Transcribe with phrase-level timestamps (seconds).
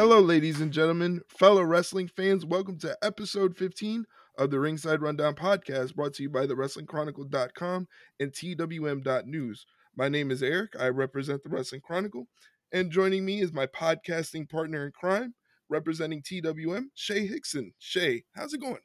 [0.00, 2.46] Hello, ladies and gentlemen, fellow wrestling fans.
[2.46, 4.06] Welcome to episode 15
[4.38, 7.86] of the Ringside Rundown podcast brought to you by the WrestlingChronicle.com
[8.18, 9.66] and TWM.news.
[9.94, 10.72] My name is Eric.
[10.80, 12.28] I represent the Wrestling Chronicle.
[12.72, 15.34] And joining me is my podcasting partner in crime,
[15.68, 17.74] representing TWM, Shay Hickson.
[17.78, 18.80] Shay, how's it going?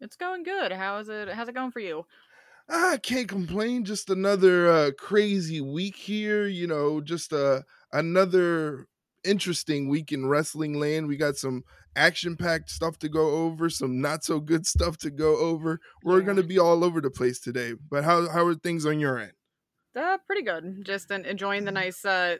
[0.00, 0.72] It's going good.
[0.72, 1.28] How is it?
[1.28, 2.04] How's it going for you?
[2.68, 3.84] I can't complain.
[3.84, 6.48] Just another uh, crazy week here.
[6.48, 8.88] You know, just uh, another
[9.28, 11.06] interesting week in wrestling land.
[11.08, 11.64] We got some
[11.96, 15.80] action packed stuff to go over, some not so good stuff to go over.
[16.02, 16.24] We're Yeah.
[16.24, 17.74] going to be all over the place today.
[17.90, 19.32] But how how are things on your end?
[19.96, 20.84] Uh, pretty good.
[20.84, 22.36] Just en- enjoying the nice, uh,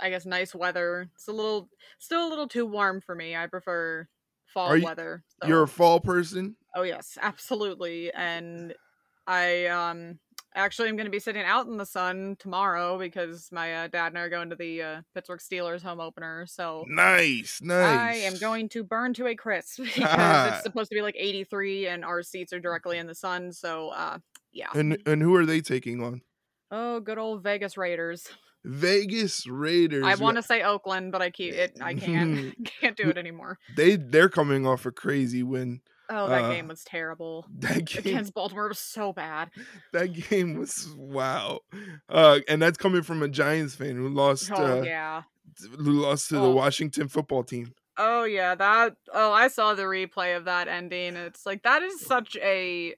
[0.00, 1.08] I guess, nice weather.
[1.14, 1.68] It's a little,
[2.00, 3.36] still a little too warm for me.
[3.36, 4.08] I prefer
[4.52, 5.22] fall you- weather.
[5.46, 6.56] You're a fall person.
[6.74, 8.12] oh yes, absolutely.
[8.12, 8.74] And
[9.26, 10.18] I um
[10.54, 14.08] actually i'm going to be sitting out in the sun tomorrow because my uh, dad
[14.08, 16.46] and I are going to the uh, Pittsburgh Steelers home opener.
[16.46, 17.98] So Nice, nice.
[17.98, 20.54] I am going to burn to a crisp because Ah.
[20.54, 23.52] it's supposed to be like 83 and our seats are directly in the sun.
[23.52, 24.18] So uh,
[24.52, 24.68] yeah.
[24.74, 26.22] And and who are they taking on?
[26.70, 28.26] Oh, good old Vegas Raiders.
[28.64, 30.04] Vegas Raiders.
[30.04, 31.78] I want to say Oakland, but I keep it.
[31.80, 33.58] I can't can't do it anymore.
[33.76, 35.80] They they're coming off a crazy win.
[36.10, 37.46] Oh, that Uh, game was terrible.
[37.60, 39.50] That game Against Baltimore was so bad.
[39.92, 41.60] that game was wow.
[42.08, 45.22] Uh, and that's coming from a Giants fan who lost Oh uh, yeah.
[45.76, 46.54] who lost to the Oh.
[46.54, 47.74] Washington football team.
[47.96, 48.54] Oh yeah.
[48.54, 48.96] That.
[49.12, 51.16] Oh, I saw the replay of that ending.
[51.16, 52.94] It's like that is such a.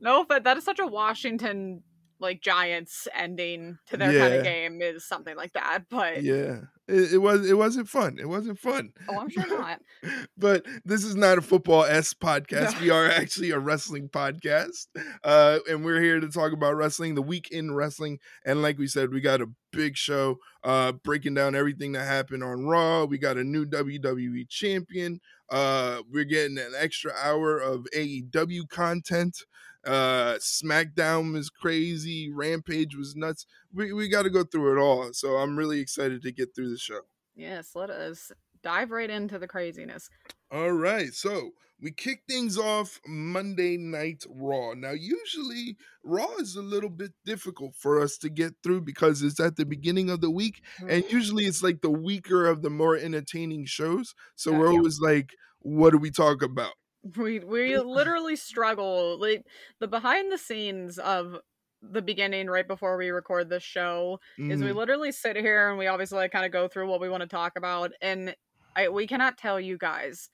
[0.00, 1.82] No, but that is such a Washington
[2.18, 5.84] like Giants ending to their kind of game is something like that.
[5.88, 6.60] But Yeah.
[6.92, 8.18] It, it was it wasn't fun.
[8.20, 8.92] It wasn't fun.
[9.08, 9.80] oh, I'm sure not.
[10.36, 12.78] but this is not a football S podcast.
[12.80, 14.88] We are actually a wrestling podcast.
[15.24, 18.18] Uh, and we're here to talk about wrestling, the week in wrestling.
[18.44, 22.44] And like we said, we got a big show uh breaking down everything that happened
[22.44, 23.04] on Raw.
[23.04, 25.20] We got a new WWE champion.
[25.50, 29.44] Uh we're getting an extra hour of AEW content.
[29.84, 33.46] Uh SmackDown was crazy, Rampage was nuts.
[33.72, 35.12] We we got to go through it all.
[35.12, 37.00] So I'm really excited to get through the show.
[37.34, 38.30] Yes, let us
[38.62, 40.08] dive right into the craziness.
[40.50, 41.50] All right, so
[41.80, 44.74] we kick things off Monday Night Raw.
[44.74, 49.40] Now, usually Raw is a little bit difficult for us to get through because it's
[49.40, 52.96] at the beginning of the week, and usually it's like the weaker of the more
[52.96, 54.14] entertaining shows.
[54.36, 54.78] So Yeah, we're yeah.
[54.78, 56.74] always like, what do we talk about?
[57.16, 59.46] We we literally struggle like
[59.80, 61.38] the behind the scenes of
[61.82, 64.76] the beginning right before we record this show is we Mhm.
[64.76, 67.26] literally sit here and we obviously like kind of go through what we want to
[67.28, 68.36] talk about and
[68.76, 70.30] I we cannot tell you guys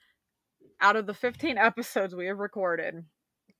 [0.80, 3.04] out of the 15 episodes we have recorded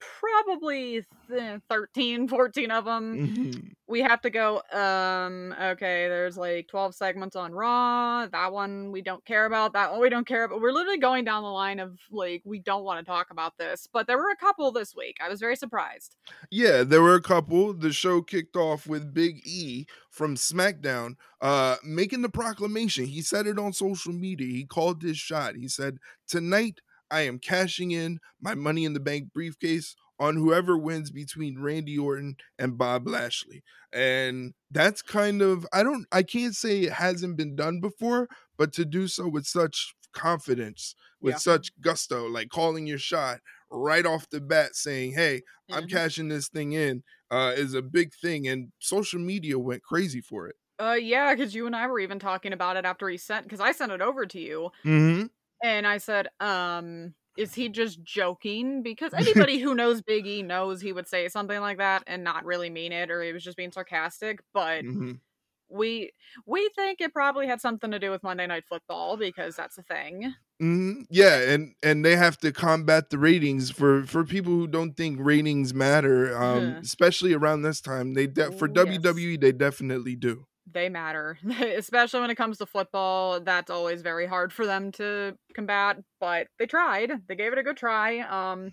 [0.01, 3.73] probably th- 13 14 of them Mhm.
[3.87, 9.03] we have to go um okay there's like 12 segments on raw that one we
[9.03, 11.81] don't care about that one we don't care about we're literally going down the line
[11.81, 14.95] of like we don't want to talk about this but there were a couple this
[14.95, 16.17] week i was very surprised
[16.51, 17.73] Yeah, there were a couple.
[17.75, 23.07] The show kicked off with Big E from SmackDown uh making the proclamation.
[23.07, 24.47] He said it on social media.
[24.49, 25.57] He called his shot.
[25.57, 26.81] He said, "Tonight
[27.11, 31.97] I am cashing in my money in the bank briefcase on whoever wins between Randy
[31.99, 37.37] Orton and Bob Lashley." And that's kind of I don't I can't say it hasn't
[37.37, 41.39] been done before, but to do so with such confidence, with Yeah.
[41.39, 45.87] such gusto, like calling your shot right off the bat saying, "Hey, I'm Mhm.
[45.87, 50.47] cashing this thing in uh, is a big thing, and social media went crazy for
[50.49, 50.57] it.
[50.81, 53.61] uh yeah because you and i were even talking about it after he sent because
[53.61, 55.27] i sent it over to you Mm-hmm.
[55.63, 60.81] And i said um is he just joking because anybody who knows big e knows
[60.81, 63.57] he would say something like that and not really mean it or he was just
[63.57, 65.21] being sarcastic but hmm
[65.69, 66.13] we
[66.47, 69.83] we think it probably had something to do with Monday Night Football because that's a
[69.83, 70.35] thing.
[70.61, 74.95] hmm Yeah, and and they have to combat the ratings for for people who don't
[74.97, 76.85] think ratings matter, um, Mhm.
[76.85, 78.15] especially around this time.
[78.15, 79.03] They de- for yes.
[79.07, 80.48] WWE they definitely do.
[80.71, 83.41] They matter, especially when it comes to football.
[83.41, 87.13] That's always very hard for them to combat, but they tried.
[87.27, 88.19] They gave it a good try.
[88.21, 88.73] Um,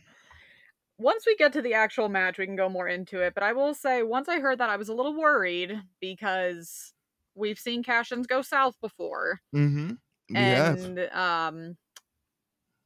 [0.97, 3.33] once we get to the actual match, we can go more into it.
[3.33, 6.93] But I will say, once I heard that, I was a little worried because
[7.35, 10.35] we've seen cash-ins go south before, Mm-hmm.
[10.35, 10.83] Have.
[10.83, 11.77] and um,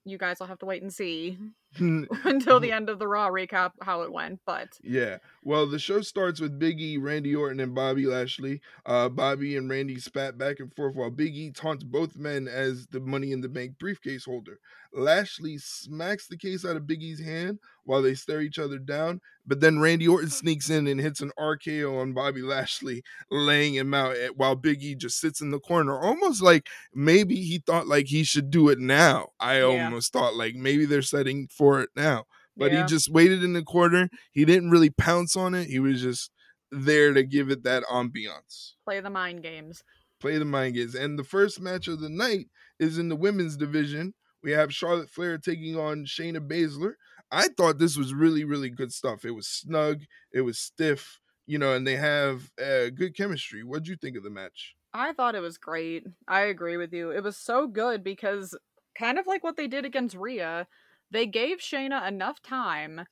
[0.06, 1.38] you guys will have to wait and see.
[1.78, 4.40] until the end of the Raw recap how it went.
[4.46, 8.62] But yeah, well, the show starts with Biggie, Randy Orton, and Bobby Lashley.
[8.86, 13.00] Uh, Bobby and Randy spat back and forth while Biggie taunts both men as the
[13.00, 14.60] Money in the Bank briefcase holder.
[14.94, 19.22] Lashley smacks the case out of Biggie's hand while they stare each other down.
[19.46, 23.96] But then Randy Orton sneaks in and hits an RKO on Bobby Lashley, laying him
[23.96, 28.06] out eh, while Biggie just sits in the corner, almost like maybe he thought like
[28.06, 29.30] he should do it now.
[29.40, 29.86] I yeah.
[29.86, 32.24] almost thought like maybe they're setting for it now.
[32.58, 32.82] But yeah.
[32.82, 34.10] he just waited in the corner.
[34.32, 35.68] He didn't really pounce on it.
[35.68, 36.32] He was just
[36.72, 38.74] there to give it that ambiance.
[38.86, 39.84] Play the mind games.
[40.20, 40.96] Play the mind games.
[40.96, 42.48] And the first match of the night
[42.80, 46.94] is in the women's division we have Charlotte Flair taking on Shayna Baszler.
[47.32, 49.26] I thought this was really, really good stuff.
[49.26, 50.02] It was snug,
[50.32, 53.64] it was stiff, you know, and they have uh, good chemistry.
[53.64, 54.76] What'd you think of the match?
[54.94, 56.06] I thought it was great.
[56.28, 57.12] I agree with you.
[57.12, 58.58] It was so good because,
[58.98, 60.68] kind of like what they did against Rhea,
[61.12, 63.06] they gave Shayna enough time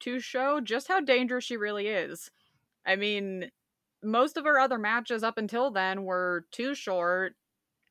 [0.00, 2.30] to show just how dangerous she really is.
[2.86, 3.50] I mean,
[4.02, 7.34] most of her other matches up until then were too short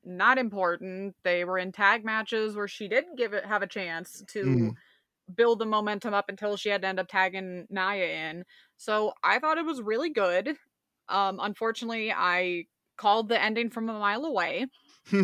[0.03, 1.15] not important.
[1.23, 4.71] They were in tag matches where she didn't give it have a chance to mm.
[5.35, 8.45] build the momentum up until she had to end up tagging Nia in.
[8.77, 10.55] So I thought it was really good.
[11.09, 12.65] Um, unfortunately, I
[12.97, 14.67] called the ending from a mile away,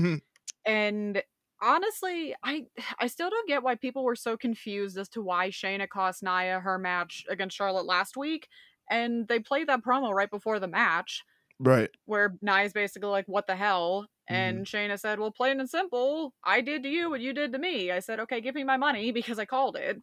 [0.65, 1.23] and
[1.62, 2.66] honestly, I
[3.00, 6.60] I still don't get why people were so confused as to why Shayna cost Nia
[6.60, 8.48] her match against Charlotte last week,
[8.90, 11.24] and they played that promo right before the match.
[11.60, 11.90] Right.
[12.06, 14.07] Where Nia's basically like, what the hell?
[14.28, 14.63] And mm.
[14.66, 17.92] Shayna said, Well, plain and simple, I did to you what you did to me.
[17.92, 20.02] I said, Okay, give me my money because I called it.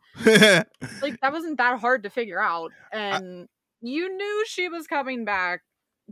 [1.02, 2.72] like, that wasn't that hard to figure out.
[2.92, 3.46] And I-
[3.82, 5.62] you knew she was coming back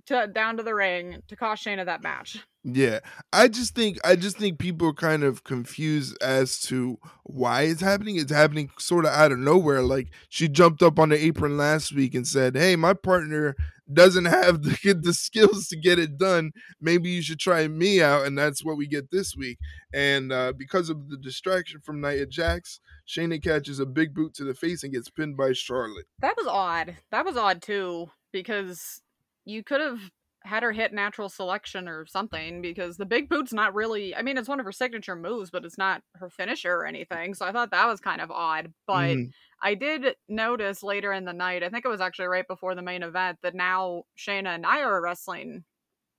[0.07, 2.45] to down to the ring to cost Shayna that match.
[2.63, 3.01] Yeah,
[3.33, 7.81] I just think I just think people are kind of confused as to why it's
[7.81, 8.17] happening.
[8.17, 9.81] It's happening sort of out of nowhere.
[9.81, 13.57] Like she jumped up on the apron last week and said, "Hey, my partner
[13.91, 16.53] doesn't have the, the skills to get it done.
[16.83, 19.59] Maybe you should try me out." And that's what we get this week.
[19.95, 24.45] And uh, because of the distraction from Nia Jax, Shayna catches a big boot to
[24.45, 26.07] the face and gets pinned by Charlotte.
[26.19, 26.95] That was odd.
[27.11, 29.01] That was odd too because
[29.47, 30.01] you could have
[30.43, 34.39] had her hit natural selection or something because the big boot's not really I mean
[34.39, 37.35] it's one of her signature moves but it's not her finisher or anything.
[37.35, 39.31] So I thought that was kind of odd but mm.
[39.63, 42.83] I did notice later in the night I think it was actually right before the
[42.83, 45.65] main event that now Shayna and I are wrestling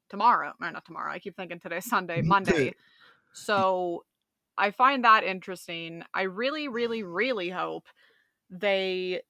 [0.09, 2.75] tomorrow or not tomorrow I keep thinking today Sunday Monday.
[3.33, 4.03] So
[4.57, 6.03] I find that interesting.
[6.13, 7.85] I really really really hope
[8.51, 9.21] they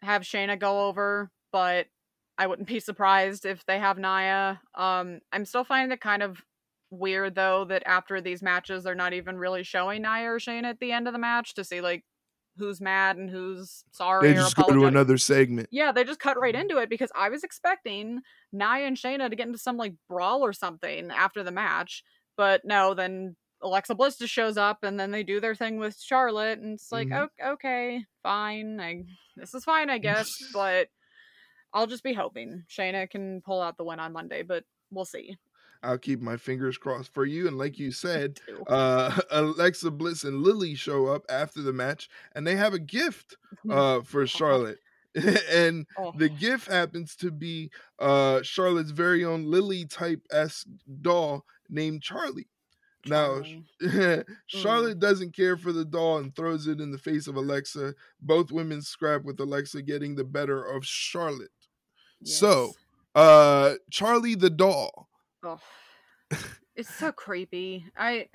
[0.00, 1.88] have Shayna go over but
[2.40, 4.62] I wouldn't be surprised if they have Nia.
[4.74, 6.42] Um, I'm still finding it kind of
[6.90, 10.80] weird though that after these matches they're not even really showing Nia or Shane at
[10.80, 12.02] the end of the match to see like
[12.56, 14.28] who's mad and who's sorry.
[14.28, 15.68] They just go to another segment.
[15.70, 18.22] Yeah, they just cut right into it because I was expecting
[18.54, 22.02] Nia and Shayna to get into some like brawl or something after the match,
[22.38, 22.94] but no.
[22.94, 26.72] Then Alexa Bliss just shows up and then they do their thing with Charlotte, and
[26.72, 27.48] it's like, mm-hmm.
[27.52, 29.04] okay, fine, I,
[29.36, 30.88] this is fine, I guess, but
[31.72, 35.36] I'll just be hoping Shayna can pull out the win on Monday, but we'll see.
[35.82, 37.46] I'll keep my fingers crossed for you.
[37.48, 42.46] And like you said, uh, Alexa Bliss and Lily show up after the match, and
[42.46, 43.36] they have a gift
[43.70, 44.78] uh, for Charlotte.
[45.50, 46.12] and oh.
[46.16, 47.68] the gift happens to be
[47.98, 50.64] uh, Charlotte's very own Lily type s
[51.00, 52.46] doll named Charlie.
[53.06, 53.42] Now,
[54.46, 55.00] Charlotte mm.
[55.00, 57.94] doesn't care for the doll and throws it in the face of Alexa.
[58.20, 61.50] Both women scrap with Alexa getting the better of Charlotte.
[62.24, 62.72] So,
[63.14, 65.08] uh Charlie the doll.
[65.42, 65.60] Oh,
[66.76, 67.86] it's so creepy.
[67.96, 68.28] I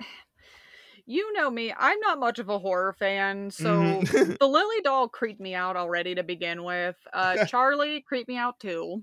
[1.08, 4.32] you know me, I'm not much of a horror fan, so mm-hmm.
[4.40, 6.96] the Lily doll creeped me out already to begin with.
[7.12, 9.02] Uh Charlie creeped me out too.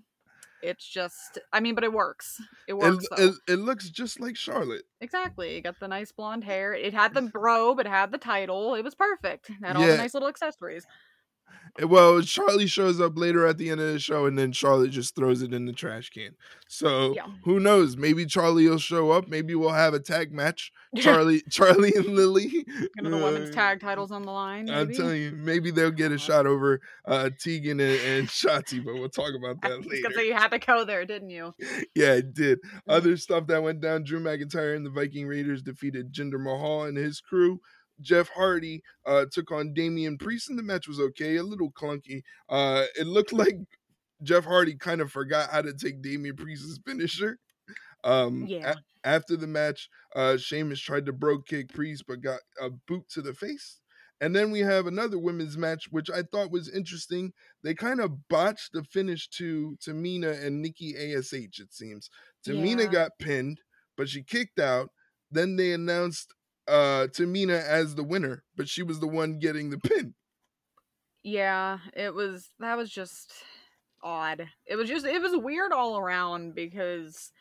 [0.64, 2.42] It's just, I mean, but it works.
[2.70, 3.06] It works.
[3.18, 4.84] It, it, it, looks just like Charlotte.
[5.02, 5.58] Exactly.
[5.58, 6.74] It got the nice blonde hair.
[6.74, 7.82] It had the robe.
[7.82, 8.74] It had the title.
[8.74, 9.50] It was perfect.
[9.50, 10.86] It had all the nice little accessories.
[11.82, 15.16] Well, Charlie shows up later at the end of the show, and then Charlie just
[15.16, 16.36] throws it in the trash can.
[16.68, 17.26] So yeah.
[17.44, 17.98] who knows?
[17.98, 19.28] Maybe Charlie will show up.
[19.28, 20.72] Maybe we'll have a tag match.
[20.98, 22.48] Charlie, Charlie, and Lily.
[22.48, 22.66] Give
[23.02, 24.66] the uh, women's tag titles on the line.
[24.66, 24.78] Maybe?
[24.78, 28.94] I'm telling you, maybe they'll get a shot over uh, Tegan and, and Shotzi, but
[28.94, 30.08] we'll talk about that later.
[30.10, 31.56] Because you had to go there, didn't you?
[31.96, 32.60] Yeah, it did.
[32.88, 36.98] Other stuff that went down: Drew McIntyre and the Viking Raiders defeated Jinder Mahal and
[36.98, 37.62] his crew.
[38.02, 42.22] Jeff Hardy uh, took on Damian Priest, and the match was okay, a little clunky.
[42.50, 43.56] Uh, it looked like
[44.22, 47.38] Jeff Hardy kind of forgot how to take Damian Priest's finisher.
[48.04, 48.74] Um, yeah.
[48.74, 53.08] A- after the match, uh, Sheamus tried to brogue kick Priest, but got a boot
[53.10, 53.80] to the face.
[54.22, 57.34] And then we have another women's match, which I thought was interesting.
[57.64, 61.34] They kind of botched the finish to Tamina and Nikki Ash.
[61.34, 62.10] It seems
[62.48, 62.92] Tamina Yeah.
[62.92, 63.60] got pinned,
[63.98, 64.92] but she kicked out.
[65.30, 66.34] Then they announced
[66.68, 70.16] uh Tamina as the winner, but she was the one getting the pin.
[71.24, 73.34] Yeah, it was that was just
[74.02, 74.50] odd.
[74.66, 77.32] It was just it was weird all around because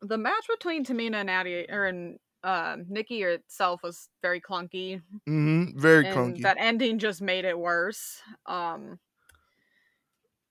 [0.00, 5.78] the match between Tamina and Natty or and uh, Nikki itself was very clunky, Mm-hmm.
[5.78, 6.42] Very and clunky.
[6.42, 8.20] that ending just made it worse.
[8.46, 8.98] Um,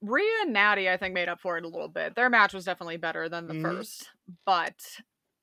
[0.01, 2.15] Rhea and Natty, I think, made up for it a little bit.
[2.15, 3.61] Their match was definitely better than the Mhm.
[3.61, 4.09] first,
[4.45, 4.75] but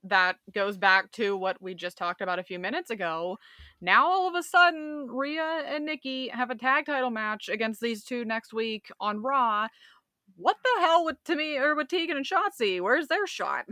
[0.08, 3.38] that goes back to what we just talked about a few minutes ago.
[3.80, 8.04] Now, all of a sudden, Rhea and Nikki have a tag title match against these
[8.04, 9.68] two next week on Raw.
[10.36, 12.80] What the hell with Timmy or with Tegan and Shotzi?
[12.80, 13.66] Where's their shot?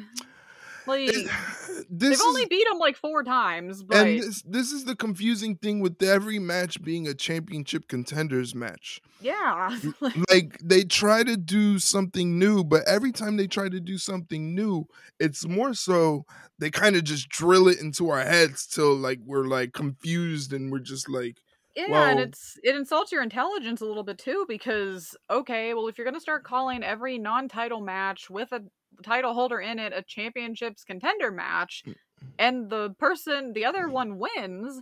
[0.86, 1.10] Like
[1.90, 5.56] they've this only beat them like four times, but and this, this is the confusing
[5.56, 9.00] thing with every match being a championship contenders match.
[9.20, 9.76] yeah,
[10.30, 14.54] like, they try to do something new, but every time they try to do something
[14.54, 14.86] new,
[15.18, 16.24] it's more so
[16.58, 20.70] they kind of just drill it into our heads till like we're like confused and
[20.72, 21.38] we're just like,
[21.76, 25.98] Yeah, and it's it insults your intelligence a little bit too because okay, well if
[25.98, 28.62] you're gonna start calling every non-title match with a
[29.02, 31.94] title holder in it a championships contender match, Mm.
[32.38, 34.80] and the person the other one wins,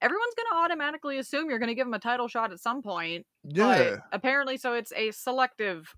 [0.00, 3.26] everyone's gonna automatically assume you're gonna give them a title shot at some point.
[3.44, 3.66] yeah.
[3.96, 5.94] But apparently, so it's a selective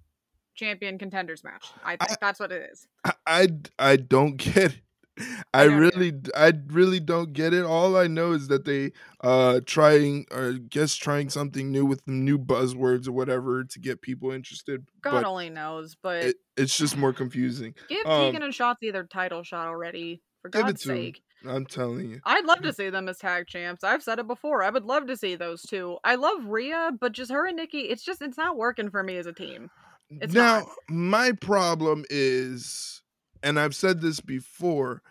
[0.54, 1.66] champion contenders match.
[1.84, 2.86] I think that's what it is.
[3.04, 4.80] I, I I don't get it.
[5.54, 7.64] I really I really don't get it.
[7.64, 12.06] All I know is that they uh trying or I guess trying something new with
[12.06, 14.86] new buzzwords or whatever to get people interested.
[15.02, 17.74] God but only knows, but it, it's just more confusing.
[17.88, 20.22] give um, Tegan and Shotzi their title shot already.
[20.40, 21.22] For God's sake.
[21.48, 22.20] I'm telling you.
[22.24, 23.84] I'd love to see them as tag champs.
[23.84, 24.62] I've said it before.
[24.62, 25.98] I would love to see those two.
[26.04, 29.16] I love Rhea, but just her and Nikki, it's just it's not working for me
[29.16, 29.70] as a team.
[30.20, 30.68] It's now, not.
[30.88, 33.01] my problem is,
[33.42, 35.02] and I've said this before,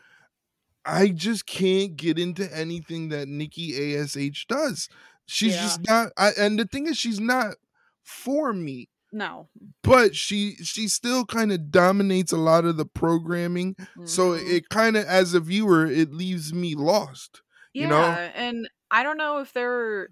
[0.86, 4.90] I just can't get into anything that Nikki Ash does.
[5.28, 5.62] She's Yeah.
[5.62, 6.12] just not.
[6.18, 7.56] I, and the thing is, she's not
[8.04, 8.90] for me.
[9.14, 9.50] No.
[9.84, 13.76] But she she still kind of dominates a lot of the programming.
[14.06, 14.50] So Mhm.
[14.50, 17.42] it kind of, as a viewer, it leaves me lost.
[17.74, 18.02] yeah, you know?
[18.36, 20.10] and I don't know if they're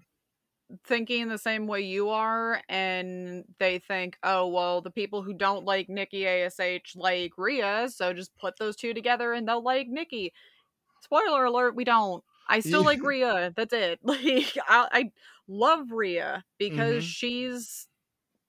[0.84, 5.64] thinking the same way you are and they think, "Oh, well, the people who don't
[5.64, 10.32] like Nikki ASH like Rhea, so just put those two together and they'll like Nikki."
[11.02, 12.24] Spoiler alert, we don't.
[12.48, 13.02] I still like.
[13.04, 13.52] Rhea.
[13.56, 14.00] That's it.
[14.04, 15.12] Like I, I
[15.48, 17.04] love Rhea because Mhm.
[17.04, 17.88] she's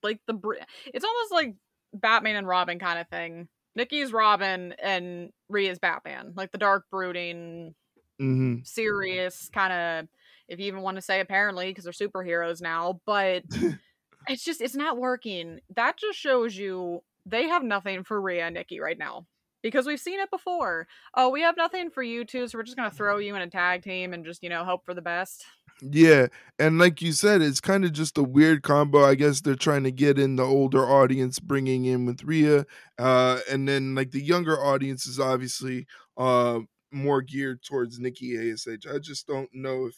[0.03, 0.55] like the br-
[0.87, 1.55] it's almost like
[1.93, 3.49] Batman and Robin kind of thing.
[3.75, 7.75] Nikki's Robin and Rhea's Batman, like the dark brooding
[8.19, 10.07] hmm serious kind of
[10.51, 13.43] if you even want to say apparently because they're superheroes now but
[14.27, 18.55] it's just it's not working that just shows you they have nothing for Rhea and
[18.55, 19.25] Nikki right now
[19.63, 22.77] because we've seen it before oh we have nothing for you two so we're just
[22.77, 25.45] gonna throw you in a tag team and just you know hope for the best
[25.81, 26.27] Yeah,
[26.59, 29.03] and like you said, it's kind of just a weird combo.
[29.03, 32.67] I guess they're trying to get in the older audience, bringing in with Rhea,
[32.99, 36.59] uh, and then like the younger audience is obviously uh
[36.91, 38.67] more geared towards Nikki Ash.
[38.67, 39.95] I just don't know if,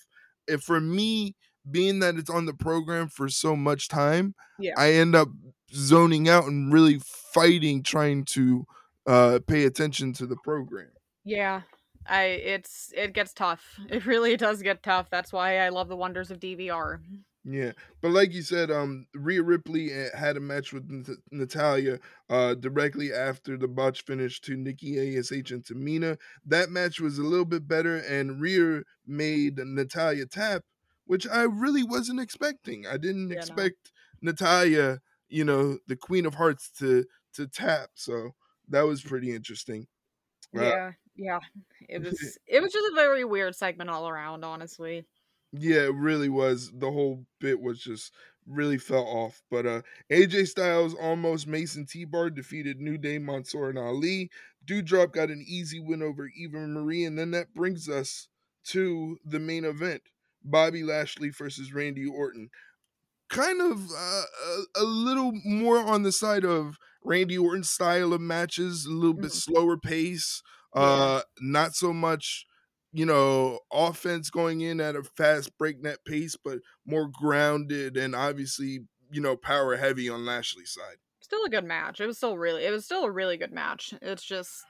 [0.47, 1.35] if for me,
[1.71, 4.73] being that it's on the program for so much time, Yeah.
[4.77, 5.29] I end up
[5.73, 6.99] zoning out and really
[7.33, 8.65] fighting trying to
[9.07, 10.89] uh pay attention to the program.
[11.25, 11.61] yeah
[12.05, 15.95] i it's it gets tough it really does get tough that's why i love the
[15.95, 16.99] wonders of dvr
[17.45, 21.99] Yeah, but like you said, um, Rhea Ripley uh, had a match with Nat- Natalya
[22.29, 26.17] uh directly after the botch finish to Nikki Ash and Tamina.
[26.45, 30.63] That match was a little bit better, and Rhea made Natalya tap,
[31.05, 32.87] which I really wasn't expecting.
[32.87, 33.67] I didn't Yeah, no.
[33.67, 37.89] expect Natalya, you know, the Queen of Hearts, to to tap.
[37.95, 38.31] So
[38.69, 39.87] that was pretty interesting.
[40.57, 41.39] Uh, yeah yeah
[41.89, 45.05] it was it was just a very weird segment all around honestly
[45.53, 46.71] Yeah, it really was.
[46.71, 48.13] The whole bit was just
[48.45, 49.43] really fell off.
[49.51, 54.31] But uh AJ Styles Omos Mason T Bar defeated New Day, Mansoor, and Ali.
[54.65, 58.29] Doudrop got an easy win over Eva Marie, and then that brings us
[58.65, 60.01] to the main event:
[60.43, 62.49] Bobby Lashley versus Randy Orton.
[63.29, 68.21] Kind of uh, a, a little more on the side of Randy Orton's style of
[68.21, 69.41] matches, a little bit Mhm.
[69.43, 70.43] slower pace,
[70.73, 72.45] uh, not so much
[72.93, 78.81] you know, offense going in at a fast breakneck pace, but more grounded and obviously,
[79.11, 80.97] you know, power heavy on Lashley's side.
[81.21, 81.99] still a good match.
[82.01, 83.93] It was still really, it was still a really good match.
[84.01, 84.63] It's just,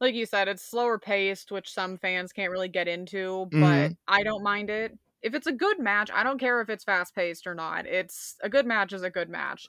[0.00, 3.96] like you said, it's slower paced, which some fans can't really get into, but Mhm.
[4.08, 4.98] I don't mind it.
[5.22, 7.86] if it's a good match, I don't care if it's fast paced or not.
[7.86, 9.68] It's a good match is a good match.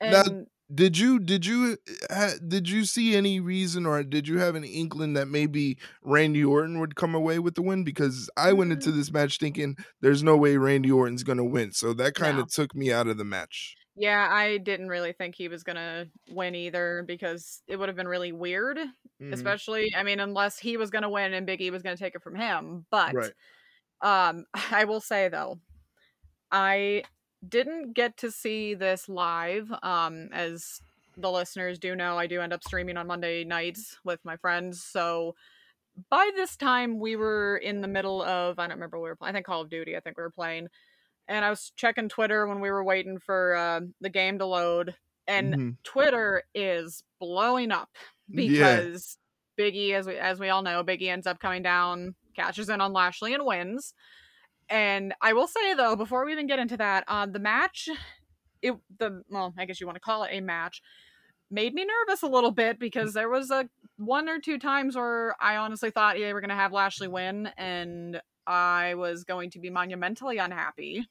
[0.00, 1.78] Now- And Did you did you
[2.10, 6.44] ha, did you see any reason or did you have an inkling that maybe Randy
[6.44, 7.82] Orton would come away with the win?
[7.82, 11.92] Because I went into this match thinking there's no way Randy Orton's gonna win, so
[11.94, 12.42] that kind No.
[12.42, 13.76] of took me out of the match.
[13.96, 18.08] yeah, I didn't really think he was gonna win either because it would have been
[18.08, 18.78] really weird.
[19.20, 19.32] Mhm.
[19.32, 22.22] Especially, I mean, unless he was gonna win and Big E was gonna take it
[22.22, 22.86] from him.
[22.90, 23.32] But Right.
[24.02, 25.60] um I will say though,
[26.52, 27.04] I
[27.46, 29.72] didn't get to see this live.
[29.82, 30.80] Um, as
[31.16, 34.82] the listeners do know, I do end up streaming on Monday nights with my friends.
[34.82, 35.34] So
[36.08, 39.16] by this time, we were in the middle of I don't remember what we were
[39.16, 39.30] playing.
[39.30, 39.96] I think Call of Duty.
[39.96, 40.68] I think we were playing,
[41.28, 44.94] and I was checking Twitter when we were waiting for uh, the game to load,
[45.26, 45.76] and Mhm.
[45.82, 47.90] Twitter is blowing up
[48.28, 48.36] Yeah.
[48.36, 49.18] because
[49.58, 52.92] Biggie, as we as we all know, Biggie ends up coming down, catches in on
[52.92, 53.92] Lashley and wins.
[54.70, 57.88] And I will say though, before we even get into that, uh, the match,
[58.62, 60.80] it the well, I guess you want to call it a match,
[61.50, 65.34] made me nervous a little bit because there was a one or two times where
[65.40, 69.70] I honestly thought yeah, we're gonna have Lashley win, and I was going to be
[69.70, 71.06] monumentally unhappy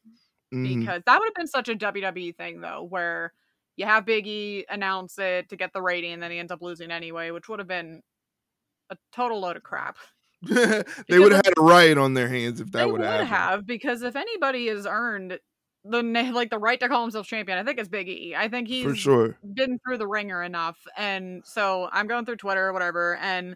[0.53, 0.79] Mhm.
[0.79, 3.33] because that would have been such a WWE thing though, where
[3.75, 6.91] you have Biggie announce it to get the rating, and then he ends up losing
[6.91, 8.01] anyway, which would have been
[8.89, 9.97] a total load of crap.
[11.09, 14.01] they would have had a riot on their hands if that would have have because
[14.01, 15.37] if anybody has earned
[15.83, 16.03] the
[16.33, 18.35] like the right to call himself champion, I think it's Big E.
[18.37, 19.37] I think he's For sure.
[19.53, 23.55] been through the ringer enough, and so I'm going through Twitter or whatever, and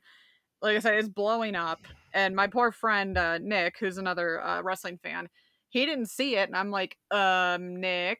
[0.61, 1.81] like I said, it's blowing up.
[2.13, 5.29] And my poor friend uh, Nick, who's another uh, wrestling fan,
[5.69, 8.19] he didn't see it, and I'm like, um, Nick,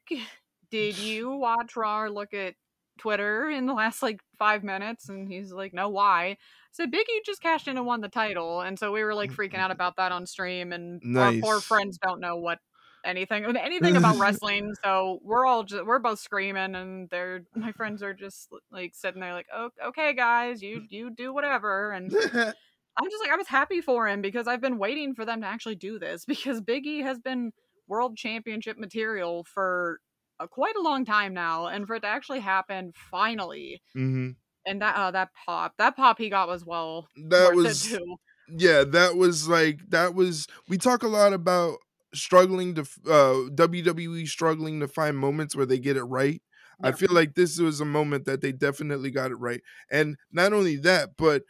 [0.70, 2.56] did you watch Raw or look at
[3.04, 5.10] Twitter in the last like five minutes?
[5.10, 6.26] And he's like, no, why?
[6.26, 6.38] I
[6.72, 9.58] said, Biggie just cashed in and won the title, and so we were like freaking
[9.58, 12.60] out about that on stream, and our poor friends don't know what
[13.06, 18.02] anything anything about wrestling so we're all just we're both screaming and they're my friends
[18.02, 23.10] are just like sitting there like oh, okay guys you you do whatever and i'm
[23.10, 25.76] just like i was happy for him because i've been waiting for them to actually
[25.76, 27.52] do this because biggie has been
[27.88, 30.00] world championship material for
[30.40, 34.82] a, quite a long time now and for it to actually happen finally hmm and
[34.82, 38.18] that uh that pop that pop he got was well That worth was it too.
[38.48, 41.78] yeah that was like that was we talk a lot about
[42.14, 46.42] struggling to uh wwe struggling to find moments where they get it right.
[46.86, 50.54] I feel like this was a moment that they definitely got it right and not
[50.54, 51.44] only that but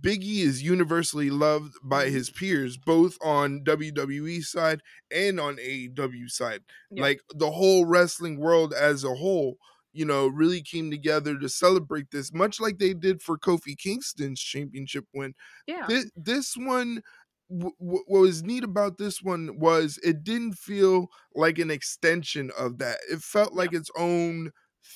[0.00, 2.10] biggie is universally loved by Mhm.
[2.10, 7.04] his peers both on wwe side and on aew side Yeah.
[7.04, 9.56] like the whole wrestling world as a whole
[9.92, 14.40] you know really came together to celebrate this much like they did for kofi kingston's
[14.40, 15.34] championship win
[15.66, 17.02] yeah this, this one
[17.48, 22.78] w- what was neat about this one was it didn't feel like an extension of
[22.78, 23.70] that it felt Yeah.
[23.70, 24.50] like its own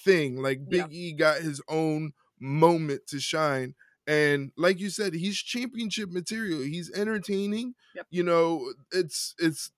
[0.04, 0.86] thing like Yeah.
[0.90, 3.74] e got his own moment to shine
[4.10, 8.06] and like you said he's championship material he's entertaining Yep.
[8.10, 9.70] you know it's it's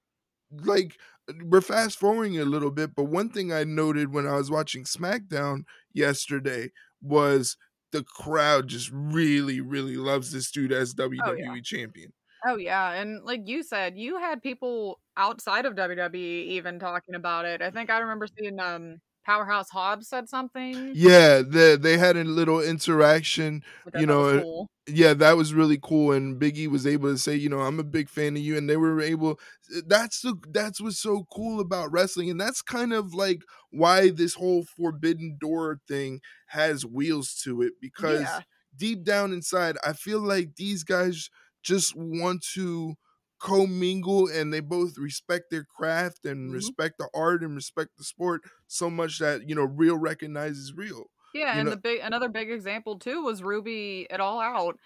[0.51, 0.97] like
[1.45, 4.85] we're fast forwarding a little bit but one thing i noted when i was watching
[4.85, 6.71] smackdown yesterday
[7.03, 7.57] was
[7.93, 12.11] the crowd just really really loves this dude as WWE champion.
[12.47, 17.45] Oh yeah, and like you said, you had people outside of WWE even talking about
[17.45, 17.61] it.
[17.61, 20.93] I think I remember seeing um Powerhouse Hobbs said something.
[20.95, 23.63] Yeah, they they had a little interaction.
[23.95, 24.69] you know, cool.
[24.89, 27.85] Yeah, that was really cool and Biggie was able to say, you know, I'm a
[27.85, 29.39] big fan of you and they were able
[29.75, 34.11] eh, that's the that's what's so cool about wrestling and that's kind of like why
[34.11, 38.41] this whole forbidden door thing has wheels to it because yeah,
[38.77, 41.31] deep down inside, I feel like these guys
[41.63, 42.95] just want to
[43.43, 46.55] commingle and they both respect their craft and Mhm.
[46.55, 51.11] respect the art and respect the sport so much that you know real recognizes real.
[51.35, 54.79] yeah, you and know- the big another big example too was Ruby at All Out.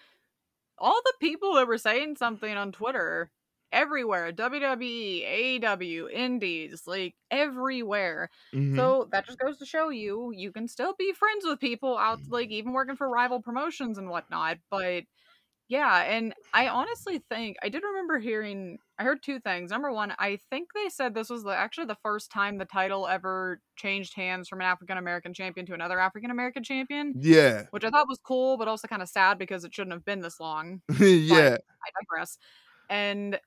[0.78, 3.30] All the people that were saying something on Twitter
[3.72, 8.30] everywhere, WWE, AEW, Indies, like everywhere.
[8.54, 8.76] Mhm.
[8.76, 12.20] So that just goes to show you you can still be friends with people out
[12.28, 14.58] like even working for rival promotions and whatnot.
[14.70, 15.04] But
[15.68, 19.70] yeah, and I honestly think I did remember hearing I heard two things.
[19.70, 23.08] Number one, I think they said this was the, actually the first time the title
[23.08, 27.84] ever changed hands from an African American champion to another African American champion, yeah, which
[27.84, 30.38] I thought was cool, but also kind of sad because it shouldn't have been this
[30.38, 30.82] long.
[31.00, 32.38] yeah, I digress.
[32.88, 33.38] And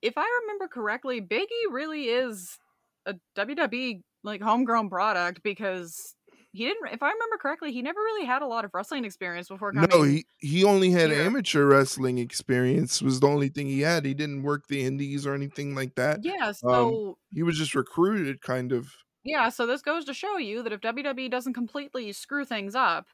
[0.00, 2.58] if I remember correctly, Biggie really is
[3.06, 6.14] a WWE like homegrown product because
[6.54, 6.88] he didn't.
[6.92, 9.86] If I remember correctly, he never really had a lot of wrestling experience before No,
[9.88, 10.10] coming.
[10.10, 11.22] he he only had here.
[11.22, 13.02] amateur wrestling experience.
[13.02, 14.04] Was the only thing he had.
[14.04, 16.20] He didn't work the indies or anything like that.
[16.22, 18.94] yeah, Um, so he was just recruited, kind of.
[19.24, 23.06] yeah, so this goes to show you that if WWE doesn't completely screw things up,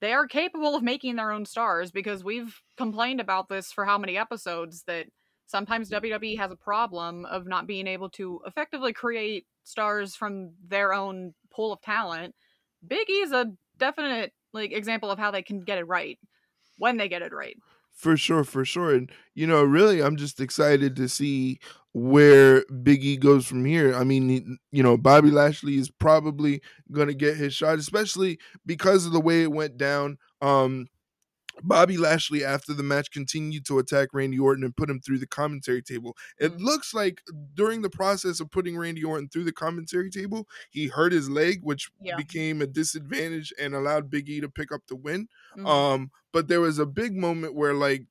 [0.00, 3.98] they are capable of making their own stars because we've complained about this for how
[3.98, 5.06] many episodes that
[5.46, 10.92] sometimes WWE has a problem of not being able to effectively create stars from their
[10.94, 12.34] own pool of talent.
[12.86, 16.18] Big E is a definite like example of how they can get it right
[16.78, 17.56] when they get it right.
[17.92, 18.94] For sure, for sure.
[18.94, 21.60] And you know, really I'm just excited to see
[21.92, 23.94] where Big E goes from here.
[23.94, 29.06] I mean, you know, Bobby Lashley is probably going to get his shot especially because
[29.06, 30.18] of the way it went down.
[30.40, 30.88] Um
[31.62, 35.26] Bobby Lashley, after the match, continued to attack Randy Orton and put him through the
[35.26, 36.16] commentary table.
[36.38, 36.60] It Mhm.
[36.60, 37.22] looks like
[37.54, 41.60] during the process of putting Randy Orton through the commentary table, he hurt his leg,
[41.62, 42.16] which Yeah.
[42.16, 45.28] became a disadvantage and allowed Big E to pick up the win.
[45.56, 45.66] Mhm.
[45.66, 48.06] Um, but there was a big moment where like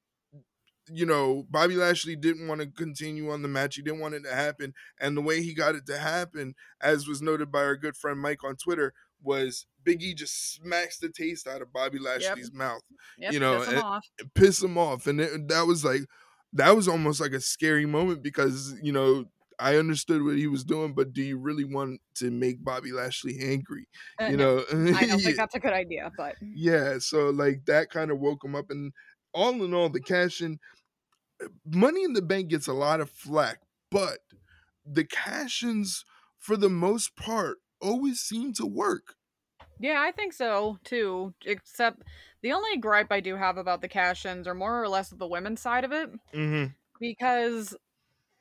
[0.91, 3.75] you know, Bobby Lashley didn't want to continue on the match.
[3.75, 4.73] He didn't want it to happen.
[4.99, 8.19] And the way he got it to happen, as was noted by our good friend
[8.19, 12.81] Mike on Twitter, was Big E just smacks the taste out of Bobby Lashley's mouth,
[13.17, 14.05] Yep, you know, piss it- off.
[14.35, 15.07] piss him off.
[15.07, 16.01] And it, that was like,
[16.53, 19.25] that was almost like a scary moment because, you know,
[19.61, 23.37] I understood what he was doing, but do you really want to make Bobby Lashley
[23.41, 23.87] angry?
[24.21, 27.65] Uh, You no, know, I don't think that's a good idea, but yeah so like
[27.65, 28.93] that kind of woke him up and
[29.33, 30.59] all in all the cash in
[31.65, 33.59] money in the bank gets a lot of flack
[33.91, 34.19] but
[34.85, 36.03] the cash ins
[36.37, 39.15] for the most part always seem to work
[39.79, 41.33] yeah, I think so too.
[41.45, 42.03] Except
[42.41, 45.61] the only gripe I do have about the cash-ins are more or less the women's
[45.61, 46.65] side of it, mm-hmm.
[46.99, 47.75] because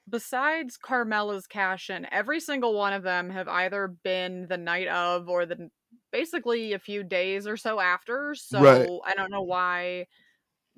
[0.08, 5.46] besides Carmella's cash-in, every single one of them have either been the night of or
[5.46, 5.70] the
[6.10, 8.34] basically a few days or so after.
[8.34, 8.88] So Right.
[9.04, 10.06] I don't know why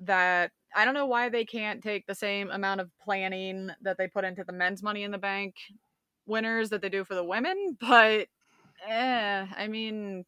[0.01, 4.07] that I don't know why they can't take the same amount of planning that they
[4.07, 5.55] put into the men's money in the bank
[6.25, 8.27] winners that they do for the women, but
[8.87, 10.25] eh, I mean,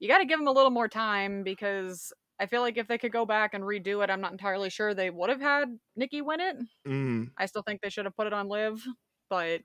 [0.00, 2.98] you got to give them a little more time because I feel like if they
[2.98, 6.22] could go back and redo it, I'm not entirely sure they would have had Nikki
[6.22, 6.56] win it.
[6.86, 7.34] mm.
[7.38, 8.84] I still think they should have put it on Liv,
[9.30, 9.62] but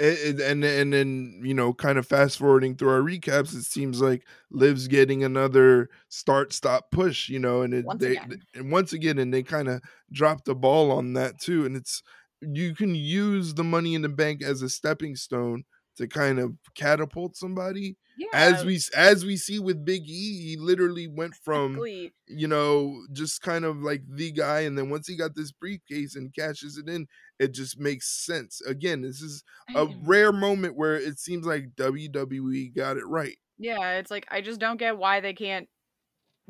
[0.00, 4.00] and, and and then you know kind of fast forwarding through our recaps it seems
[4.00, 8.42] like liv's getting another start stop push you know and it, Once they again.
[8.54, 12.02] and once again and they kind of dropped the ball on that too and it's
[12.40, 15.62] you can use the money in the bank as a stepping stone
[15.96, 20.56] to kind of catapult somebody yeah, as we as we see with big e he
[20.58, 22.12] literally went from exactly.
[22.26, 24.60] you know, just kind of like the guy.
[24.60, 27.06] And then once he got this briefcase and cashes it in,
[27.38, 28.60] it just makes sense.
[28.62, 29.42] Again, this is
[29.74, 33.36] a rare moment where it seems like WWE got it right.
[33.58, 35.68] yeah, it's like I just don't get why they can't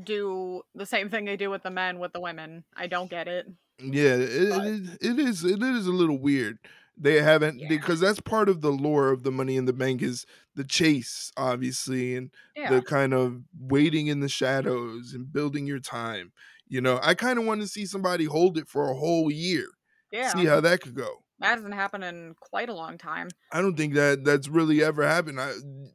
[0.02, 2.64] do the same thing they do with the men with the women.
[2.76, 3.46] I don't get it.
[3.78, 4.88] Yeah, it, it is.
[5.00, 5.44] It is.
[5.44, 6.58] It is a little weird.
[6.96, 7.68] They haven't Yeah.
[7.68, 11.32] because that's part of the lore of the Money in the Bank is the chase,
[11.36, 16.32] obviously, and Yeah, the kind of waiting in the shadows and building your time.
[16.68, 19.66] You know, I kind of want to see somebody hold it for a whole year,
[20.10, 21.24] yeah, see how that could go.
[21.40, 23.28] that hasn't happened in quite a long time.
[23.50, 25.40] I don't think that that's really ever happened.
[25.40, 25.52] I,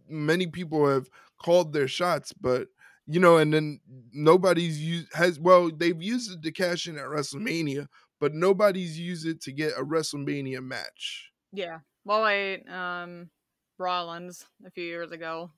[0.10, 1.10] many people have
[1.42, 2.68] called their shots, but
[3.06, 3.80] you know, and then
[4.12, 7.88] nobody's used has well, they've used it to cash in at WrestleMania,
[8.20, 11.32] but nobody's used it to get a WrestleMania match.
[11.52, 11.80] Yeah.
[12.06, 13.30] Well, I um,
[13.78, 15.52] Rollins a few years ago.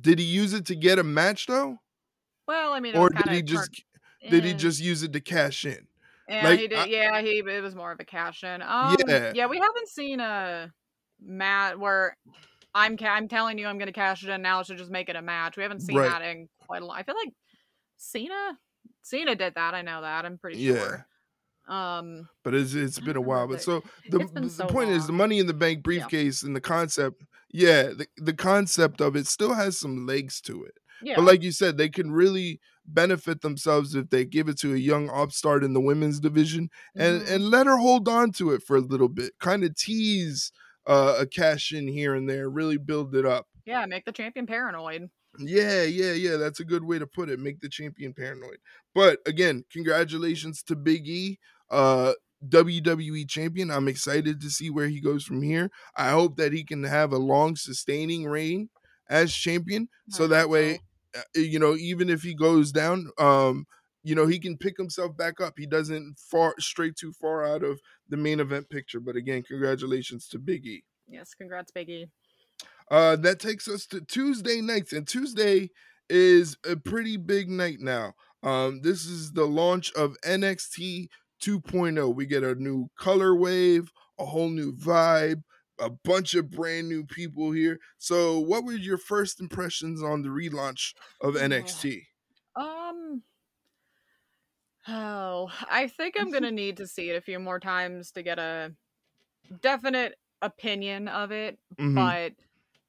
[0.00, 1.78] Did he use it to get a match though,
[2.46, 3.82] Well, I mean, or did he just
[4.28, 5.86] did he just use it to cash in?
[6.28, 6.78] Yeah, Like, he did.
[6.78, 8.62] I- yeah, he it was more of a cash in.
[8.62, 9.32] Um, Yeah.
[9.34, 10.72] yeah, we haven't seen a
[11.20, 12.16] mat where
[12.74, 15.16] I'm ca- I'm telling you I'm gonna cash it in now, so just make it
[15.16, 15.56] a match.
[15.56, 16.08] We haven't seen Right.
[16.10, 16.96] that in quite a long.
[16.96, 17.32] I feel like
[17.96, 18.58] Cena,
[19.02, 19.74] Cena did that.
[19.74, 20.24] I know that.
[20.24, 20.76] I'm pretty sure.
[20.76, 21.02] Yeah.
[21.68, 23.46] Um, But it's it's been a while.
[23.46, 26.60] But so the, the so point is the money in the bank briefcase and the
[26.60, 30.74] concept, yeah, the, the concept of it still has some legs to it.
[31.02, 34.72] yeah, But like you said, they can really benefit themselves if they give it to
[34.72, 37.34] a young upstart in the women's division and mhm.
[37.34, 39.32] and let her hold on to it for a little bit.
[39.38, 40.50] Kind of tease
[40.86, 43.46] uh, a cash in here and there, really build it up.
[43.66, 45.10] yeah, make the champion paranoid.
[45.38, 46.36] Yeah, yeah, yeah.
[46.36, 47.38] That's a good way to put it.
[47.38, 48.56] Make the champion paranoid.
[48.94, 51.38] But again, congratulations to Big E,
[51.70, 52.12] uh,
[52.46, 53.70] WWE champion.
[53.70, 55.70] I'm excited to see where he goes from here.
[55.96, 58.70] I hope that he can have a long, sustaining reign
[59.10, 60.80] as champion, so that way,
[61.16, 63.66] uh, you know, even if he goes down, um,
[64.02, 65.54] you know, he can pick himself back up.
[65.56, 69.00] He doesn't far straight too far out of the main event picture.
[69.00, 70.84] But again, congratulations to Big E.
[71.08, 72.08] Yes, congrats, Biggie.
[72.90, 75.70] Uh, that takes us to Tuesday nights, and Tuesday
[76.08, 78.14] is a pretty big night now.
[78.42, 81.08] Um, this is the launch of NXT
[81.40, 82.14] 2.0.
[82.14, 85.42] We get a new color wave, a whole new vibe,
[85.78, 87.78] a bunch of brand new people here.
[87.98, 92.06] So, what were your first impressions on the relaunch of NXT?
[92.56, 93.22] Um.
[94.86, 98.38] Oh, I think I'm gonna need to see it a few more times to get
[98.38, 98.74] a
[99.60, 101.58] definite opinion of it.
[101.78, 101.94] Mhm.
[101.94, 102.34] But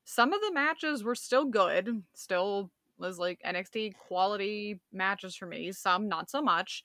[0.05, 2.03] some of the matches were still good.
[2.15, 5.71] Still was like NXT quality matches for me.
[5.73, 6.83] Some not so much.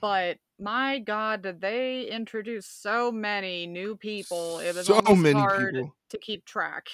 [0.00, 4.58] But my god, did they introduce so many new people?
[4.58, 5.96] It was So many hard people.
[6.10, 6.88] to keep track.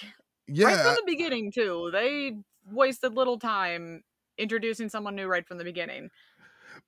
[0.47, 1.89] Yeah, right from the beginning too.
[1.91, 2.37] They
[2.71, 4.03] wasted little time
[4.37, 6.09] introducing someone new right from the beginning.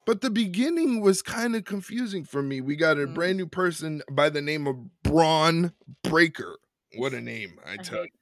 [0.06, 2.62] but the beginning was kind of confusing for me.
[2.62, 3.14] We got a Mm.
[3.16, 6.58] brand new person by the name of Bron Breakker.
[6.96, 8.14] What a name, I I tell hate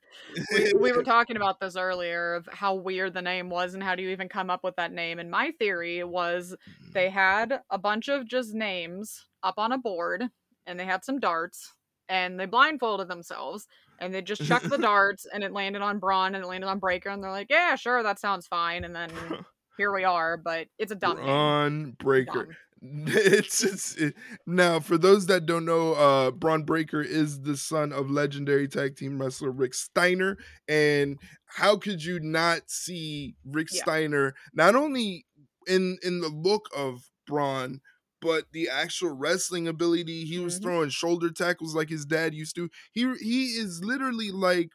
[0.53, 3.95] we, we were talking about this earlier of how weird the name was and how
[3.95, 6.91] do you even come up with that name and my theory was mm-hmm.
[6.93, 10.25] they had a bunch of just names up on a board
[10.65, 11.73] and they had some darts
[12.09, 13.67] and they blindfolded themselves
[13.99, 16.79] and they just chucked the darts and it landed on Bron and it landed on
[16.79, 19.09] Breakker and they're like yeah sure that sounds fine and then
[19.77, 22.45] here we are but it's a dumb name Bron Breakker.
[22.45, 22.55] Dumb.
[22.81, 27.91] It's it's it, now for those that don't know, uh Bron Breakker is the son
[27.91, 30.37] of legendary tag team wrestler Rick Steiner.
[30.67, 33.81] And how could you not see Rick Yeah.
[33.81, 35.25] Steiner not only
[35.67, 37.81] in in the look of Bron,
[38.21, 40.25] but the actual wrestling ability?
[40.25, 40.61] He was Mhm.
[40.61, 42.69] throwing shoulder tackles like his dad used to.
[42.91, 44.69] He he is literally like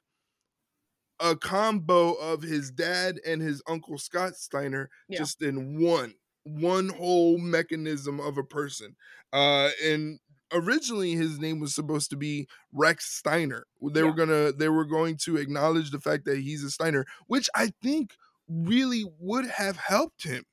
[1.20, 5.26] a combo of his dad and his uncle Scott Steiner Yeah.
[5.26, 8.96] just in one one whole mechanism of a person
[9.32, 10.18] uh and
[10.52, 13.64] originally his name was supposed to be Rex Steiner.
[13.94, 17.48] They were gonna they were going to acknowledge the fact that he's a Steiner which
[17.54, 18.14] I think
[18.48, 20.44] really would have helped him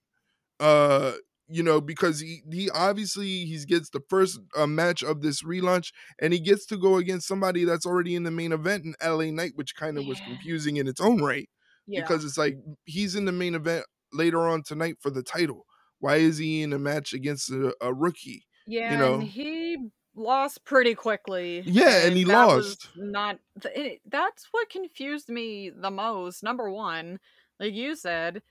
[0.59, 1.13] uh
[1.49, 5.91] you know because he he obviously he gets the first uh, match of this relaunch
[6.21, 9.31] and he gets to go against somebody that's already in the main event in LA
[9.31, 11.49] Knight, which kind of was confusing in its own right
[11.89, 12.01] yeah.
[12.01, 15.65] because it's like he's in the main event later on tonight for the title.
[15.99, 18.45] Why is he in a match against a, a rookie?
[18.65, 19.13] Yeah, you know?
[19.15, 19.77] and he
[20.15, 21.63] lost pretty quickly.
[21.65, 22.89] Yeah, and he that was lost.
[22.95, 26.43] Not it, eh, that's what confused me the most.
[26.43, 27.19] Number one,
[27.59, 28.41] like you said,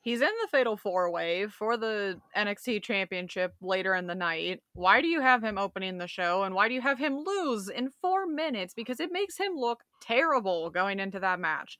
[0.00, 4.62] he's in the Fatal Four Way for the NXT Championship later in the night.
[4.74, 7.68] Why do you have him opening the show, and why do you have him lose
[7.68, 8.74] in four minutes?
[8.74, 11.78] Because it makes him look terrible going into that match.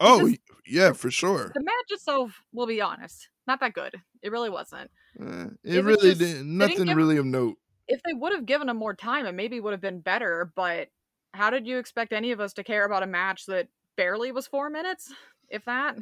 [0.00, 0.32] Oh,
[0.66, 1.50] yeah, for sure.
[1.54, 3.94] The match itself, we'll be honest, not that good.
[4.22, 4.90] It really wasn't.
[5.20, 6.36] Uh, it it really just- didn't.
[6.36, 7.56] didn't Nothing give- really of note.
[7.88, 10.52] if they would have given him more time, it maybe would have been better.
[10.54, 10.88] But
[11.34, 14.46] how did you expect any of us to care about a match that barely was
[14.46, 15.12] four minutes,
[15.48, 15.96] if that?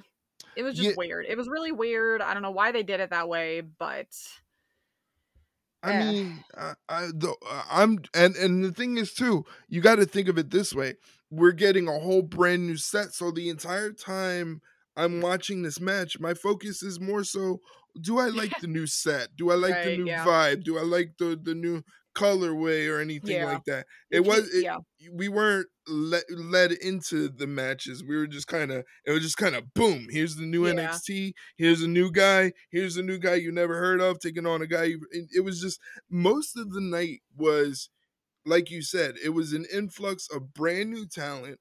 [0.57, 0.95] It was just Yeah.
[0.97, 1.27] weird.
[1.29, 2.21] It was really weird.
[2.21, 4.09] I don't know why they did it that way, but
[5.83, 6.05] I Eh.
[6.13, 7.35] mean, I, I the,
[7.71, 10.97] I'm and and the thing is too, you got to think of it this way:
[11.31, 14.61] we're getting a whole brand new set, so the entire time
[14.97, 17.61] I'm watching this match, my focus is more so:
[18.01, 19.29] do I like the new set?
[19.37, 20.25] Do I like the new yeah.
[20.25, 20.65] vibe?
[20.65, 21.83] Do I like the the new
[22.17, 23.45] colorway or anything Yeah.
[23.47, 23.87] like that?
[24.11, 24.79] It was it, yeah,
[25.13, 28.03] we weren't le- led into the matches.
[28.03, 30.07] We were just kind of it was just kind of boom.
[30.11, 30.63] Here's the new.
[30.63, 31.33] NXT.
[31.57, 32.53] Here's a new guy.
[32.71, 34.85] Here's a new guy you never heard of taking on a guy.
[34.85, 35.79] You, it was just
[36.11, 37.91] most of the night was
[38.47, 39.17] like you said.
[39.23, 41.61] It was an influx of brand new talent,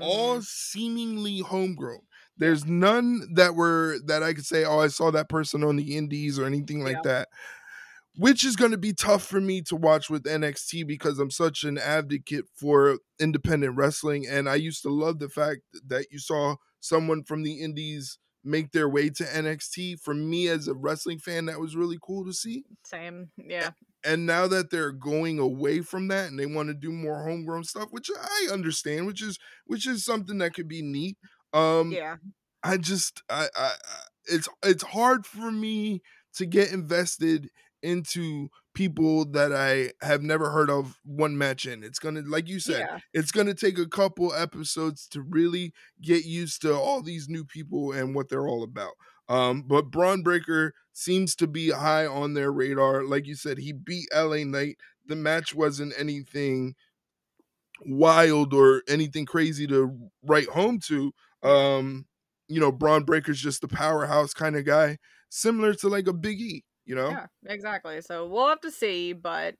[0.00, 2.02] all mhm, seemingly homegrown.
[2.36, 5.96] There's none that were that I could say, oh, I saw that person on the
[5.96, 7.04] indies or anything like Yeah.
[7.04, 7.28] that.
[8.16, 11.64] Which is going to be tough for me to watch with NXT because I'm such
[11.64, 14.24] an advocate for independent wrestling.
[14.28, 18.70] And I used to love the fact that you saw someone from the indies make
[18.70, 19.96] their way to NXT.
[19.96, 22.64] For me as a wrestling fan, that was really cool to see.
[22.84, 23.30] same.
[23.36, 23.72] Yeah,
[24.04, 27.64] And now that they're going away from that and they want to do more homegrown
[27.64, 31.16] stuff, which I understand, which is which is something that could be neat.
[31.52, 32.16] Um yeah,
[32.62, 36.00] I just I, I I- it's it's hard for me
[36.36, 37.50] to get invested
[37.82, 41.84] into people that I have never heard of one match in.
[41.84, 42.98] It's gonna like you said, yeah.
[43.12, 47.92] it's gonna take a couple episodes to really get used to all these new people
[47.92, 48.92] and what they're all about.
[49.28, 53.04] Um, but Bron Breakker seems to be high on their radar.
[53.04, 54.76] Like you said, he beat LA Knight.
[55.06, 56.74] The match wasn't anything
[57.86, 61.12] wild or anything crazy to write home to.
[61.42, 62.06] Um,
[62.48, 64.98] you know, Bron Breakker's just the powerhouse kind of guy,
[65.30, 67.10] similar to like a Big E, you know?
[67.10, 68.00] Yeah, exactly.
[68.00, 69.56] So we'll have to see, but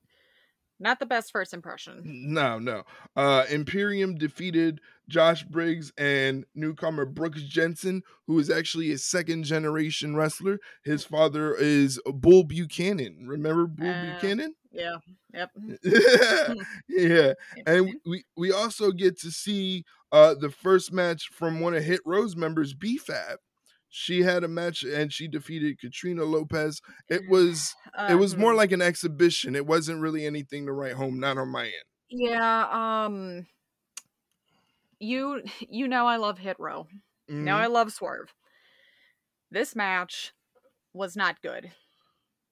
[0.81, 2.07] Not the best first impression.
[2.07, 2.85] No, no.
[3.17, 10.17] Uh Imperium defeated Josh Briggs and newcomer Brooks Jensen, who is actually a second generation
[10.17, 10.59] wrestler.
[10.85, 13.27] His father is Bull Buchanan.
[13.29, 14.55] Remember Bull Uh, Buchanan?
[14.73, 14.97] Yeah.
[15.33, 15.51] Yep.
[16.89, 17.33] yeah.
[17.67, 22.01] And we we also get to see uh the first match from one of Hit
[22.05, 23.39] Row's members, B-Fab.
[23.89, 26.81] She had a match and she defeated Katrina Lopez.
[27.09, 27.75] It was
[28.09, 28.59] it Uh, was more hmm.
[28.59, 29.55] like an exhibition.
[29.55, 31.85] It wasn't really anything to write home, not on my end.
[32.11, 32.69] Yeah,
[33.05, 33.47] um
[35.05, 36.87] you you know I love Hit Row.
[37.41, 37.61] Now Mhm.
[37.61, 38.35] I love Swerve.
[39.51, 40.33] This match
[40.93, 41.73] was not good.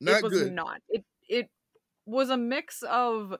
[0.00, 0.52] Not it was good.
[0.52, 0.82] not.
[0.88, 1.50] It it
[2.06, 3.36] was a mix of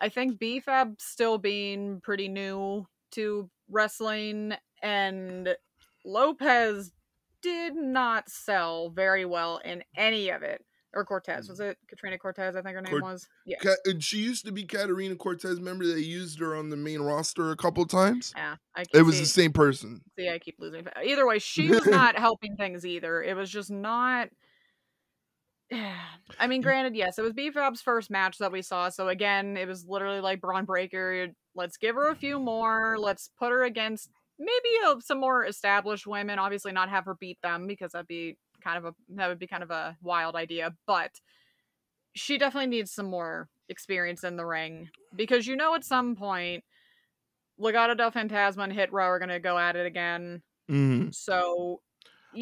[0.00, 5.56] I think B-Fab still being pretty new to wrestling and
[6.04, 6.92] Lopez
[7.42, 10.64] did not sell very well in any of it.
[10.94, 11.48] Or Cortez.
[11.48, 11.70] Was mm.
[11.70, 13.28] it Katrina Cortez, I think her name Cort- was?
[13.44, 13.58] Yeah.
[13.60, 15.58] Ca- and she used to be Katarina Cortez.
[15.58, 18.32] Remember they used her on the main roster a couple times.
[18.34, 18.56] Yeah.
[18.74, 20.00] I It was see, the same person.
[20.18, 20.86] see I keep losing.
[21.04, 23.22] Either way, she was not helping things either.
[23.22, 24.30] It was just not
[26.38, 26.64] I mean, mm.
[26.64, 28.88] granted, yes, it was B-Fab's first match that we saw.
[28.88, 31.28] So again, it was literally like Bron Breakker.
[31.54, 32.96] Let's give her a few more.
[32.98, 34.50] Let's put her against maybe
[34.86, 36.38] uh, some more established women.
[36.38, 39.46] Obviously, not have her beat them because that'd be kind of a that would be
[39.46, 40.74] kind of a wild idea.
[40.86, 41.12] But
[42.14, 46.64] she definitely needs some more experience in the ring because you know at some point,
[47.60, 50.42] Legado del Fantasma and Hit Row are gonna go at it again.
[50.70, 51.14] Mhm.
[51.14, 51.80] So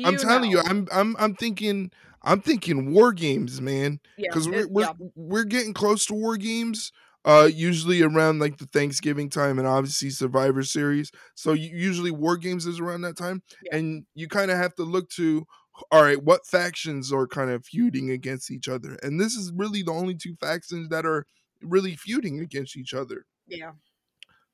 [0.05, 0.61] I'm telling you.
[0.61, 1.91] I'm I'm I'm thinking
[2.23, 4.01] I'm thinking war games, man.
[4.17, 4.93] yeah, Because we're we're, yeah.
[5.15, 6.93] we're getting close to war games.
[7.25, 11.11] Uh, usually around like the Thanksgiving time and obviously Survivor Series.
[11.35, 13.79] So usually war games is around that time, Yeah.
[13.79, 15.45] and you kind of have to look to,
[15.91, 19.83] all right, what factions are kind of feuding against each other, and this is really
[19.83, 21.27] the only two factions that are
[21.63, 23.27] really feuding against each other.
[23.47, 23.73] yeah.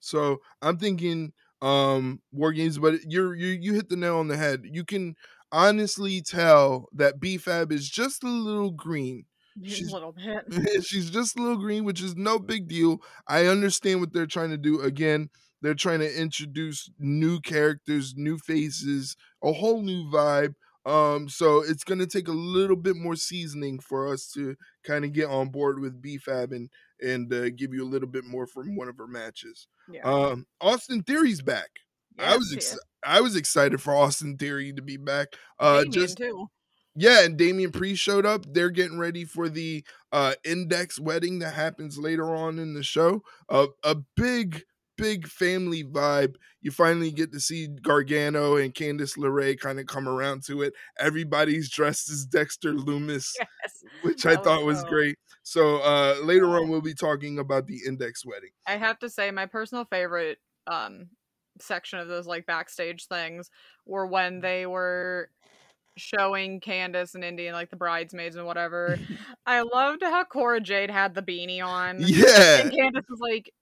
[0.01, 4.37] So I'm thinking um war games, but you're you you hit the nail on the
[4.37, 4.63] head.
[4.65, 5.15] You can
[5.53, 9.27] honestly tell that B-Fab is just a little green.
[9.63, 10.47] She's, A little bit.
[10.85, 13.03] She's just a little green, which is no big deal.
[13.29, 14.81] I understand what they're trying to do.
[14.81, 15.29] Again,
[15.61, 20.55] they're trying to introduce new characters, new faces, a whole new vibe.
[20.85, 25.13] Um, so it's gonna take a little bit more seasoning for us to kind of
[25.13, 26.69] get on board with B-Fab and
[27.01, 29.67] and uh, give you a little bit more from one of her matches.
[29.93, 30.03] Yeah.
[30.03, 31.69] Um, Austin Theory's back.
[32.19, 35.29] I was Yes, ex- I was excited for Austin Theory to be back.
[35.59, 36.47] Uh, Damien, just too.
[36.95, 38.45] yeah, and Damian Priest showed up.
[38.53, 43.23] They're getting ready for the uh index wedding that happens later on in the show.
[43.49, 44.63] Uh, a big,
[44.97, 46.37] big family vibe.
[46.61, 50.75] You finally get to see Gargano and Candice LeRae kind of come around to it.
[50.99, 53.83] Everybody's dressed as Dexter Lumis, Yes.
[54.03, 55.17] which I thought was so- great.
[55.45, 56.63] So uh later Oh.
[56.63, 58.51] on we'll be talking about the index wedding.
[58.67, 61.09] I have to say my personal favorite um
[61.61, 63.51] section of those like backstage things
[63.85, 65.31] were when they were
[65.99, 68.99] showing Candice and Indi and like the bridesmaids and whatever.
[69.47, 71.97] I loved how Cora Jade had the beanie on.
[72.01, 72.61] Yeah.
[72.61, 73.53] And Candice was like,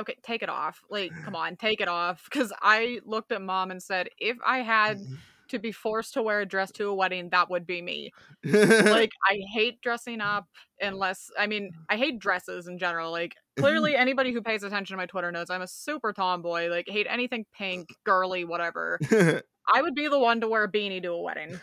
[0.00, 0.82] okay, take it off.
[0.90, 2.24] Like, come on, take it off.
[2.30, 5.14] Because I looked at mom and said, if I had mm-hmm.
[5.48, 8.12] to be forced to wear a dress to a wedding, that would be me.
[8.44, 10.46] like I hate dressing up
[10.80, 13.10] unless I mean I hate dresses in general.
[13.10, 16.68] Like clearly anybody who pays attention to my Twitter knows I'm a super tomboy.
[16.68, 18.98] Like hate anything pink, girly, whatever.
[19.72, 21.58] I would be the one to wear a beanie to a wedding.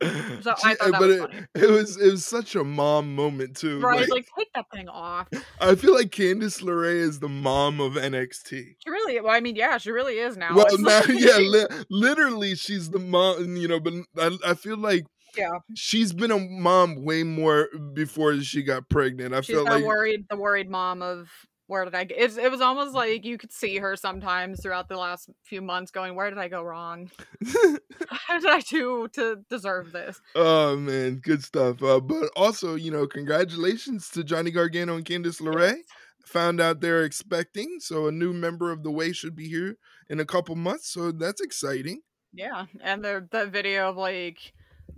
[0.42, 1.46] So I thought that but was it, funny.
[1.54, 3.80] it was it was such a mom moment too.
[3.80, 4.00] Right?
[4.00, 5.28] like- Like take that thing off.
[5.60, 8.50] I feel like Candice LeRae is the mom of NXT.
[8.50, 10.54] She really well, I mean, yeah, she really is now.
[10.54, 13.56] well, now, like- yeah, li- literally, she's the mom.
[13.56, 15.06] You know, but I, I feel like
[15.36, 15.50] yeah.
[15.74, 19.34] she's been a mom way more before she got pregnant.
[19.34, 21.28] I She's feel like worried the worried mom of
[21.66, 24.88] where did I g- it's, it was almost like you could see her sometimes throughout
[24.88, 27.10] the last few months going, Where did I go wrong?
[28.08, 30.20] How did I do to deserve this?
[30.34, 31.82] oh man, good stuff.
[31.82, 35.76] Uh, but also, you know, congratulations to Johnny Gargano and Candice LeRae.
[35.76, 35.84] Yes.
[36.26, 39.76] Found out they're expecting, so a new member of the Way should be here
[40.08, 40.88] in a couple months.
[40.88, 42.00] So that's exciting.
[42.32, 44.52] Yeah, and the the video of like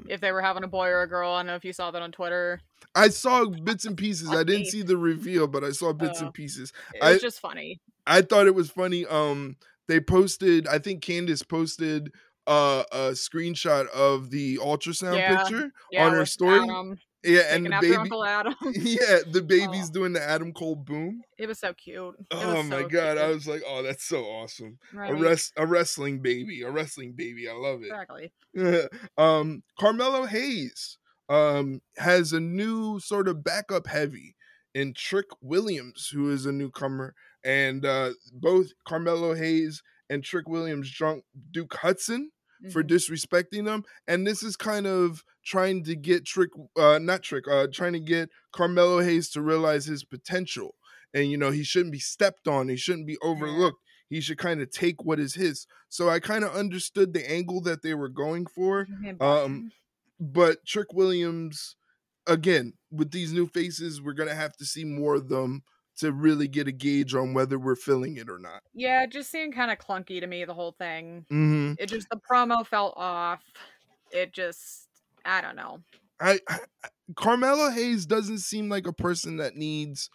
[0.09, 1.33] if they were having a boy or a girl.
[1.33, 2.61] I don't know if you saw that on Twitter.
[2.95, 4.31] I saw bits and pieces.
[4.31, 6.27] I didn't see the reveal, but I saw bits Oh.
[6.27, 6.73] and pieces.
[6.95, 7.81] It was I- just funny.
[8.07, 9.05] I thought it was funny.
[9.07, 10.67] Um, they posted.
[10.67, 12.13] I think Candice posted
[12.47, 16.61] uh, a screenshot of the ultrasound Yeah, picture Yeah, on her story.
[16.61, 17.97] Adam, yeah, and the baby.
[17.97, 18.55] Uncle Adam.
[18.75, 19.93] Yeah, the baby's Oh.
[19.93, 21.23] doing the Adam Cole boom.
[21.39, 22.15] it was so cute.
[22.21, 23.19] It Oh my so god!
[23.19, 24.79] I was like, oh, that's so awesome.
[24.93, 25.11] Right?
[25.11, 27.49] A res- a wrestling baby, a wrestling baby.
[27.49, 27.87] I love it.
[27.93, 28.33] Exactly.
[29.19, 30.99] um, Carmelo Hayes
[31.29, 34.35] um has a new sort of backup heavy.
[34.75, 37.15] in Trick Williams, who is a newcomer,
[37.45, 42.31] and uh, both Carmelo Hayes and Trick Williams drunk Duke Hudson
[42.67, 42.89] for Mhm.
[42.89, 43.85] disrespecting them.
[44.07, 48.01] And this is kind of trying to get Trick, uh, not Trick, uh, trying to
[48.01, 50.75] get Carmelo Hayes to realize his potential.
[51.15, 53.83] And, you know, he shouldn't be stepped on, he shouldn't be overlooked.
[54.11, 55.67] He should kind of take what is his.
[55.89, 58.87] So I kind of understood the angle that they were going for.
[59.21, 59.71] Um,
[60.21, 61.77] but Trick Williams,
[62.27, 65.63] again, with these new faces, we're gonna have to see more of them
[65.99, 68.63] to really get a gauge on whether we're feeling it or not.
[68.75, 71.25] yeah, it just seemed kind of clunky to me the whole thing.
[71.29, 73.43] hmm It just the promo felt off.
[74.13, 74.89] It just
[75.25, 75.81] I don't know.
[76.21, 76.59] I, I
[77.17, 80.11] Carmelo Hayes doesn't seem like a person that needs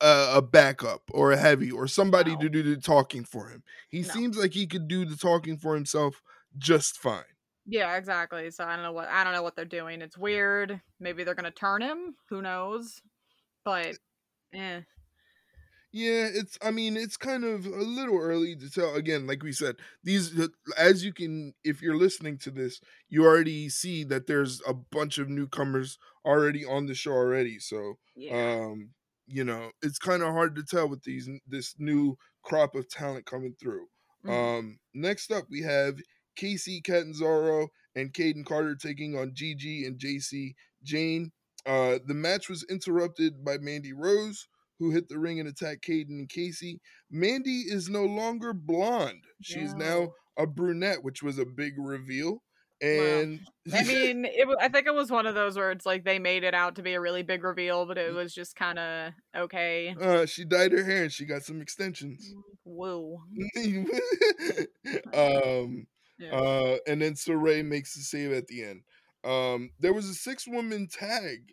[0.00, 2.40] a, a backup or a heavy or somebody No.
[2.40, 3.62] to do the talking for him.
[3.88, 4.08] He No.
[4.08, 6.22] seems like he could do the talking for himself
[6.56, 7.24] just fine.
[7.66, 8.50] Yeah, exactly.
[8.50, 10.00] So I don't know what I don't know what they're doing.
[10.02, 10.80] It's weird.
[11.00, 12.14] Maybe they're gonna turn him.
[12.30, 13.00] Who knows?
[13.64, 13.96] But
[14.54, 14.80] eh.
[15.92, 18.94] Yeah, it's I mean, it's kind of a little early to tell.
[18.94, 20.38] Again, like we said, these
[20.76, 25.16] as you can if you're listening to this, you already see that there's a bunch
[25.18, 27.58] of newcomers already on the show already.
[27.58, 28.32] So, Yeah.
[28.32, 28.90] um,
[29.26, 33.24] you know, it's kind of hard to tell with these this new crop of talent
[33.24, 33.88] coming through.
[34.24, 34.48] Mhm.
[34.58, 35.98] Um, next up we have
[36.38, 41.32] Kacy Catanzaro and Kayden Carter taking on Gigi and Jacy Jayne.
[41.64, 44.48] Uh, the match was interrupted by Mandy Rose,
[44.78, 46.78] who hit the ring and attacked Kayden and Kacy.
[47.10, 52.42] Mandy is no longer blonde; she's now a brunette, which was a big reveal.
[52.80, 53.40] And
[53.72, 54.48] I mean, it.
[54.60, 56.82] I think it was one of those where it's like they made it out to
[56.82, 59.96] be a really big reveal, but it was just kind of okay.
[60.00, 62.34] uh, she dyed her hair and she got some extensions.
[62.64, 63.20] Whoa.
[65.12, 65.86] um,
[66.18, 66.34] Yeah.
[66.34, 68.82] Uh, and then Sarray makes the save at the end.
[69.24, 71.52] Um, there was a six woman tag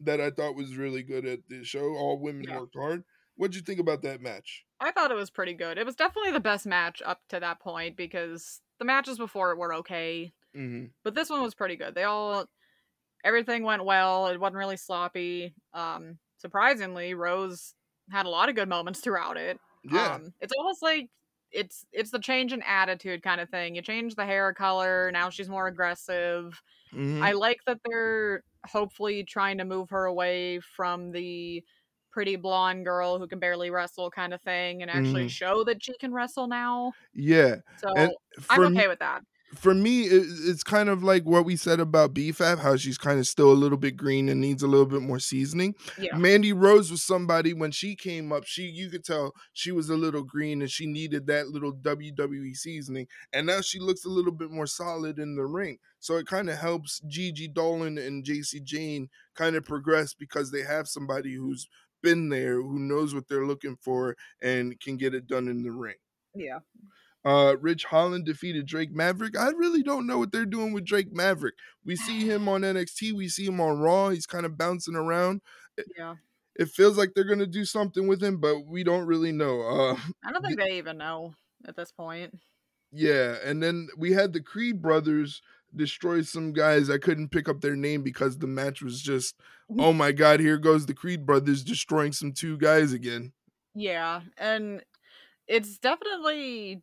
[0.00, 1.94] that I thought was really good at this show.
[1.96, 2.52] All women Yeah.
[2.52, 3.04] worked hard.
[3.36, 4.66] What'd you think about that match?
[4.80, 5.78] I thought it was pretty good.
[5.78, 9.58] It was definitely the best match up to that point because the matches before it
[9.58, 11.94] were okay, hmm but this one was pretty good.
[11.94, 12.46] They all
[13.24, 14.28] everything went well.
[14.28, 15.54] It wasn't really sloppy.
[15.74, 17.74] Um surprisingly, Rose
[18.10, 19.60] had a lot of good moments throughout it.
[19.84, 21.10] Yeah, Um it's almost like
[21.52, 23.74] it's it's the change in attitude kind of thing.
[23.76, 26.62] You change the hair color, now she's more aggressive.
[26.92, 27.24] mhm.
[27.24, 31.64] I like that they're hopefully trying to move her away from the
[32.10, 35.28] pretty blonde girl who can barely wrestle kind of thing and actually Mhm.
[35.28, 36.94] show that she can wrestle now.
[37.12, 37.60] yeah.
[37.76, 38.12] So And
[38.50, 39.22] I'm okay me, with that.
[39.58, 43.18] For me, it, it's kind of like what we said about B-Fab, how she's kind
[43.18, 45.74] of still a little bit green and needs a little bit more seasoning.
[45.98, 46.16] Yeah.
[46.16, 49.96] Mandy Rose was somebody when she came up, she you could tell she was a
[49.96, 53.06] little green and she needed that little WWE seasoning.
[53.32, 55.78] And now she looks a little bit more solid in the ring.
[55.98, 60.62] So it kind of helps Gigi Dolin and Jacy Jayne kind of progress because they
[60.62, 61.68] have somebody who's
[62.02, 65.72] been there, who knows what they're looking for and can get it done in the
[65.72, 65.96] ring.
[66.34, 66.58] Yeah.
[67.24, 69.38] Uh, Ridge Holland defeated Drake Maverick.
[69.38, 71.54] I really don't know what they're doing with Drake Maverick.
[71.84, 74.10] We see him on NXT, we see him on Raw.
[74.10, 75.40] He's kind of bouncing around
[75.96, 76.16] Yeah.
[76.56, 79.62] it feels like they're gonna do something with him, but we don't really know.
[79.62, 81.34] Uh, I don't think they even know
[81.66, 82.34] at this point.
[82.92, 85.40] yeah, and then we had the Creed brothers
[85.74, 86.88] destroy some guys.
[86.90, 89.34] I couldn't pick up their name because the match was just,
[89.78, 93.32] oh my god, here goes the Creed brothers destroying some two guys again.
[93.74, 94.20] Yeah.
[94.38, 94.84] And
[95.48, 96.82] it's definitely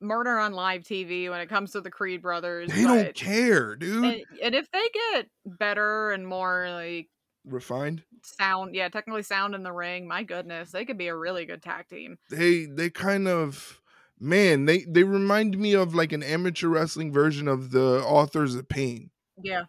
[0.00, 2.70] murder on live TV when it comes to the Creed brothers.
[2.72, 4.04] They don't care, dude.
[4.04, 7.08] and, and if they get better and more like
[7.44, 8.02] Refined.
[8.22, 11.62] sound, yeah, technically sound in the ring, my goodness, they could be a really good
[11.62, 12.18] tag team.
[12.30, 13.80] They they kind of
[14.18, 18.68] man, they they remind me of like an amateur wrestling version of the authors of
[18.68, 19.10] pain.
[19.42, 19.62] Yeah.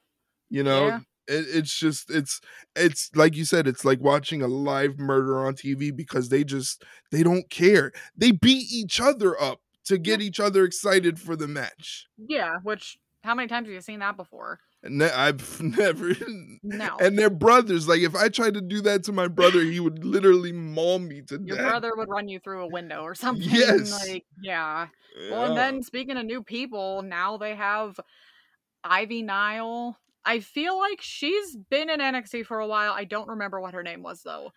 [0.49, 0.99] You know, Yeah.
[1.29, 2.41] it, it's just it's
[2.75, 6.83] it's like you said, it's like watching a live murder on TV because they just
[7.09, 7.93] they don't care.
[8.17, 12.07] They beat each other up to get each other excited for the match.
[12.17, 14.59] Yeah, which how many times have you seen that before?
[14.83, 16.13] And I've never.
[16.63, 16.97] No.
[16.99, 17.87] And they're brothers.
[17.87, 21.21] Like if I tried to do that to my brother, he would literally maul me
[21.27, 21.47] to death.
[21.47, 21.69] Your death.
[21.69, 23.47] brother would run you through a window or something.
[23.49, 24.07] Yes.
[24.07, 24.87] Like, yeah.
[25.29, 27.99] Well, and then speaking of new people, now they have
[28.83, 29.97] Ivy Nile.
[30.23, 32.93] I feel like she's been in NXT for a while.
[32.93, 34.51] I don't remember what her name was though.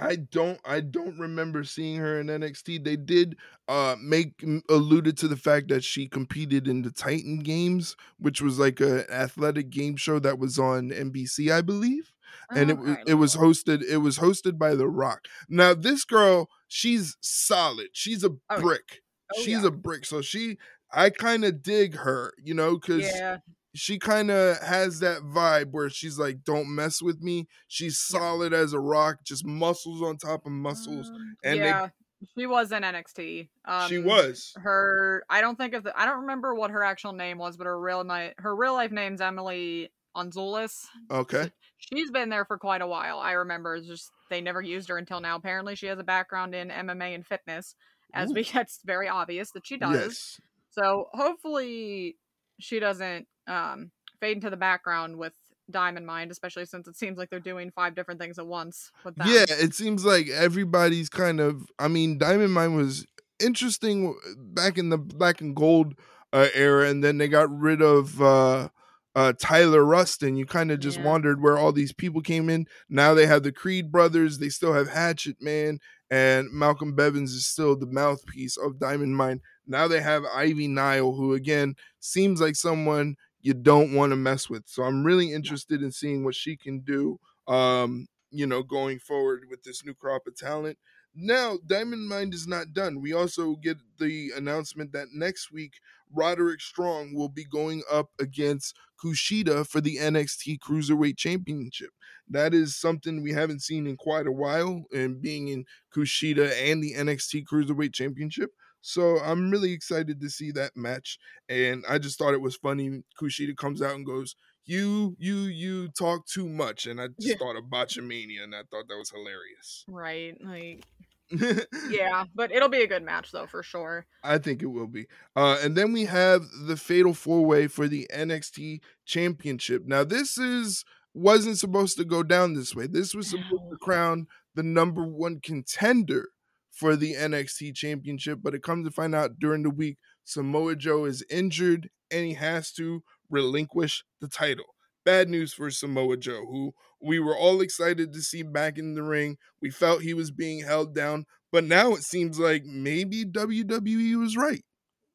[0.00, 2.84] I don't I don't remember seeing her in NXT.
[2.84, 3.36] They did
[3.68, 8.58] uh make alluded to the fact that she competed in the Titan Games, which was
[8.58, 12.12] like a athletic game show that was on NBC, I believe.
[12.54, 15.26] And it Oh, it was hosted it was hosted by The Rock.
[15.48, 17.88] Now this girl, she's solid.
[17.92, 19.02] She's a brick.
[19.36, 19.68] Oh, she's yeah.
[19.68, 20.06] a brick.
[20.06, 20.56] So she
[20.92, 23.38] I kind of dig her, you know, cuz Yeah.
[23.74, 28.52] She kind of has that vibe where she's like, "Don't mess with me." She's solid
[28.52, 31.88] as a rock, just muscles on top of muscles, Um, and they- yeah,
[32.36, 33.48] she was in NXT.
[33.64, 34.52] Um, she was.
[34.56, 35.24] her.
[35.30, 35.98] I don't think of the.
[35.98, 38.90] I don't remember what her actual name was, but her real name, her real life
[38.90, 40.86] name's Emily Andzulis.
[41.10, 41.50] Okay.
[41.78, 43.18] She's been there for quite a while.
[43.18, 43.76] I remember.
[43.76, 45.36] It's just they never used her until now.
[45.36, 47.74] Apparently, she has a background in MMA and fitness,
[48.12, 48.34] as Ooh.
[48.34, 49.94] we it's very obvious that she does.
[49.94, 50.40] Yes.
[50.72, 52.16] So hopefully
[52.58, 53.90] she doesn't um,
[54.20, 55.32] fade into the background with
[55.70, 59.14] Diamond Mine, especially since it seems like they're doing five different things at once with
[59.16, 59.26] that.
[59.26, 61.62] Yeah, it seems like everybody's kind of.
[61.78, 63.06] I mean, Diamond Mine was
[63.38, 65.94] interesting back in the black and gold
[66.32, 68.68] uh, era, and then they got rid of uh,
[69.14, 71.04] uh, Tyler Rust, and you kind of just Yeah.
[71.04, 72.66] wondered where all these people came in.
[72.88, 74.38] Now they have the Creed brothers.
[74.38, 75.78] They still have Hachiman,
[76.10, 79.40] and Malcolm Bivens is still the mouthpiece of Diamond Mine.
[79.66, 84.48] Now they have Ivy Nile, who again seems like someone you don't want to mess
[84.50, 84.64] with.
[84.66, 87.18] So I'm really interested in seeing what she can do.
[87.48, 90.78] Um, you know, going forward with this new crop of talent.
[91.14, 93.00] Now, Diamond Mine is not done.
[93.00, 95.72] We also get the announcement that next week
[96.12, 101.90] Roderick Strong will be going up against Kushida for the NXT Cruiserweight Championship.
[102.28, 105.64] That is something we haven't seen in quite a while, and being in
[105.94, 108.50] Kushida and the NXT Cruiserweight Championship.
[108.80, 111.18] So I'm really excited to see that match.
[111.48, 113.02] And I just thought it was funny.
[113.20, 116.86] Kushida comes out and goes, You, you, you talk too much.
[116.86, 117.34] And I just Yeah.
[117.38, 119.84] thought of Botchamania and I thought that was hilarious.
[119.88, 120.36] Right.
[120.44, 120.84] Like
[121.88, 124.04] yeah, but it'll be a good match though for sure.
[124.24, 125.06] I think it will be.
[125.36, 129.82] Uh, and then we have the fatal four way for the NXT championship.
[129.86, 132.86] Now, this is wasn't supposed to go down this way.
[132.86, 136.30] This was supposed to crown the number one contender
[136.70, 141.04] for the NXT championship, but it comes to find out during the week Samoa Joe
[141.04, 144.74] is injured and he has to relinquish the title.
[145.04, 149.02] Bad news for Samoa Joe, who we were all excited to see back in the
[149.02, 149.38] ring.
[149.62, 154.36] We felt he was being held down, but now it seems like maybe WWE was
[154.36, 154.64] right.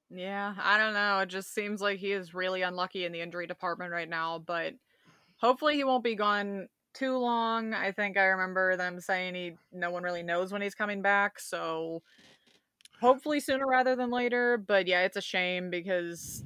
[0.09, 1.19] Yeah, I don't know.
[1.19, 4.73] It just seems like he is really unlucky in the injury department right now, but
[5.37, 7.73] hopefully he won't be gone too long.
[7.73, 11.39] I think I remember them saying he no one really knows when he's coming back,
[11.39, 12.01] so
[12.99, 14.57] hopefully sooner rather than later.
[14.57, 16.43] But yeah, it's a shame because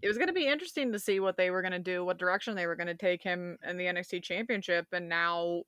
[0.00, 2.18] it was going to be interesting to see what they were going to do, what
[2.18, 5.62] direction they were going to take him in the NXT championship, and now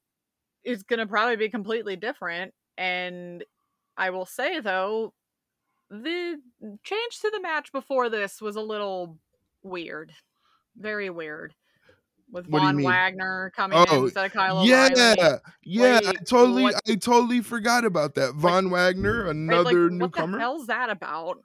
[0.64, 2.54] it's going to probably be completely different.
[2.78, 3.44] And
[3.96, 5.12] I will say though,
[5.90, 6.36] the
[6.84, 9.18] change to the match before this was a little
[9.62, 10.12] weird,
[10.76, 11.54] very weird.
[12.32, 12.82] With What do you Von?
[12.84, 15.38] Wagner coming in Oh, instead of Kyle yeah, O'Reilly.
[15.64, 18.34] yeah, I totally, what- I totally forgot about that.
[18.34, 20.36] Von Wagner, Right, like, another what newcomer.
[20.38, 21.38] the hell's that about?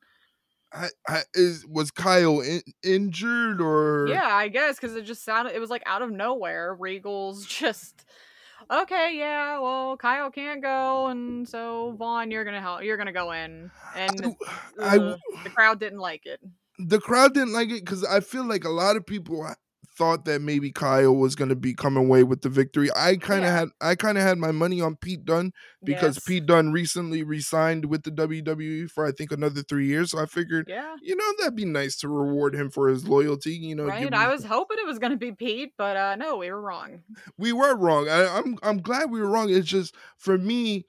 [0.74, 4.08] I, I, is was Kyle in, injured or?
[4.10, 6.76] Yeah, I guess because it just sounded it was like out of nowhere.
[6.76, 8.06] Regal's just
[8.70, 9.16] okay.
[9.18, 12.84] Yeah, well, Kyle can't go, and so Von, you're gonna help.
[12.84, 14.36] You're gonna go in, and
[14.82, 16.42] I, uh, the crowd didn't like it.
[16.78, 19.48] the crowd didn't like it because I feel like a lot of people
[19.98, 22.90] thought that maybe Kyle was going to be coming away with the victory.
[22.96, 23.60] I kind of Yeah.
[23.60, 25.52] had I kind of had my money on Pete Dunne
[25.84, 26.26] because Yes.
[26.26, 30.12] Pete Dunne recently re-signed with the WWE for I think another three years.
[30.12, 30.96] So I figured, Yeah.
[31.02, 33.54] you know, that'd be nice to reward him for his loyalty.
[33.54, 36.38] You know, Right, I him- was hoping it was gonna be Pete, but uh no,
[36.38, 37.04] we were wrong.
[37.38, 38.10] we were wrong.
[38.10, 39.50] I, I'm I'm glad we were wrong.
[39.50, 40.86] It's just for me,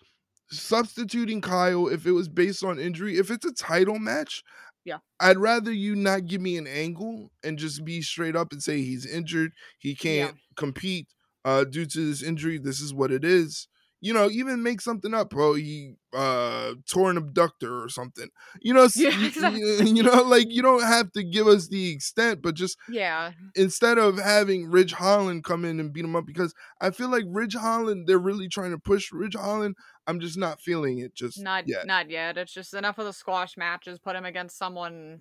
[0.51, 4.43] substituting Kyle if it was based on injury, if it's a title match,
[4.87, 4.99] Yeah.
[5.20, 8.82] I'd rather you not give me an angle and just be straight up and say
[8.82, 11.09] he's injured, he can't compete
[11.45, 12.59] uh due to this injury.
[12.59, 13.68] This is what it is.
[14.01, 15.55] You know, even make something up, bro.
[15.55, 18.28] He uh tore an abductor or something.
[18.61, 19.90] You know, Yeah, exactly.
[19.90, 23.99] you know, like you don't have to give us the extent, but just Yeah, instead
[23.99, 27.55] of having Ridge Holland come in and beat him up because I feel like Ridge
[27.55, 29.76] Holland, they're really trying to push Ridge Holland.
[30.07, 31.86] I'm just not feeling it just not yet.
[31.86, 32.36] not yet.
[32.36, 33.99] It's just enough of the squash matches.
[33.99, 35.20] Put him against someone.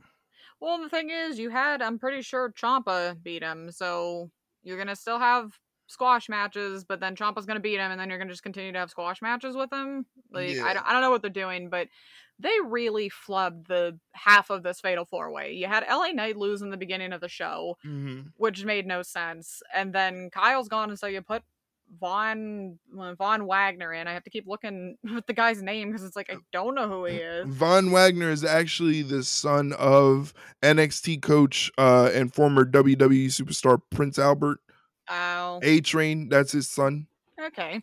[0.61, 4.30] Well, the thing is, you had I'm pretty sure Ciampa beat him, so
[4.63, 5.51] you're gonna still have
[5.88, 8.80] squash matches, but then Ciampa's gonna beat him, and then you're gonna just continue to
[8.80, 10.06] have squash matches with him.
[10.32, 10.66] Like Yeah.
[10.66, 11.88] I don't, I don't know what they're doing, but
[12.40, 15.54] they really flubbed the half of this fatal four way.
[15.54, 18.32] You had LA Knight lose in the beginning of the show, Mhm.
[18.36, 19.62] which made no sense.
[19.74, 21.44] And then Kyle's gone, and so you put
[22.00, 24.08] Von Von Wagner in.
[24.08, 26.88] I have to keep looking with the guy's name because it's like I don't know
[26.90, 27.48] who he is.
[27.48, 30.34] Von Wagner is actually the son of
[30.64, 34.60] NXT coach uh, and former WWE superstar Prince Albert.
[35.10, 37.08] Oh, A Train, that's his son.
[37.39, 37.82] okay.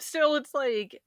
[0.00, 1.00] Still, it's like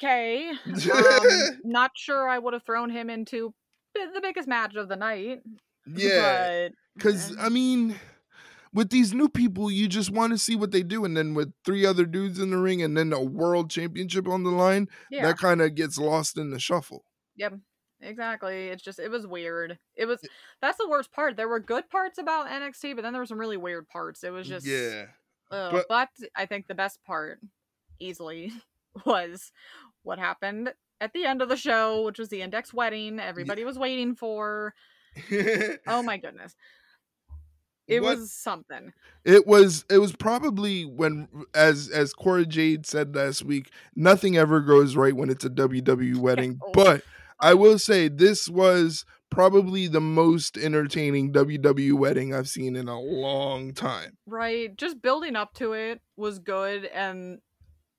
[0.00, 0.52] okay.
[0.66, 3.52] Um, not sure I would have thrown him into
[3.94, 5.40] the biggest match of the night.
[5.86, 7.96] Yeah, because I mean,
[8.72, 11.52] with these new people, you just want to see what they do, and then with
[11.64, 15.26] three other dudes in the ring, and then a world championship on the line, yeah,
[15.26, 17.04] that kind of gets lost in the shuffle.
[18.00, 18.68] Exactly.
[18.68, 19.78] It's just it was weird.
[19.96, 20.20] It was
[20.60, 21.36] that's the worst part.
[21.36, 24.24] There were good parts about NXT, but then there were some really weird parts.
[24.24, 25.06] It was mm, just yeah,
[25.50, 27.40] Ugh, But- but I think the best part,
[27.98, 28.52] easily,
[29.06, 29.52] was
[30.02, 33.78] what happened at the end of the show, which was the index wedding everybody was
[33.78, 34.74] waiting for.
[35.86, 36.54] Oh my goodness.
[37.86, 38.92] It What- was something.
[39.24, 44.60] It was it was probably when as as Cora Jade said last week, nothing ever
[44.60, 46.60] goes right when it's a WWE wedding.
[46.62, 46.70] Oh.
[46.72, 47.02] But
[47.40, 53.00] I will say this was probably the most entertaining WWE wedding I've seen in a
[53.00, 54.16] long time.
[54.26, 54.76] Right.
[54.76, 57.38] Just building up to it was good and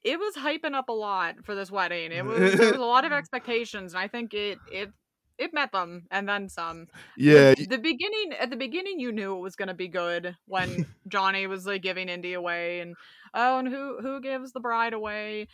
[0.04, 2.12] it was hyping up a lot for this wedding.
[2.12, 4.92] It was there was a lot of expectations and I think it it
[5.38, 6.88] it met them and then some.
[7.16, 10.36] Yeah, the, the beginning at the beginning you knew it was going to be good
[10.46, 12.96] when Johnny was like giving Indi away and
[13.34, 15.48] oh and who who gives the bride away?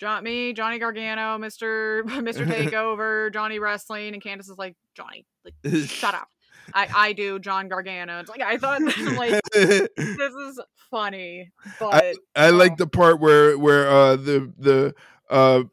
[0.00, 2.02] John me, Johnny Gargano, Mr.
[2.04, 2.46] Mr.
[2.50, 5.54] Takeover, Johnny Wrestling and Candice is like Johnny, like
[5.86, 6.28] shut up.
[6.74, 8.20] I I do John Gargano.
[8.20, 12.76] It's like I thought like this is funny, but I like oh.
[12.78, 14.94] the part where where uh the the
[15.28, 15.64] uh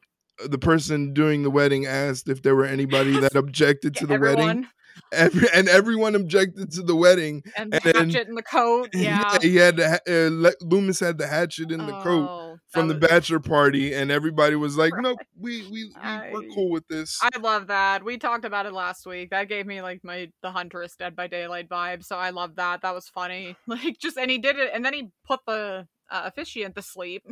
[0.46, 4.68] the person doing the wedding asked if there were anybody that objected to the wedding
[5.14, 8.90] Every, and everyone objected to the wedding and, and hatchet in the coat.
[8.94, 9.38] Yeah.
[9.42, 13.94] he had the, uh, Lumis had the hatchet in the coat From the bachelor party,
[13.94, 15.04] and everybody was like, Right.
[15.04, 18.04] "Nope, we we, we we're cool with this." I love that.
[18.04, 19.30] We talked about it last week.
[19.30, 22.04] That gave me like my the Huntress Dead by Daylight vibe.
[22.04, 22.82] So I love that.
[22.82, 23.56] That was funny.
[23.68, 27.24] Like just and he did it, and then he put the uh, officiant to sleep.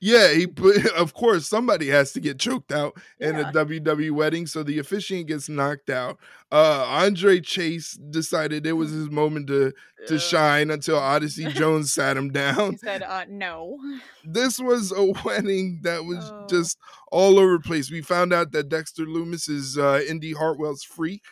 [0.00, 0.86] Yeah, he put.
[0.94, 3.44] Of course, somebody has to get choked out in a.
[3.52, 6.18] WWE wedding, so the officiant gets knocked out.
[6.50, 9.72] Uh, Andre Chase decided it was his moment to
[10.06, 10.20] to Ugh.
[10.20, 12.72] shine until Odyssey Jones sat him down.
[12.72, 13.78] He said, uh, "No."
[14.24, 16.46] this was a wedding that was Oh.
[16.48, 16.78] just
[17.12, 17.90] all over the place.
[17.90, 21.22] We found out that Dexter Lumis is uh, Indi Hartwell's freak.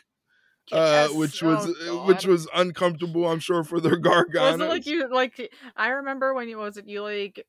[0.71, 1.13] uh, Yes.
[1.13, 4.53] which was Oh, uh, which was uncomfortable, I'm sure, for their Garganos.
[4.53, 5.53] Was it like you like?
[5.77, 7.45] I remember when you was it you like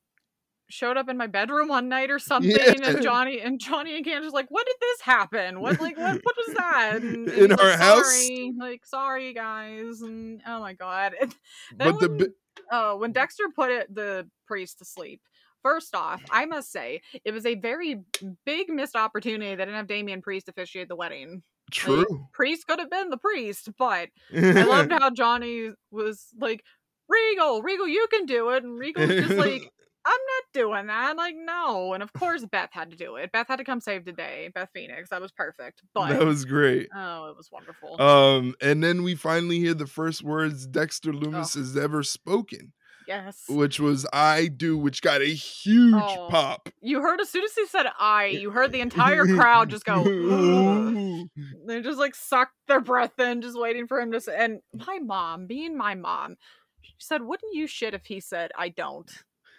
[0.70, 2.74] showed up in my bedroom one night or something, Yeah.
[2.84, 5.60] and Johnny and Johnny and Candice was like, "What did this happen?
[5.62, 8.12] What like what what was that?" And, In our like, house?
[8.12, 8.54] Sorry.
[8.58, 11.14] Like, sorry guys, and oh my god.
[11.22, 11.34] And
[11.78, 12.26] but the when- bi-
[12.72, 15.22] Oh, when Dexter put it, the priest to sleep.
[15.64, 18.02] First off, I must say it was a very
[18.46, 19.50] big missed opportunity.
[19.56, 21.42] They didn't have Damien Priest officiate the wedding.
[21.72, 22.28] true.
[22.32, 26.64] Priest could have been the priest, but I loved how Johnny was like,
[27.10, 28.64] Regal, Regal, you can do it.
[28.64, 29.72] And Regal was just like,
[30.06, 31.16] I'm not doing that.
[31.16, 31.94] Like, no.
[31.94, 33.32] And of course, Beth had to do it.
[33.32, 34.50] Beth had to come save the day.
[34.54, 35.10] Beth Phoenix.
[35.10, 35.82] That was perfect.
[35.94, 36.90] But, that was great.
[36.96, 38.02] oh, it was wonderful.
[38.02, 42.74] Um, and then we finally hear the first words Dexter Lumis has ever spoken,
[43.08, 43.44] yes.
[43.48, 46.28] which was "I do," which got a huge Oh.
[46.30, 46.68] pop.
[46.82, 50.04] You heard, as soon as he said I, you heard the entire crowd just go,
[51.68, 54.36] they just like sucked their breath in, just waiting for him to say.
[54.38, 56.36] And my mom, being my mom,
[56.82, 59.10] she said, "Wouldn't you shit if he said I don't?"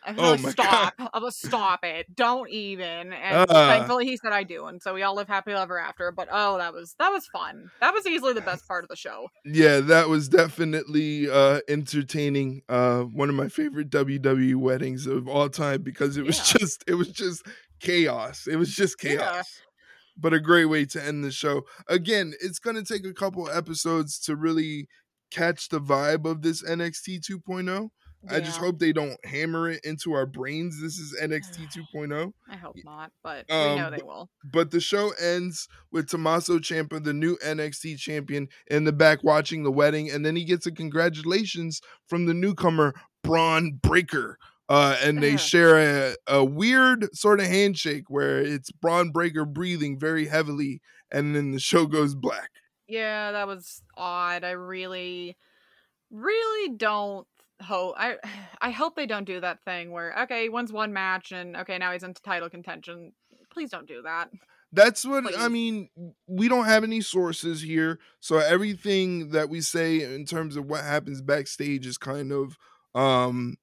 [0.07, 0.95] I'm Oh like, my stop!
[1.13, 2.15] I'm like, stop it!
[2.15, 3.13] Don't even.
[3.13, 3.69] And Uh.
[3.69, 6.13] thankfully, he said I do, and so we all live happily ever after.
[6.13, 7.71] But oh, that was that was fun.
[7.81, 9.29] That was easily the best part of the show.
[9.45, 12.63] yeah, that was definitely uh entertaining.
[12.69, 16.59] Uh one of my favorite WWE weddings of all time because it was Yeah.
[16.59, 17.47] just it was just
[17.81, 18.47] chaos.
[18.47, 19.35] It was just chaos.
[19.35, 19.43] Yeah.
[20.17, 21.63] But a great way to end the show.
[21.89, 24.87] Again, it's going to take a couple episodes to really
[25.33, 27.89] catch the vibe of this NXT 2.0.
[28.31, 30.81] I just hope they don't hammer it into our brains.
[30.81, 32.33] This is NXT 2.0.
[32.49, 34.31] I hope not, but Um, we know they will.
[34.45, 39.63] But the show ends with Tommaso Ciampa, the new NXT champion, in the back watching
[39.63, 44.39] the wedding, and then he gets a congratulations from the newcomer Bron Breakker.
[44.69, 49.99] Uh, and they share a, a weird sort of handshake where it's Bron Breakker breathing
[49.99, 52.51] very heavily, and then the show goes black.
[52.87, 54.45] Yeah, that was odd.
[54.45, 55.37] I really,
[56.11, 57.27] really don't
[57.65, 57.95] hope.
[57.99, 58.17] I
[58.61, 61.93] I hope they don't do that thing where okay, one's one match and okay, now
[61.93, 63.13] he's into title contention.
[63.53, 64.31] Please don't do that.
[64.73, 65.89] That's what I mean.
[66.27, 70.83] We don't have any sources here, so everything that we say in terms of what
[70.83, 72.59] happens backstage is kind of,
[72.93, 73.57] um,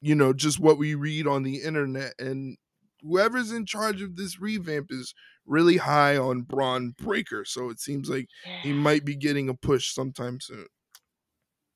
[0.00, 2.14] you know, just what we read on the internet.
[2.20, 2.58] And
[3.02, 5.14] whoever's in charge of this revamp is
[5.46, 8.28] really high on Bron Breakker, so it seems like
[8.62, 10.66] he might be getting a push sometime soon.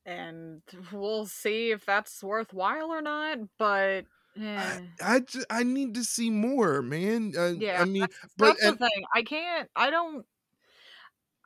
[0.06, 3.38] And we'll see if that's worthwhile or not.
[3.58, 4.06] But
[4.38, 7.34] I, eh, I, ju- I need to see more, man.
[7.36, 9.04] Uh, yeah, I mean, that's, but- that's and- the thing.
[9.14, 9.68] I can't.
[9.76, 10.24] I don't.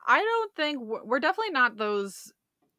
[0.07, 2.33] I don't think we're, we're definitely not those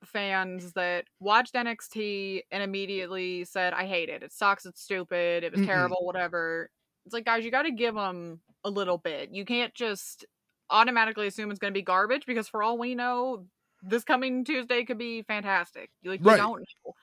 [0.04, 4.24] fans that watched NXT and immediately said, "I hate it.
[4.24, 4.66] It sucks.
[4.66, 5.44] It's stupid.
[5.44, 5.68] It was Mm-mm.
[5.68, 5.98] terrible.
[6.02, 6.70] Whatever."
[7.06, 9.30] It's like, guys, you got to give them a little bit.
[9.32, 10.26] You can't just
[10.70, 13.46] automatically assume it's going to be garbage because, for all we know,
[13.82, 15.90] this coming Tuesday could be fantastic.
[16.02, 16.34] You like, Right.
[16.34, 16.94] you don't know.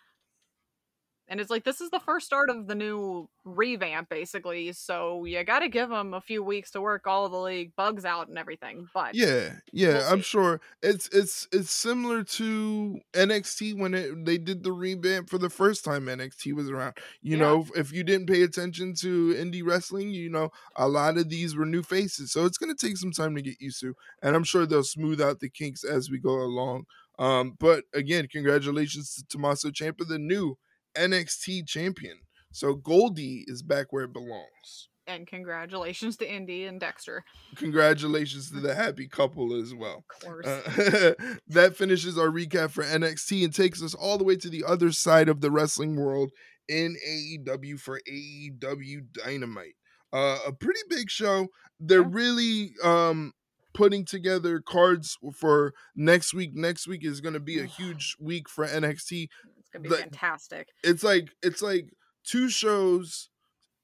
[1.29, 4.73] And it's like this is the first start of the new revamp, basically.
[4.73, 7.75] So you got to give them a few weeks to work all of the league
[7.77, 8.89] bugs out and everything.
[8.95, 14.63] But Yeah, yeah, I'm sure it's it's it's similar to NXT when it, they did
[14.63, 16.99] the revamp for the first time NXT was around.
[17.23, 17.39] You Yeah.
[17.39, 21.57] know, if you didn't pay attention to indie wrestling, you know, a lot of these
[21.57, 22.33] were new faces.
[22.33, 24.85] So it's going to take some time to get used to, and I'm sure they'll
[24.85, 26.85] smooth out the kinks as we go along.
[27.19, 30.59] Um, but again, congratulations to Tommaso Ciampa, the new
[30.99, 32.19] NXT champion.
[32.53, 34.89] So Goldie is back where it belongs.
[35.07, 37.25] and congratulations to Indi and Dexter,
[37.57, 40.05] Congratulations to the happy couple as well.
[40.23, 40.47] of course.
[40.47, 41.15] Uh,
[41.49, 44.93] that finishes our recap for NXT and takes us all the way to the other
[44.93, 46.31] side of the wrestling world
[46.69, 49.75] in AEW for AEW Dynamite.
[50.13, 51.49] Uh, a pretty big show.
[51.81, 52.09] They're Yeah.
[52.11, 53.33] really um,
[53.75, 56.51] putting together cards for next week.
[56.55, 59.29] Next week is going to be a huge week for NXT.
[59.69, 60.69] It's gonna be the- fantastic.
[60.83, 61.91] It's like it's like
[62.25, 63.29] two shows,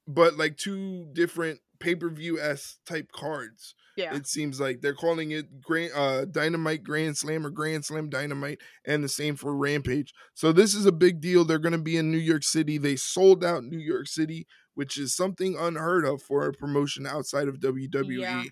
[0.06, 4.80] but like two different pay per view s type cards Yeah, it seems like.
[4.80, 9.36] They're calling it grand uh dynamite grand slam or grand slam dynamite and the same
[9.36, 10.14] for rampage.
[10.34, 11.44] So this is a big deal.
[11.44, 12.78] They're going to be in new york city.
[12.78, 17.48] They sold out new york city which is something unheard of for a promotion outside
[17.48, 18.42] of wwe yeah,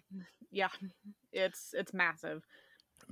[0.51, 0.69] yeah.
[1.33, 2.45] It's it's massive.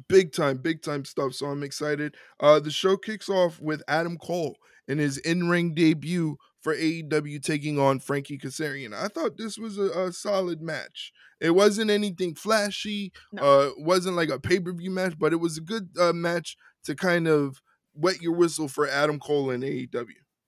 [0.09, 4.17] Big time big time stuff so i'm excited uh the show kicks off with adam
[4.19, 4.57] cole
[4.89, 8.93] in his in-ring debut for AEW taking on Frankie Kazarian.
[8.93, 11.11] I thought this was a, a solid match.
[11.41, 13.43] It wasn't anything flashy, No.
[13.43, 17.27] uh wasn't like a pay-per-view match, but it was a good uh, match to kind
[17.29, 17.63] of
[17.95, 20.07] wet your whistle for Adam Cole in E AEW.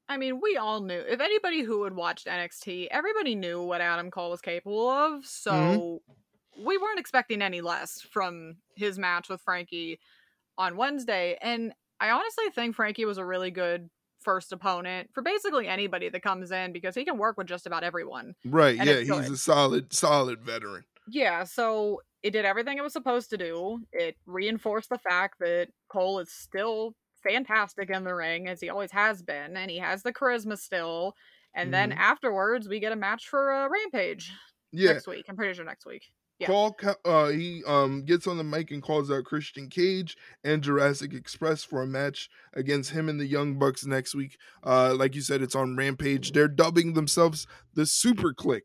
[0.08, 1.02] I mean, we all knew.
[1.08, 5.24] If anybody who had watched NXT, everybody knew what Adam Cole was capable of.
[5.24, 6.02] So
[6.58, 9.98] we weren't expecting any less from his match with Frankie
[10.58, 11.38] on Wednesday.
[11.40, 13.88] And I honestly think Frankie was a really good
[14.20, 17.82] first opponent for basically anybody that comes in because he can work with just about
[17.84, 18.34] everyone.
[18.44, 19.32] Right, yeah, he's good.
[19.32, 20.84] a solid solid veteran.
[21.08, 23.80] Yeah, so it did everything it was supposed to do.
[23.92, 28.92] It reinforced the fact that Cole is still fantastic in the ring as he always
[28.92, 31.14] has been, and he has the charisma still.
[31.54, 31.96] And then Mhm.
[31.96, 34.32] afterwards, we get a match for uh, Rampage
[34.70, 35.26] Yeah, next week.
[35.28, 36.12] I'm pretty sure next week.
[36.38, 36.48] Yeah.
[36.48, 41.12] Call uh he um gets on the mic and calls out Christian Cage and Jurassic
[41.14, 44.36] Express for a match against him and the Young Bucks next week.
[44.64, 46.32] Uh like you said it's on Rampage.
[46.32, 48.62] They're dubbing themselves the SuperKliq.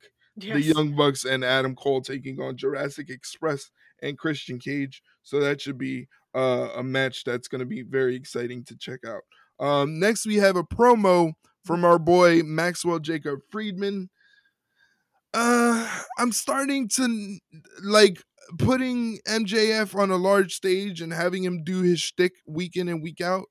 [0.54, 3.70] The Young Bucks and Adam Cole taking on Jurassic Express
[4.02, 5.02] and Christian Cage.
[5.24, 9.00] So that should be uh, a match that's going to be very exciting to check
[9.06, 9.22] out.
[9.60, 14.10] Um next we have a promo from our boy Maxwell Jacob Friedman
[15.38, 17.38] uh i'm starting to
[17.84, 18.22] like
[18.58, 23.04] putting mjf on a large stage and having him do his shtick week in and
[23.04, 23.46] week out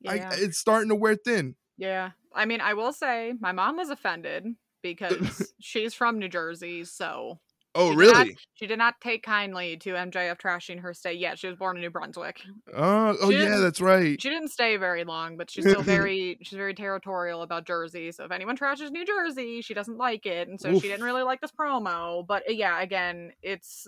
[0.00, 0.30] yeah.
[0.30, 2.10] I, it's starting to wear thin yeah.
[2.32, 4.46] I mean, I will say my mom was offended
[4.82, 7.40] because she's from New Jersey, so
[7.74, 11.18] oh She did not- really she did not take kindly to MJF trashing her state
[11.18, 11.38] yet.
[11.38, 12.40] She was born in New Brunswick.
[12.74, 16.56] oh oh yeah that's right She didn't stay very long, but she's still very she's
[16.56, 18.12] very territorial about Jersey.
[18.12, 20.82] So if anyone trashes New Jersey, she doesn't like it, and so Oof.
[20.82, 22.26] she didn't really like this promo.
[22.26, 23.86] But uh, yeah, again, it's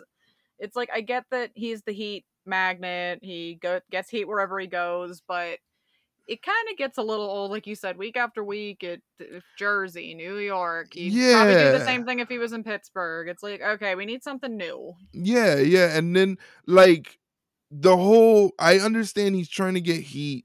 [0.58, 3.18] it's like I get that he's the heat magnet.
[3.22, 5.58] He go, gets heat wherever he goes, but
[6.26, 8.82] it kind of gets a little old, like you said, week after week.
[8.82, 10.94] It if Jersey, New York.
[10.94, 13.28] He'd probably do the same thing if he was in Pittsburgh.
[13.28, 14.94] It's like okay, we need something new.
[15.12, 17.18] yeah yeah and then like
[17.70, 20.44] the whole i understand he's trying to get heat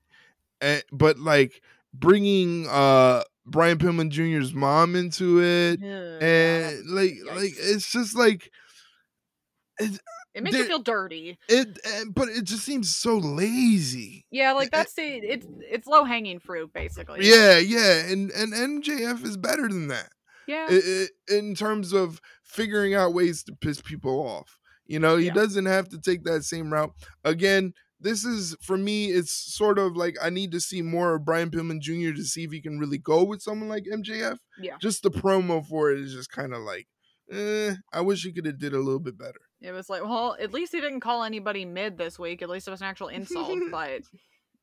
[0.61, 1.61] eh, but like
[1.93, 8.51] bringing uh brian pillman jr's mom into it yeah, and like like it's just like
[10.39, 11.37] it makes you feel dirty.
[11.47, 15.87] it eh, but it just seems so lazy Yeah, like Uh, that's the it's it's
[15.87, 17.27] low hanging fruit basically.
[17.27, 20.09] yeah yeah and and mjf is better than that
[20.47, 25.17] yeah, i- i- in terms of figuring out ways to piss people off you know
[25.17, 25.33] he Yeah.
[25.33, 29.95] doesn't have to take that same route again this is for me it's sort of
[29.95, 32.79] like i need to see more of brian pillman jr to see if he can
[32.79, 34.77] really go with someone like mjf yeah.
[34.81, 36.87] just the promo for it is just kind of like
[37.31, 40.37] eh, i wish he could have did a little bit better It was like, well,
[40.39, 42.41] at least he didn't call anybody mid this week.
[42.41, 43.59] At least it was an actual insult.
[43.71, 44.01] but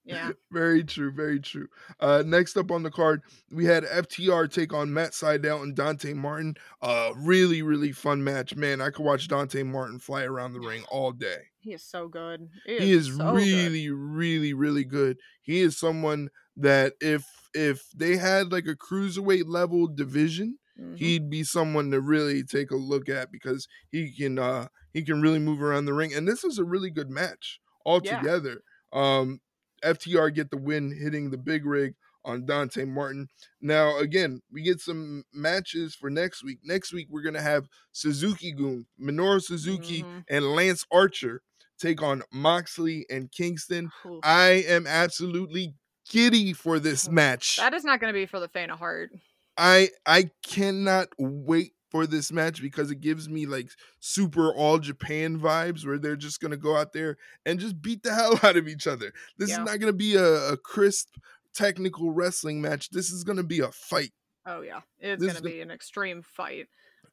[0.07, 1.67] yeah, very true, very true.
[2.01, 6.15] Uh, next up on the card, we had FTR take on Matt Sydal and Dante
[6.15, 6.57] Martin.
[6.81, 8.81] Uh, really, really fun match, man.
[8.81, 11.39] I could watch Dante Martin fly around the ring all day.
[11.59, 12.49] He is so good.
[12.65, 13.35] He is so good.
[13.35, 15.19] really, really, really good.
[15.43, 20.97] He is someone that if if they had like a cruiserweight level division, Mhm.
[20.99, 25.21] he'd be someone to really take a look at because he can uh he can
[25.23, 26.13] really move around the ring.
[26.15, 28.63] And this was a really good match altogether.
[28.93, 29.41] Um
[29.85, 33.29] FTR get the win hitting the big rig on Dante Martin.
[33.61, 36.59] Now again, we get some matches for next week.
[36.65, 40.25] Next week we're gonna have Suzuki-gun, Minoru Suzuki, Mhm.
[40.29, 41.43] and Lance Archer
[41.79, 43.91] take on Moxley and Kingston.
[44.07, 44.21] Oof.
[44.25, 45.75] I am absolutely
[46.11, 47.57] giddy for this match.
[47.57, 49.11] that is not going to be for the faint of heart.
[49.59, 55.39] I I cannot wait for this match because it gives me like super all Japan
[55.39, 58.69] vibes where they're just gonna go out there and just beat the hell out of
[58.69, 59.13] each other.
[59.39, 59.61] This Yeah.
[59.63, 61.09] is not gonna be a, a crisp
[61.55, 62.91] technical wrestling match.
[62.91, 64.13] This is gonna be a fight.
[64.45, 66.69] Oh yeah, it's This going is to the- be an extreme fight.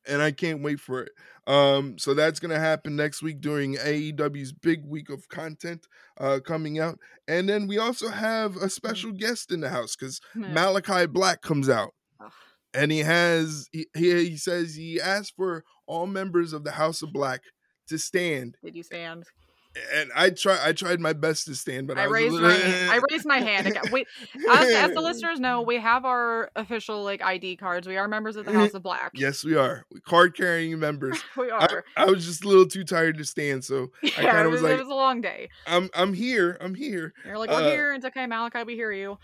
[0.05, 1.11] and I can't wait for it.
[1.47, 5.87] Um, so that's gonna happen next week during AEW's big week of content
[6.19, 10.19] uh, coming out, and then we also have a special guest in the house because
[10.35, 11.93] Malakai Black comes out.
[12.73, 17.01] And he has he, he he says he asked for all members of the House
[17.01, 17.41] of Black
[17.87, 19.25] to stand, Did you stand?
[19.93, 22.91] and I try I tried my best to stand, but I, I raised my hand.
[22.91, 23.77] I raised my hand.
[23.91, 24.05] We,
[24.49, 27.87] as, as the listeners know, we have our official like ID cards.
[27.87, 29.11] We are members of the House of Black.
[29.15, 31.21] Yes, we are card carrying members.
[31.37, 31.85] we I, are.
[31.97, 34.73] I was just a little too tired to stand, so yeah, kinda was was, like-
[34.73, 35.49] it was a long day.
[35.65, 36.57] I'm I'm here.
[36.61, 37.13] I'm here.
[37.25, 37.93] You're like, we're uh, here.
[37.93, 38.65] It's okay, Malakai.
[38.65, 39.17] We hear you.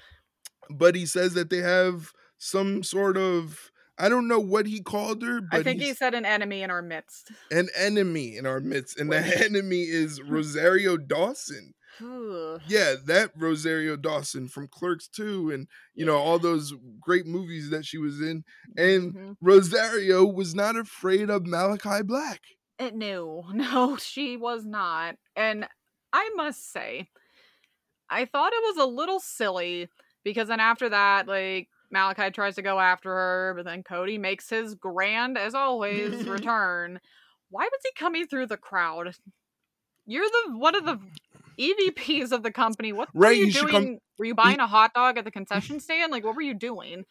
[0.69, 5.21] but he says that they have some sort of I don't know what he called
[5.23, 7.31] her, but I think he said an enemy in our midst.
[7.51, 11.73] an enemy in our midst, and the enemy is Rosario Dawson.
[12.65, 17.85] Yeah, that Rosario Dawson from Clerks 2 and you know all those great movies that
[17.85, 18.43] she was in.
[18.77, 19.37] And Mhm.
[19.41, 22.41] Rosario was not afraid of Malakai Black.
[22.77, 25.17] Eh, no, no, she was not.
[25.35, 25.67] And
[26.13, 27.09] I must say,
[28.09, 29.89] I thought it was a little silly
[30.23, 34.49] because then after that, like, Malakai tries to go after her, but then Cody makes
[34.49, 36.99] his grand, as always, return.
[37.49, 39.15] Why was he coming through the crowd?
[40.05, 40.99] You're the one of the
[41.59, 42.93] EVPs of the company.
[42.93, 43.71] What were Right, you you should doing?
[43.85, 46.11] come- Were you buying a hot dog at the concession stand?
[46.11, 47.05] Like, what were you doing?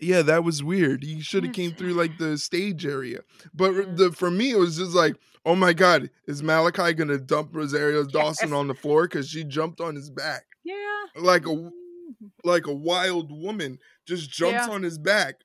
[0.00, 1.02] Yeah, that was weird.
[1.02, 3.20] He should have came through like the stage area.
[3.54, 5.16] But the for me it was just like,
[5.46, 8.56] oh my god, is Malakai gonna dump Rosario Dawson Yes.
[8.56, 10.74] on the floor because she jumped on his back Yeah.
[11.16, 11.70] like a
[12.44, 14.72] like a wild woman just jumps Yeah.
[14.72, 15.36] on his back.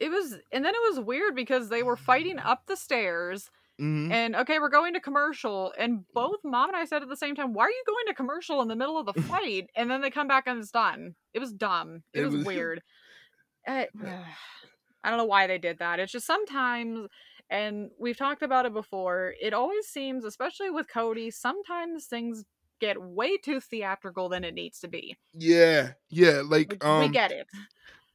[0.00, 3.50] It was, and then it was weird because they were fighting up the stairs.
[3.80, 4.10] Mhm.
[4.12, 5.72] And okay, we're going to commercial.
[5.78, 8.14] And both mom and I said at the same time, "Why are you going to
[8.14, 11.14] commercial in the middle of the fight?" and then they come back and it's done.
[11.34, 12.02] It was dumb.
[12.12, 12.82] It, It was, was- weird.
[13.66, 13.84] Uh,
[15.04, 16.00] I don't know why they did that.
[16.00, 17.08] It's just sometimes,
[17.50, 19.34] and we've talked about it before.
[19.40, 22.44] It always seems, especially with Cody, sometimes things
[22.80, 25.16] get way too theatrical than it needs to be.
[25.34, 27.46] Yeah, yeah, like Like, um, we get it.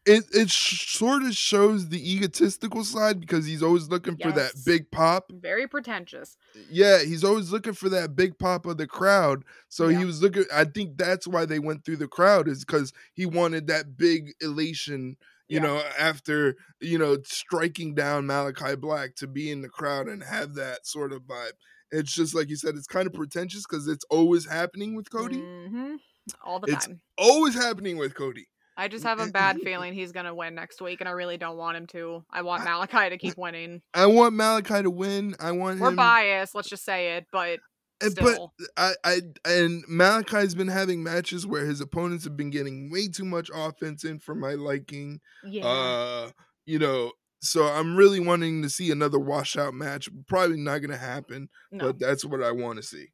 [0.06, 4.52] it it sh- sort of shows the egotistical side because he's always looking for that
[4.66, 5.32] big pop.
[5.32, 6.38] Very pretentious.
[6.70, 9.44] Yeah, he's always looking for that big pop of the crowd.
[9.70, 10.00] So Yeah.
[10.00, 10.46] he was looking.
[10.54, 14.34] I think that's why they went through the crowd is because he wanted that big
[14.42, 15.18] elation.
[15.50, 15.64] You Yeah.
[15.68, 20.56] know, after you know striking down Malakai Black to be in the crowd and have
[20.56, 21.52] that sort of vibe.
[21.94, 22.76] It's just like you said.
[22.76, 25.38] It's kind of pretentious because it's always happening with Cody.
[25.40, 25.96] hmm
[26.44, 26.74] All the time.
[26.76, 27.02] It's- time.
[27.18, 28.48] Always happening with Cody.
[28.76, 31.58] I just have a bad feeling he's gonna win next week, and I really don't
[31.58, 32.24] want him to.
[32.32, 33.82] I want Malakai to keep winning.
[33.94, 35.36] I want Malakai to win.
[35.40, 35.96] I want We're him.
[35.96, 37.60] biased, let's just say it, but
[38.02, 38.40] and- but.
[38.76, 43.26] I, I and Malakai's been having matches where his opponents have been getting way too
[43.26, 45.20] much offense in for my liking.
[45.46, 45.66] yeah.
[45.68, 46.32] Uh,
[46.66, 47.12] you know,
[47.44, 50.08] so I'm really wanting to see another washout match.
[50.28, 51.88] Probably not gonna happen, no.
[51.88, 53.08] but that's what I want to see.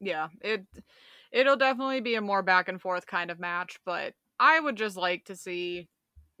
[0.00, 0.28] yeah.
[0.42, 0.66] It
[1.32, 4.96] it'll definitely be a more back and forth kind of match, but I would just
[4.96, 5.88] like to see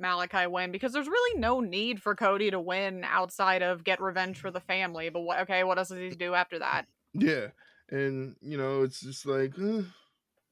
[0.02, 4.38] Malakai win because there's really no need for Cody to win outside of get revenge
[4.38, 5.08] for the family.
[5.08, 6.86] But what, okay, what else does he do after that?
[7.14, 7.48] Yeah,
[7.90, 9.52] and you know, it's just like.
[9.58, 9.82] eh.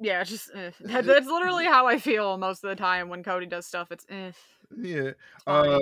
[0.00, 0.70] Yeah, it's just eh.
[1.02, 3.90] that's literally how I feel most of the time when Cody does stuff.
[3.90, 4.32] It's eh,
[4.76, 5.10] Yeah.
[5.46, 5.80] Uh.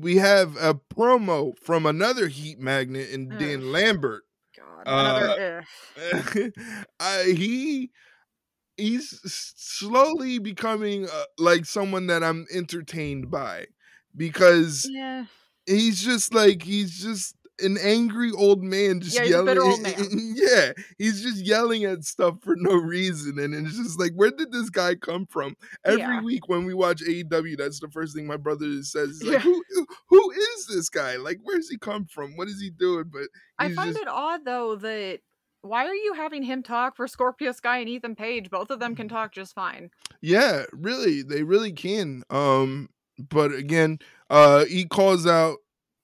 [0.00, 4.24] We have a promo from another heat magnet in Dan Lambert.
[4.56, 5.64] God, uh, another.
[7.00, 7.90] I, he
[8.76, 13.66] he's slowly becoming uh, like someone that I'm entertained by
[14.16, 15.24] because Yeah.
[15.66, 19.94] he's just like he's just an angry old man just Yeah, yelling old man.
[20.36, 24.52] yeah he's just yelling at stuff for no reason and it's just like where did
[24.52, 26.22] this guy come from every Yeah.
[26.22, 29.38] week when we watch AEW that's the first thing my brother says He's like Yeah.
[29.40, 33.28] who who is this guy like where's he come from what is he doing but
[33.58, 35.20] I find just it odd though that
[35.62, 38.48] why are you having him talk for Scorpio Sky and Ethan Page?
[38.48, 39.90] Both of them can talk just fine.
[40.22, 42.22] Yeah, really, they really can.
[42.30, 43.98] Um, but again,
[44.30, 45.56] uh, he calls out.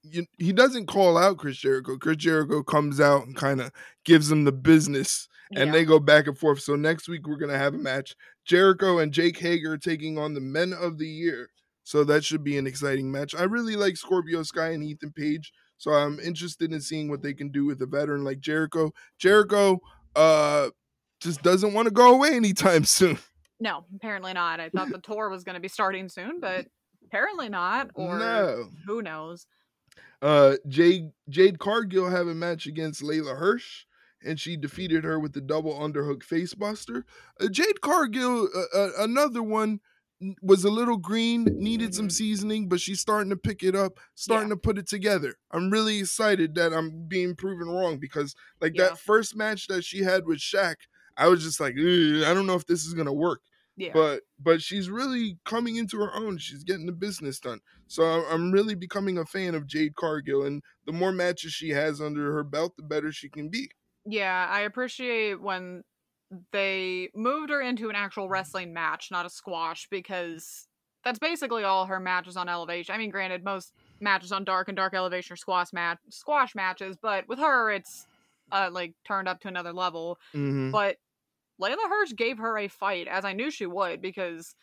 [0.05, 1.96] You, he doesn't call out Chris Jericho.
[1.96, 3.72] Chris Jericho comes out and kind of
[4.05, 5.72] gives him the business, and Yeah.
[5.72, 6.61] they go back and forth.
[6.61, 10.40] So next week we're gonna have a match: Jericho and Jake Hager taking on the
[10.40, 11.48] Men of the Year.
[11.84, 13.34] So that should be an exciting match.
[13.34, 17.34] I really like Scorpio Sky and Ethan Page, so I'm interested in seeing what they
[17.34, 18.90] can do with a veteran like Jericho.
[19.18, 19.80] Jericho,
[20.16, 20.70] uh,
[21.20, 23.18] just doesn't want to go away anytime soon.
[23.61, 24.61] No, apparently not.
[24.61, 26.66] I thought the tour was going to be starting soon, but
[27.07, 27.90] apparently not.
[27.94, 28.68] Or no.
[28.86, 29.46] who knows?
[30.22, 33.84] Uh, Jade Jade Cargill have a match against Leyla Hirsch,
[34.24, 37.05] and she defeated her with the double underhook facebuster.
[37.40, 39.80] Uh, Jade Cargill, uh, uh, another one,
[40.40, 42.12] was a little green, needed some Mhm.
[42.12, 45.34] seasoning, but she's starting to pick it up, starting to put it together.
[45.51, 48.88] I'm really excited that I'm being proven wrong because, like Yeah.
[48.90, 50.76] that first match that she had with Shaq,
[51.16, 53.42] I was just like, I don't know if this is gonna work
[53.77, 53.91] Yeah.
[53.93, 56.39] but but she's really coming into her own.
[56.39, 57.61] She's getting the business done.
[57.89, 62.01] So I'm- really becoming a fan of Jade Cargill, and the more matches she has
[62.01, 63.70] under her belt, the better she can be.
[64.07, 65.83] yeah, I appreciate when
[66.53, 70.66] they moved her into an actual wrestling match, not a squash, because
[71.05, 72.95] that's basically all her matches on Elevation.
[72.95, 76.97] I mean, granted, most matches on Dark and Dark Elevation are squash match squash matches,
[77.01, 78.07] but with her, it's
[78.53, 80.18] uh like turned up to another level.
[80.35, 80.70] Mm-hmm.
[80.70, 80.97] But
[81.61, 84.55] Leyla Hirsch gave her a fight, as I knew she would, because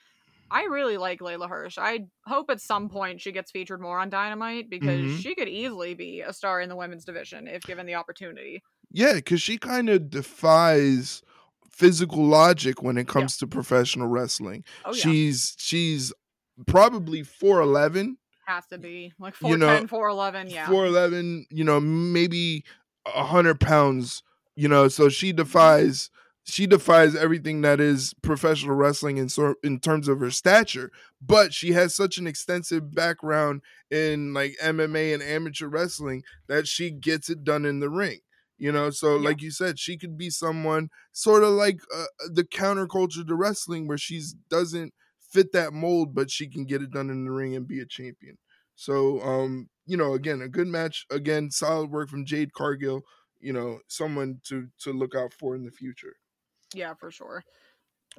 [0.51, 1.77] I really like Leyla Hirsch.
[1.77, 5.21] I hope at some point she gets featured more on Dynamite because Mhm.
[5.21, 8.63] she could easily be a star in the women's division if given the opportunity.
[8.91, 11.21] Yeah, because she kind of defies
[11.69, 14.63] physical logic when it comes to professional wrestling.
[14.85, 16.13] Oh yeah, She's she's
[16.67, 18.17] probably four eleven.
[18.45, 20.49] has to be like you 410, know, 411.
[20.49, 22.63] Yeah, four eleven, you know, maybe
[23.05, 24.23] a hundred pounds,
[24.55, 26.09] you know, so she defies
[26.43, 31.53] she defies everything that is professional wrestling in sort in terms of her stature, but
[31.53, 37.29] she has such an extensive background in like MMA and amateur wrestling that she gets
[37.29, 38.19] it done in the ring.
[38.57, 39.29] You know, so Yeah.
[39.29, 43.87] like you said, she could be someone sort of like uh, the counterculture to wrestling
[43.87, 47.55] where she doesn't fit that mold, but she can get it done in the ring
[47.55, 48.37] and be a champion.
[48.75, 51.05] So, um, you know, again, a good match.
[51.09, 53.01] Again, solid work from Jade Cargill.
[53.39, 56.15] You know, someone to to look out for in the future.
[56.73, 57.43] Yeah, for sure.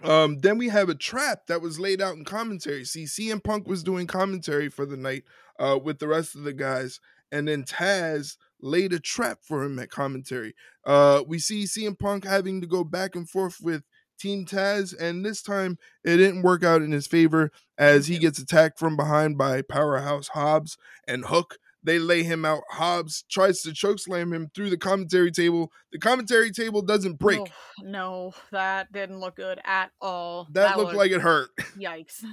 [0.02, 2.84] Um, then we have a trap that was laid out in commentary.
[2.84, 5.24] See, CM Punk was doing commentary for the night
[5.58, 6.98] uh, with the rest of the guys,
[7.30, 10.54] and then Taz laid a trap for him at commentary.
[10.86, 13.82] Uh, we see CM Punk having to go back and forth with
[14.18, 18.38] Team Taz, and this time it didn't work out in his favor as he gets
[18.38, 21.58] attacked from behind by Powerhouse Hobbs and Hook.
[21.84, 22.62] They lay him out.
[22.70, 25.72] Hobbs tries to chokeslam him through the commentary table.
[25.90, 27.40] The commentary table doesn't break.
[27.40, 27.46] Oh,
[27.82, 30.46] no, that didn't look good at all.
[30.52, 31.48] that, looked like it hurt.
[31.76, 32.24] yikes.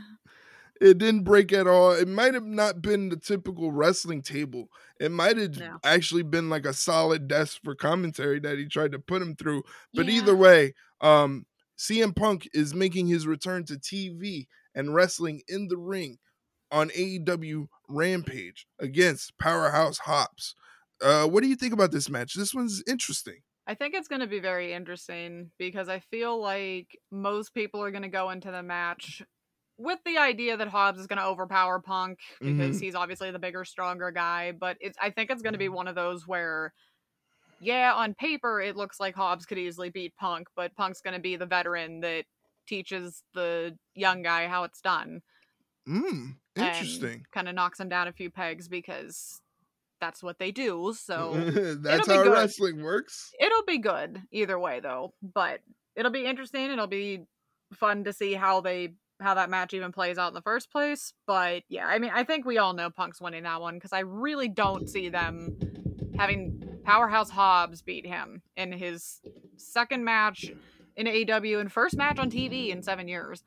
[0.81, 1.91] It didn't break at all.
[1.91, 4.69] It might have not been the typical wrestling table.
[4.99, 5.77] It might have No.
[5.83, 9.63] actually been like a solid desk for commentary that he tried to put him through.
[9.93, 10.21] But Yeah.
[10.21, 11.45] either way, um,
[11.77, 16.17] CM Punk is making his return to TV and wrestling in the ring
[16.71, 20.55] on AEW Rampage against Powerhouse Hobbs.
[21.01, 22.33] Uh, what do you think about this match?
[22.35, 23.39] This one's interesting.
[23.67, 27.91] I think it's going to be very interesting because I feel like most people are
[27.91, 29.21] going to go into the match
[29.77, 32.81] with the idea that Hobbs is going to overpower Punk because Mhm.
[32.81, 34.51] he's obviously the bigger, stronger guy.
[34.53, 36.73] But it's I think it's going to be one of those where,
[37.59, 41.19] yeah, on paper it looks like Hobbs could easily beat Punk, but Punk's going to
[41.21, 42.25] be the veteran that
[42.67, 45.21] teaches the young guy how it's done.
[45.87, 47.25] Mm, interesting.
[47.33, 49.41] Kind of knocks him down a few pegs because
[50.01, 50.93] that's what they do.
[50.97, 51.33] So
[51.81, 52.31] That's be how good.
[52.33, 53.31] wrestling works.
[53.39, 55.59] it'll be good either way though but
[55.95, 57.25] it'll be interesting it'll be
[57.73, 61.13] fun to see how they how that match even plays out in the first place
[61.27, 63.99] but yeah i mean i think we all know punk's winning that one because i
[63.99, 65.57] really don't see them
[66.17, 69.19] having powerhouse hobbs beat him in his
[69.57, 70.49] second match
[70.99, 73.41] in AEW and first match on TV in seven years.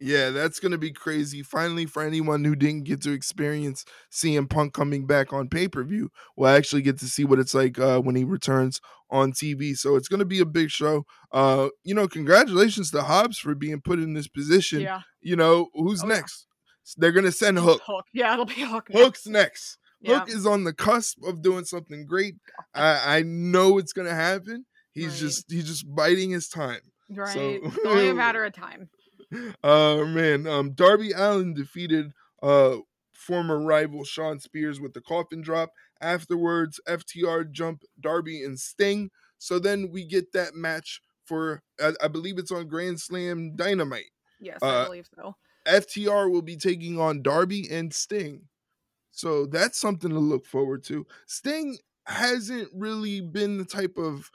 [0.00, 1.42] Yeah, that's gonna be crazy.
[1.42, 5.82] Finally, for anyone who didn't get to experience CM Punk coming back on pay per
[5.82, 8.80] view, will actually get to see what it's like uh, when he returns
[9.10, 9.74] on TV.
[9.76, 11.04] So it's gonna be a big show.
[11.32, 14.80] Uh, you know, congratulations to Hobbs for being put in this position.
[14.80, 16.14] Yeah, You know, who's Oh, yeah.
[16.16, 16.46] next?
[16.96, 17.80] They're gonna send Hook.
[17.86, 18.04] Hook.
[18.12, 18.88] Yeah, it'll be Hook.
[18.90, 19.02] next.
[19.02, 19.78] Hook's next.
[20.00, 20.20] Yeah.
[20.20, 22.36] Hook is on the cusp of doing something great.
[22.74, 24.64] I, I know it's gonna happen.
[24.92, 25.18] He's Right.
[25.18, 26.80] just he's just biding his time.
[27.10, 27.32] Right.
[27.34, 28.88] so- it's only a matter of time.
[29.62, 32.76] Uh man, um Darby Allin defeated uh
[33.12, 35.70] former rival Shawn Spears with the coffin drop.
[36.00, 39.10] Afterwards, FTR jump Darby and Sting.
[39.38, 44.10] So then we get that match for I, I believe it's on Grand Slam Dynamite.
[44.40, 45.34] Yes, Uh, I believe so.
[45.66, 48.42] FTR will be taking on Darby and Sting.
[49.10, 51.04] So that's something to look forward to.
[51.26, 54.30] Sting hasn't really been the type of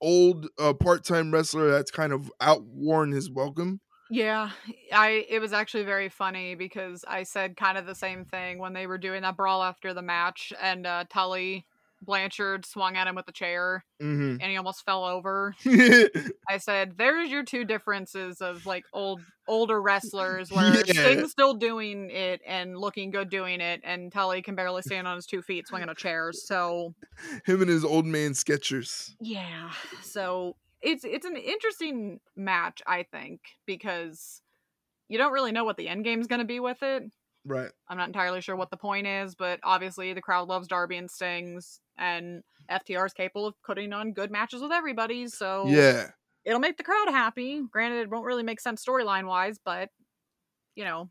[0.00, 3.80] old uh, part-time wrestler that's kind of outworn his welcome.
[4.10, 4.50] Yeah,
[4.92, 8.72] I it was actually very funny because I said kind of the same thing when
[8.72, 11.66] they were doing that brawl after the match and uh Tully
[12.02, 15.56] Blanchard swung at him with a chair hmm and he almost fell over.
[16.48, 20.92] I said, "There's your two differences of like old older wrestlers where Yeah.
[20.92, 25.16] Sting's still doing it and looking good doing it, and Tully can barely stand on
[25.16, 26.94] his two feet swinging a chair." So
[27.46, 29.16] Him and his old man Skechers.
[29.20, 34.42] yeah, so it's it's an interesting match, I think, because
[35.08, 37.04] you don't really know what the end game's going to be with it.
[37.48, 37.70] Right.
[37.88, 41.10] I'm not entirely sure what the point is, but obviously the crowd loves Darby and
[41.10, 45.26] Stings, and FTR is capable of putting on good matches with everybody.
[45.28, 46.10] So Yeah.
[46.44, 47.62] it'll make the crowd happy.
[47.72, 49.88] Granted, it won't really make sense storyline wise, but
[50.76, 51.10] you know,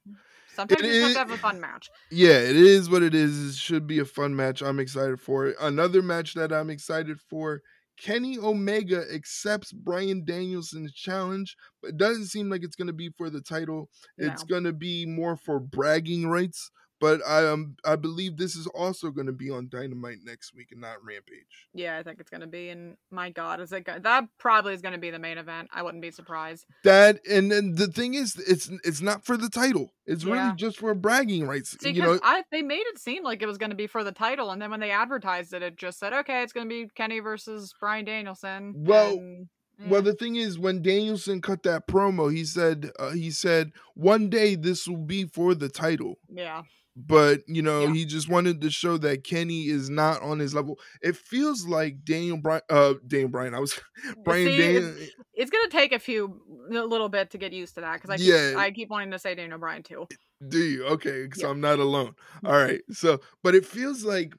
[0.53, 1.89] sometimes you just have to have a fun match.
[2.11, 3.49] Yeah, it is what it is.
[3.49, 4.61] It should be a fun match.
[4.61, 5.57] I'm excited for it.
[5.59, 7.61] Another match that I'm excited for
[7.97, 13.09] Kenny Omega accepts Bryan Danielson's challenge, but it doesn't seem like it's going to be
[13.17, 13.89] for the title.
[14.17, 16.71] It's going to be more for bragging rights.
[16.99, 20.71] But I um I believe this is also going to be on Dynamite next week
[20.71, 21.67] and not Rampage.
[21.73, 22.69] Yeah, I think it's gonna be.
[22.69, 25.69] And my God, is it go- that probably is gonna be the main event?
[25.71, 26.65] I wouldn't be surprised.
[26.83, 29.93] That and then the thing is, it's it's not for the title.
[30.05, 30.33] It's Yeah.
[30.33, 31.77] really just for bragging rights.
[31.81, 34.49] You know, I they made it seem like it was gonna be for the title,
[34.51, 37.73] and then when they advertised it, it just said, "Okay, it's gonna be Kenny versus
[37.79, 39.47] Bryan Danielson." Well, and,
[39.79, 44.27] Well, the thing is, when Danielson cut that promo, he said uh, he said one
[44.29, 46.63] day this will be for the title, yeah,
[46.97, 47.93] but you know Yeah.
[47.93, 50.79] he just wanted to show that Kenny is not on his level.
[51.01, 53.53] It feels like Daniel Bryan, uh, Daniel Bryan.
[53.53, 53.79] I was
[54.25, 54.95] Brian See, Daniel.
[54.97, 56.41] it's, it's gonna take a few
[56.71, 58.49] a little bit to get used to that because I Yeah.
[58.49, 60.07] keep, I keep wanting to say Daniel Bryan too.
[60.47, 60.85] Do you?
[60.85, 61.51] Okay, so Yeah.
[61.51, 62.15] I'm not alone.
[62.43, 62.81] All right.
[62.91, 64.33] So, but it feels like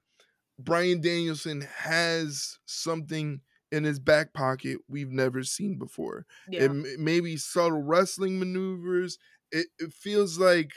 [0.58, 3.40] Bryan Danielson has something
[3.70, 6.26] in his back pocket we've never seen before.
[6.50, 9.18] Yeah, it maybe subtle wrestling maneuvers.
[9.52, 10.72] It, it feels like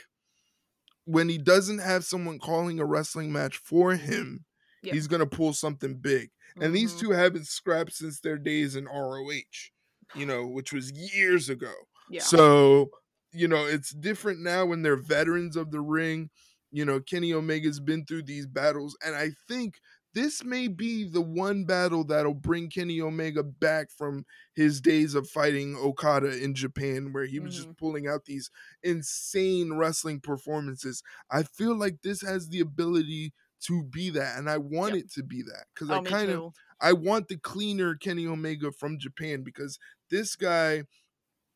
[1.06, 4.46] when he doesn't have someone calling a wrestling match for him,
[4.82, 4.96] Yeah.
[4.96, 6.32] he's gonna pull something big.
[6.60, 9.72] And these mhm, two haven't scrapped since their days in ROH,
[10.14, 11.74] you know, which was years ago.
[12.08, 12.92] yeah, So,
[13.32, 16.30] you know, it's different now when they're veterans of the ring.
[16.72, 19.76] You know, Kenny Omega's been through these battles, and I think
[20.14, 25.30] this may be the one battle that'll bring Kenny Omega back from his days of
[25.30, 28.50] fighting Okada in Japan, where he was just pulling out these
[28.84, 31.02] insane wrestling performances.
[31.30, 34.98] I feel like this has the ability to be that, and I want Yep.
[34.98, 36.44] it to be that because oh, I kind of.
[36.80, 39.78] I want the cleaner Kenny Omega from Japan because
[40.10, 40.84] this guy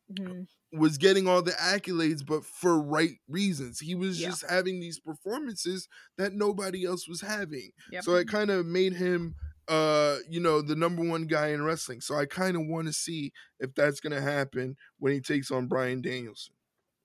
[0.10, 0.48] Mhm,
[0.78, 3.80] was getting all the accolades, but for right reasons.
[3.80, 4.30] He was Yeah.
[4.30, 7.72] just having these performances that nobody else was having.
[7.92, 8.04] Yep.
[8.04, 9.36] So it kind of made him
[9.68, 12.94] uh you know the number one guy in wrestling so i kind of want to
[12.94, 16.54] see if that's going to happen when he takes on bryan danielson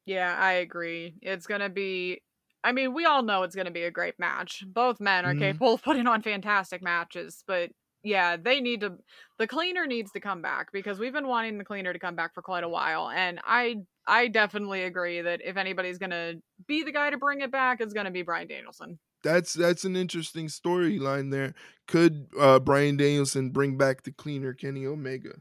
[0.06, 1.14] Yeah, I agree.
[1.22, 2.22] It's gonna be.
[2.62, 4.64] I mean, we all know it's gonna be a great match.
[4.66, 5.38] Both men are Mhm.
[5.38, 7.70] capable of putting on fantastic matches, but
[8.02, 8.98] yeah, they need to.
[9.38, 12.34] The cleaner needs to come back because we've been wanting the cleaner to come back
[12.34, 13.76] for quite a while, and I
[14.06, 16.34] I definitely agree that if anybody's gonna
[16.66, 18.98] be the guy to bring it back, it's gonna be Bryan Danielson.
[19.22, 21.54] that's that's an interesting storyline there
[21.86, 25.32] could uh bryan danielson bring back the cleaner kenny omega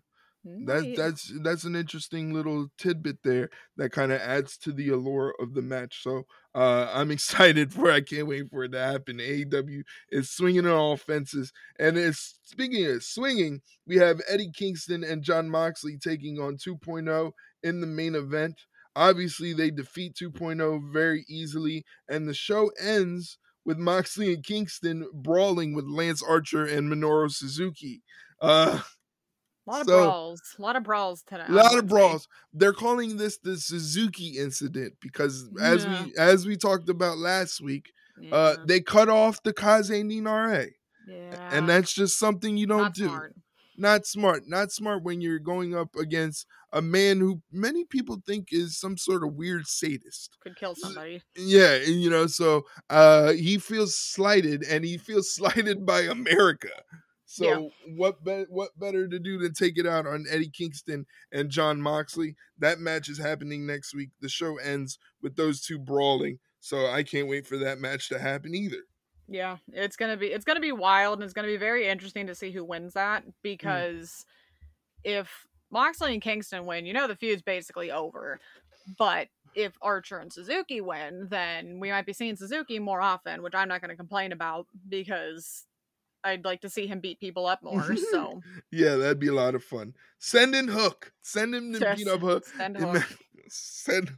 [0.65, 5.35] That that's that's an interesting little tidbit there that kind of adds to the allure
[5.39, 6.01] of the match.
[6.03, 6.23] So
[6.55, 7.91] uh, I'm excited for.
[7.91, 9.17] I can't wait for it to happen.
[9.17, 15.03] AEW is swinging on all fences, and it's speaking of swinging, we have Eddie Kingston
[15.03, 17.31] and Jon Moxley taking on 2.0
[17.63, 18.61] in the main event.
[18.95, 25.73] Obviously, they defeat 2.0 very easily, and the show ends with Moxley and Kingston brawling
[25.73, 28.01] with Lance Archer and Minoru Suzuki.
[28.41, 28.79] Uh,
[29.69, 30.41] a lot of so- brawls.
[30.57, 31.49] A lot of brawls tonight.
[31.49, 32.27] a lot of brawls.
[32.53, 36.03] They're calling this the Suzuki incident because as Yeah.
[36.05, 37.91] we as we talked about last week,
[38.31, 40.69] uh they cut off the Kaze ni Nare.
[41.07, 41.49] yeah.
[41.55, 43.05] And that's just something you don't not do.
[43.07, 43.35] smart.
[43.77, 44.43] Not smart.
[44.47, 48.97] Not smart when you're going up against a man who many people think is some
[48.97, 50.37] sort of weird sadist.
[50.43, 51.23] Could kill somebody.
[51.37, 56.71] Yeah, and, you know, so uh he feels slighted and he feels slighted by America.
[57.31, 57.93] So Yeah.
[57.95, 61.79] what be- what better to do than take it out on Eddie Kingston and Jon
[61.79, 62.35] Moxley?
[62.57, 64.09] That match is happening next week.
[64.19, 66.39] The show ends with those two brawling.
[66.59, 68.81] So I can't wait for that match to happen either.
[69.27, 72.33] Yeah, it's gonna be it's gonna be wild and it's gonna be very interesting to
[72.33, 73.33] see who wins that mm.
[73.43, 74.25] because
[75.03, 78.39] if Moxley and Kingston win, you know the feud's basically over.
[78.97, 83.53] But if Archer and Suzuki win, then we might be seeing Suzuki more often, which
[83.53, 85.67] I'm not going to complain about because
[86.23, 87.95] I'd like to see him beat people up more.
[88.11, 88.41] So
[88.71, 89.93] yeah, that'd be a lot of fun.
[90.19, 91.11] Send in Hook.
[91.21, 92.45] Send him to Yes, beat up Hook.
[92.45, 93.03] send Hook.
[93.51, 94.11] Send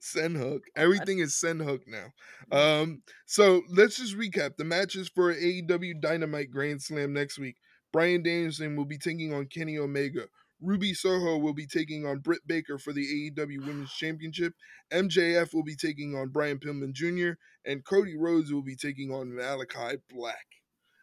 [0.00, 0.64] send Hook.
[0.74, 2.06] Everything is send Hook now.
[2.50, 7.56] Um, so let's just recap the matches for AEW Dynamite Grand Slam next week.
[7.92, 10.24] Bryan Danielson will be taking on Kenny Omega.
[10.60, 14.54] Ruby Soho will be taking on Britt Baker for the AEW Women's Championship.
[14.92, 17.32] MJF will be taking on Brian Pillman Jr.
[17.64, 20.46] and Cody Rhodes will be taking on Malakai Black.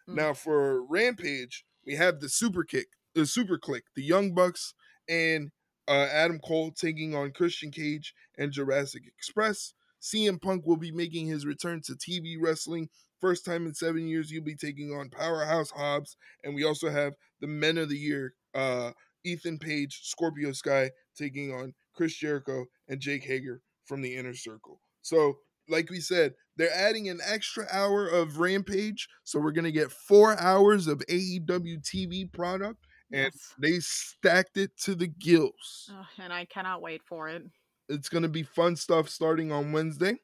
[0.09, 0.15] Mm.
[0.15, 4.73] Now for Rampage, we have the Super Kick, the SuperKliq, the Young Bucks,
[5.07, 5.51] and
[5.87, 9.73] uh, Adam Cole taking on Christian Cage and Jurassic Express.
[10.01, 12.89] CM Punk will be making his return to TV wrestling.
[13.19, 16.15] First time in seven years, he'll be taking on Powerhouse Hobbs.
[16.43, 18.91] And we also have the Men of the Year, uh,
[19.25, 24.79] Ethan Page, Scorpio Sky, taking on Chris Jericho and Jake Hager from the Inner Circle.
[25.01, 25.39] So,
[25.69, 29.07] like we said, they're adding an extra hour of Rampage.
[29.23, 32.85] So, we're going to get four hours of AEW TV product.
[33.11, 33.53] And yes.
[33.59, 35.89] they stacked it to the gills
[36.19, 37.41] and I cannot wait for it.
[37.87, 40.17] it's going to be fun stuff starting on Wednesday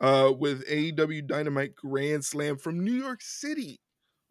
[0.00, 3.80] uh, with AEW Dynamite Grand Slam from New York City,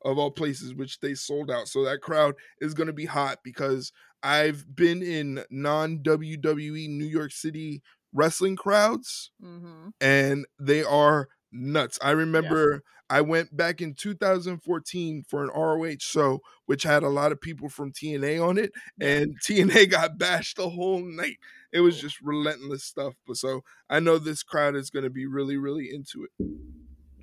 [0.06, 1.68] of all places, which they sold out.
[1.68, 3.92] So that crowd is going to be hot because
[4.24, 7.82] I've been in non WWE New York City
[8.18, 11.98] wrestling crowds hmm and they are nuts.
[12.02, 17.32] I remember I went back in 2014 for an ROH show, which had a lot
[17.32, 21.38] of people from TNA on it, and TNA got bashed the whole night.
[21.72, 23.14] It was just relentless stuff.
[23.26, 26.32] But so I know this crowd is going to be really, really into it.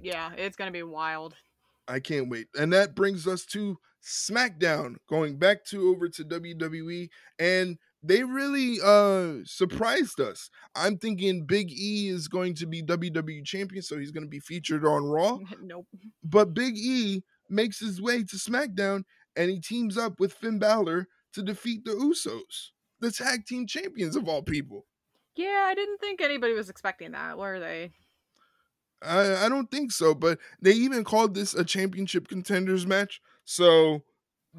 [0.00, 1.34] Yeah, it's gonna be wild.
[1.88, 2.48] I can't wait.
[2.58, 7.08] And that brings us to SmackDown, going back to over to WWE,
[7.38, 10.50] and they really uh surprised us.
[10.76, 14.40] I'm thinking Big E is going to be WWE champion, so he's going to be
[14.40, 15.38] featured on Raw.
[15.62, 15.86] nope.
[16.22, 19.04] But Big E makes his way to SmackDown
[19.36, 22.70] and he teams up with Finn Balor to defeat the Usos,
[23.00, 24.86] the tag team champions of all people.
[25.34, 27.90] Yeah, I didn't think anybody was expecting that, were they?
[29.02, 33.20] I, I don't think so, but they even called this a championship contenders match.
[33.44, 34.02] So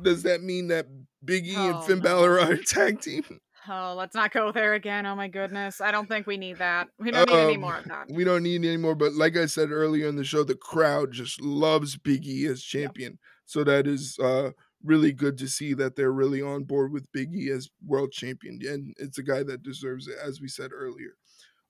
[0.02, 0.88] does that mean that
[1.26, 2.04] Biggie E and Oh, Finn no.
[2.04, 3.24] Balor are a tag team?
[3.68, 5.06] Oh, let's not go there again.
[5.08, 5.82] Oh my goodness.
[5.82, 6.88] I don't think we need that.
[7.00, 8.08] We don't need any Um, more of that.
[8.12, 11.12] We don't need any more, but like I said earlier in the show, the crowd
[11.12, 13.18] just loves Big E as champion.
[13.46, 14.52] So that is uh
[14.84, 18.60] really good to see that they're really on board with Big E as world champion.
[18.68, 21.16] And it's a guy that deserves it, as we said earlier.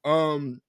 [0.04, 0.62] Um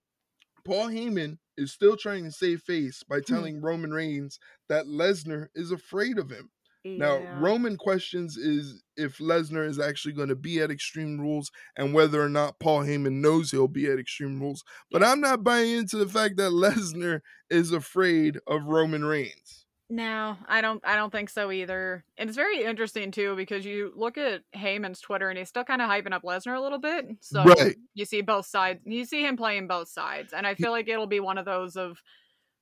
[0.64, 4.38] Paul Heyman is still trying to save face by telling Roman Reigns
[4.68, 6.50] that Lesnar is afraid of him.
[6.86, 11.92] Now, Roman questions is if Lesnar is actually going to be at Extreme Rules and
[11.92, 14.62] whether or not Paul Heyman knows he'll be at Extreme Rules.
[14.90, 19.64] But I'm not buying into the fact that Lesnar is afraid of Roman Reigns.
[19.88, 22.04] No, I don't I don't think so either.
[22.18, 25.80] And it's very interesting too because you look at Heyman's Twitter and he's still kind
[25.80, 27.06] of hyping up Lesnar a little bit.
[27.20, 27.76] So Right.
[27.94, 28.80] you see both sides.
[28.84, 30.32] You see him playing both sides.
[30.32, 31.98] And I feel like it'll be one of those of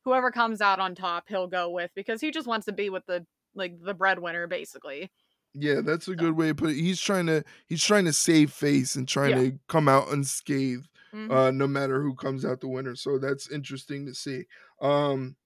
[0.04, 3.06] whoever comes out on top he'll go with because he just wants to be with
[3.06, 3.24] the
[3.54, 5.10] like the breadwinner basically.
[5.54, 6.76] Yeah, that's a good way to put it.
[6.76, 9.50] He's trying to he's trying to save face and trying Yeah.
[9.50, 10.88] to come out unscathed.
[11.14, 11.30] Mhm.
[11.30, 12.96] uh, no matter who comes out the winner.
[12.96, 14.46] So that's interesting to see.
[14.80, 15.36] Um,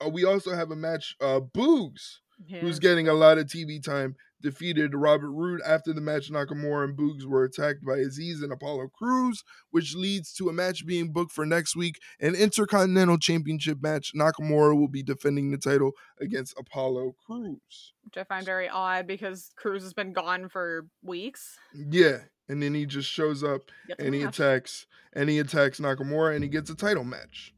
[0.00, 1.16] uh, we also have a match.
[1.20, 2.18] Uh, Boogs,
[2.60, 6.30] who's getting a lot of TV time, defeated Robert Roode after the match.
[6.30, 10.86] Nakamura and Boogs were attacked by Azeez and Apollo Crews, which leads to a match
[10.86, 14.12] being booked for next week, an Intercontinental Championship match.
[14.14, 17.92] Nakamura will be defending the title against Apollo Crews.
[18.04, 21.58] Which I find very odd because Crews has been gone for weeks.
[21.74, 23.62] Yeah, and then he just shows up
[23.98, 24.38] and he match.
[24.38, 27.54] attacks and he attacks Nakamura and he gets a title match.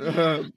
[0.00, 0.52] Um,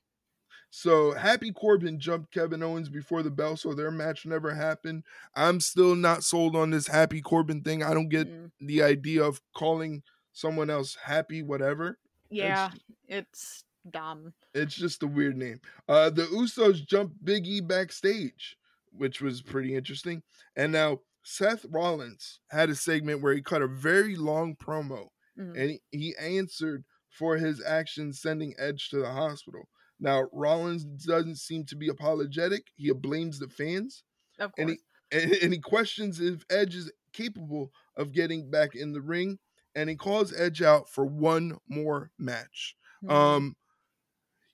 [0.78, 5.06] So Happy Corbin jumped Kevin Owens before the bell, so their match never happened.
[5.36, 7.82] I'm still not sold on this Happy Corbin thing.
[7.82, 8.52] I don't get Mm.
[8.62, 11.98] the idea of calling someone else Happy whatever.
[12.30, 12.70] Yeah,
[13.08, 14.36] it's dumb.
[14.54, 15.62] It's just a weird name.
[15.90, 18.56] Uh, the Usos jumped Big E backstage,
[18.92, 20.22] which was pretty interesting.
[20.56, 25.10] And now Seth Rollins had a segment where he cut a very long promo
[25.40, 25.58] Mhm.
[25.58, 29.70] and he answered for his actions sending Edge to the hospital.
[30.00, 32.68] Now Rollins doesn't seem to be apologetic.
[32.76, 34.04] He blames the fans
[34.40, 34.78] Of and he
[35.12, 39.40] and, and he questions if Edge is capable of getting back in the ring,
[39.76, 42.76] and he calls Edge out for one more match.
[43.04, 43.12] Mhm.
[43.12, 43.56] Um,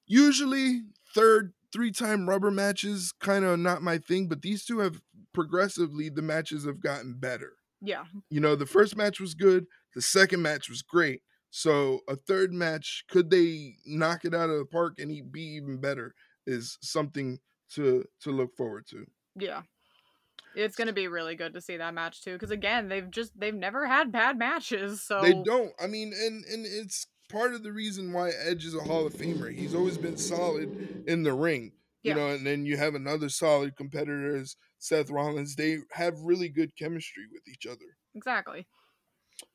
[0.05, 0.81] usually
[1.13, 5.01] third three time rubber matches kind of not my thing, but these two have
[5.33, 7.53] progressively the matches have gotten better.
[7.81, 8.05] Yeah.
[8.29, 9.65] You know, the first match was good,
[9.95, 11.21] the second match was great.
[11.55, 15.43] So a third match, could they knock it out of the park and he be
[15.55, 16.15] even better?
[16.47, 17.39] Is something
[17.71, 19.05] to to look forward to.
[19.35, 19.63] Yeah.
[20.55, 23.39] It's going to be really good to see that match too cuz again, they've just
[23.39, 25.03] they've never had bad matches.
[25.03, 25.73] So They don't.
[25.79, 29.15] I mean, and and it's part of the reason why Edge is a Hall of
[29.15, 29.51] Famer.
[29.53, 30.75] He's always been solid
[31.05, 31.73] in the ring.
[32.03, 32.15] You Yeah.
[32.15, 35.55] know, and then you have another solid competitor as Seth Rollins.
[35.55, 37.97] They have really good chemistry with each other.
[38.15, 38.67] Exactly.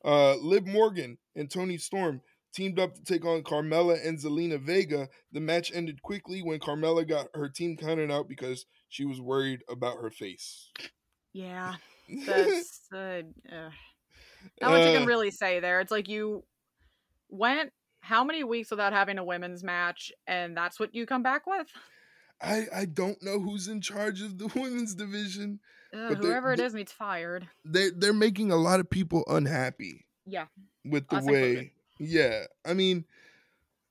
[0.03, 2.21] Uh Liv Morgan and Toni Storm
[2.53, 5.07] teamed up to take on Carmella and Zelina Vega.
[5.31, 9.63] The match ended quickly when Carmella got her team counted out because she was worried
[9.69, 10.69] about her face.
[11.33, 11.75] Yeah.
[12.25, 13.21] That's uh,
[13.51, 13.69] uh,
[14.61, 15.79] not much you Uh, can really say there.
[15.79, 16.43] It's like you
[17.29, 17.71] went
[18.01, 21.67] how many weeks without having a women's match and that's what you come back with?
[22.41, 25.59] I I don't know who's in charge of the women's division.
[25.91, 27.47] But whoever it is needs fired.
[27.65, 30.45] They they're making a lot of people unhappy Yeah.
[30.85, 31.57] with the Us included.
[31.57, 31.73] way.
[31.99, 33.05] Yeah, I mean,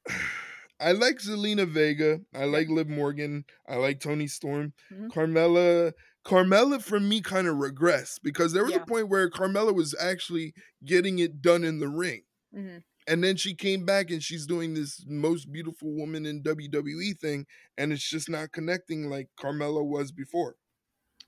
[0.81, 2.20] I like Zelina Vega.
[2.35, 3.45] I like Liv Morgan.
[3.69, 4.73] I like Toni Storm.
[4.93, 5.09] Mhm.
[5.11, 5.93] Carmella.
[6.25, 8.83] Carmella for me kind of regressed because there was Yeah.
[8.83, 10.53] a point where Carmella was actually
[10.85, 12.23] getting it done in the ring.
[12.53, 17.15] hmm And then she came back and she's doing this most beautiful woman in WWE
[17.15, 17.47] thing,
[17.79, 20.57] and it's just not connecting like Carmella was before.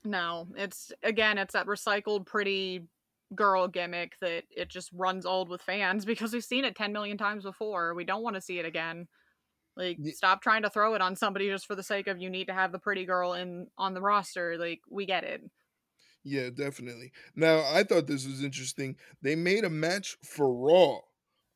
[0.03, 2.87] No, it's again, it's that recycled pretty
[3.33, 7.17] girl gimmick that it just runs old with fans because we've seen it 10 million
[7.17, 7.93] times before.
[7.93, 9.07] We don't want to see it again.
[9.77, 12.47] Like stop trying to throw it on somebody just for the sake of you need
[12.47, 14.57] to have the pretty girl in on the roster.
[14.57, 15.41] Like we get it.
[16.23, 17.11] Yeah, definitely.
[17.35, 18.95] Now, I thought this was interesting.
[19.21, 20.99] They made a match for Raw,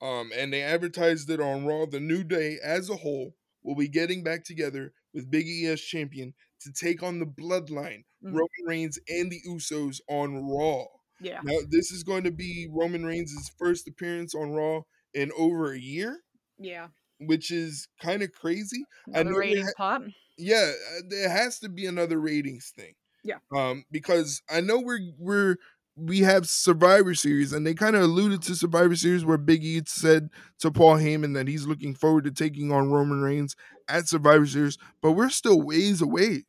[0.02, 1.86] um, and they advertised it on Raw.
[1.86, 5.82] The New Day, as a whole, will be getting back together with Big E as
[5.82, 8.34] champion to take on the Bloodline, Mhm.
[8.34, 10.86] Roman Reigns, and the Usos on Raw.
[11.22, 11.40] Yeah.
[11.44, 14.82] Now, this is going to be Roman Reigns' first appearance on Raw
[15.14, 16.24] in over a year,
[16.58, 16.90] Yeah.
[17.20, 18.84] which is kind of crazy.
[19.14, 20.04] I Another know ratings ha- pop.
[20.38, 22.96] yeah, uh, there has to be another ratings thing.
[23.24, 23.40] Yeah.
[23.56, 25.56] Um, because I know we're we're
[25.96, 29.82] we have Survivor Series, and they kind of alluded to Survivor Series where Big E
[29.86, 33.56] said to Paul Heyman that he's looking forward to taking on Roman Reigns
[33.88, 36.44] at Survivor Series, but we're still ways away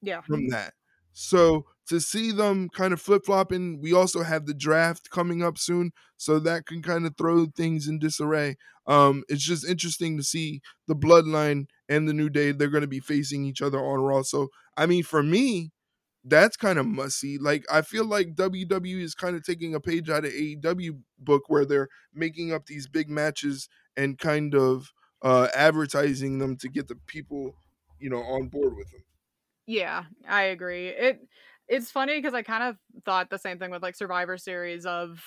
[0.00, 0.22] Yeah.
[0.22, 0.74] from that.
[1.12, 5.58] So to see them kind of flip flopping, we also have the draft coming up
[5.58, 8.56] soon, so that can kind of throw things in disarray.
[8.86, 12.88] Um, it's just interesting to see the bloodline and the new day they're going to
[12.88, 14.22] be facing each other on Raw.
[14.22, 15.70] So I mean, for me,
[16.24, 17.38] that's kind of must see.
[17.38, 21.44] Like I feel like WWE is kind of taking a page out of AEW book
[21.48, 24.92] where they're making up these big matches and kind of
[25.22, 27.54] uh advertising them to get the people,
[27.98, 29.04] you know, on board with them.
[29.66, 30.88] Yeah, I agree.
[30.88, 31.20] It
[31.68, 35.22] it's funny because I kind of thought the same thing with like Survivor Series of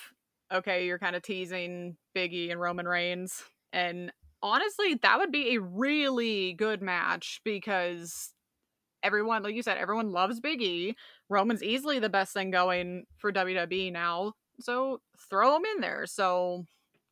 [0.52, 3.42] okay, you're kind of teasing Biggie and Roman Reigns,
[3.72, 4.12] and
[4.42, 8.32] honestly, that would be a really good match because
[9.02, 10.94] everyone, like you said, everyone loves Biggie.
[11.28, 15.00] Roman's easily the best thing going for WWE now, so
[15.30, 16.06] throw him in there.
[16.06, 16.64] So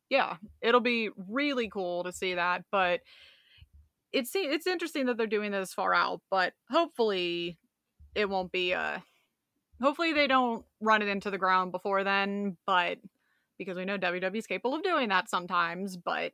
[0.09, 3.01] yeah, it'll be really cool to see that, but
[4.13, 7.57] it's it's interesting that they're doing this far out, but hopefully
[8.15, 8.99] it won't be uh
[9.81, 12.97] hopefully they don't run it into the ground before then, but
[13.57, 16.31] because we know WWE's capable of doing that sometimes, but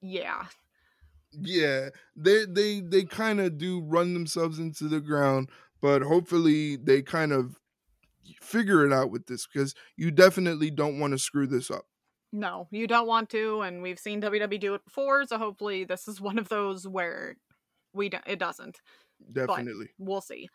[0.00, 0.46] yeah.
[1.40, 5.50] Yeah, they they they kind of do run themselves into the ground,
[5.80, 7.56] but hopefully they kind of
[8.40, 11.86] figure it out with this because you definitely don't want to screw this up.
[12.32, 16.08] No, you don't want to, and we've seen WWE do it before, so hopefully this
[16.08, 17.36] is one of those where
[17.92, 18.80] we don't, it doesn't.
[19.32, 19.90] Definitely.
[19.98, 20.48] We'll see.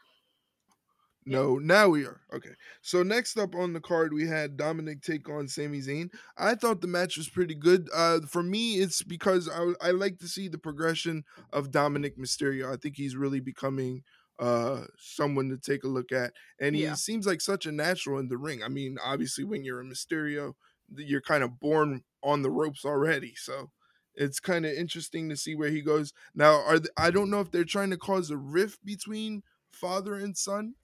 [1.25, 2.21] No, now we are.
[2.33, 2.55] Okay.
[2.81, 6.09] So next up on the card we had Dominic take on Sami Zayn.
[6.37, 7.89] I thought the match was pretty good.
[7.93, 12.73] Uh for me it's because I I like to see the progression of Dominic Mysterio.
[12.73, 14.03] I think he's really becoming
[14.39, 16.95] uh someone to take a look at and he Yeah.
[16.95, 18.63] seems like such a natural in the ring.
[18.63, 20.53] I mean, obviously when you're a Mysterio,
[20.95, 23.35] you're kind of born on the ropes already.
[23.35, 23.71] So
[24.15, 26.13] it's kind of interesting to see where he goes.
[26.33, 30.35] Now, are I don't know if they're trying to cause a rift between father and
[30.37, 30.75] son.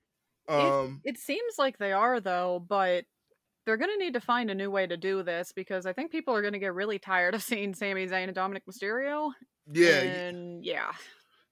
[0.47, 3.05] Um, It seems like they are though, but
[3.65, 6.35] they're gonna need to find a new way to do this because I think people
[6.35, 9.31] are gonna get really tired of seeing Sami Zayn and Dominic Mysterio.
[9.71, 10.91] yeah, And yeah.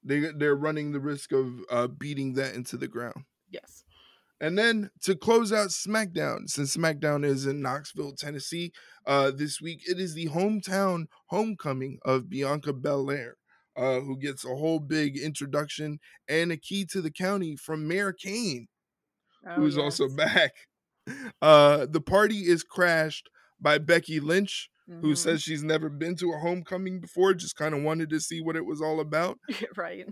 [0.03, 3.25] they they're running the risk of uh, beating that into the ground.
[3.49, 3.83] Yes.
[4.41, 8.73] And then to close out SmackDown, since SmackDown is in Knoxville, Tennessee,
[9.07, 13.37] uh, this week it is the hometown homecoming of Bianca Belair.
[13.75, 18.13] uh, who gets a whole big introduction and a key to the county from Mayor
[18.13, 18.67] Kane,
[19.45, 20.51] Oh, who's also back.
[21.41, 23.29] Uh, the party is crashed
[23.59, 24.69] by Becky Lynch,
[25.01, 25.17] who Mhm.
[25.17, 28.55] says she's never been to a homecoming before, just kind of wanted to see what
[28.55, 29.39] it was all about.
[29.77, 30.07] right.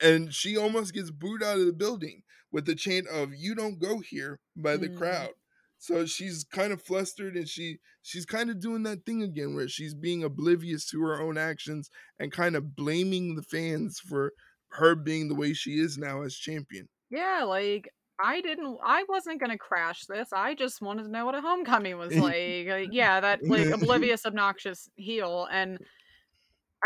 [0.00, 2.22] And she almost gets booed out of the building
[2.52, 4.96] with the chant of "You don't go here" by the Mhm.
[4.96, 5.34] crowd.
[5.78, 9.68] So she's kind of flustered and she she's kind of doing that thing again where
[9.68, 14.32] she's being oblivious to her own actions and kind of blaming the fans for
[14.72, 16.88] her being the way she is now as champion.
[17.10, 17.88] Yeah, like
[18.22, 20.32] I didn't I wasn't gonna crash this.
[20.32, 22.66] I just wanted to know what a homecoming was like.
[22.66, 25.46] Like, yeah, that like oblivious, obnoxious heel.
[25.50, 25.80] And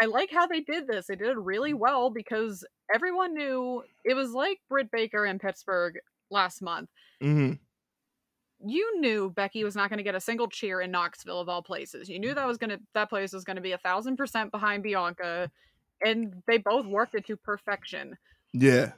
[0.01, 1.07] I like how they did this.
[1.07, 5.99] They did it really well because everyone knew it was like Britt Baker in Pittsburgh
[6.31, 6.91] last month.
[7.21, 7.53] hmm
[8.63, 11.63] You knew Becky was not going to get a single cheer in Knoxville of all
[11.63, 12.09] places.
[12.09, 14.51] You knew that was going to that place was going to be a thousand percent
[14.53, 15.51] behind Bianca,
[16.05, 18.19] and they both worked it to perfection.
[18.53, 18.93] Yeah.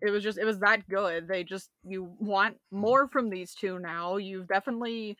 [0.00, 1.28] It was just it was that good.
[1.28, 4.16] They just you want more from these two now.
[4.16, 5.16] You've definitely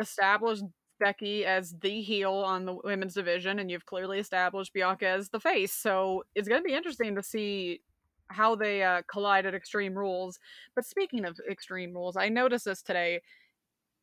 [0.00, 0.64] established
[0.98, 5.40] becky as the heel on the women's division and you've clearly established bianca as the
[5.40, 5.72] face.
[5.72, 7.80] So it's going to be interesting to see
[8.28, 10.38] how they uh, collide at extreme rules.
[10.74, 13.20] But speaking of extreme rules i noticed this today.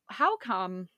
[0.08, 0.88] How come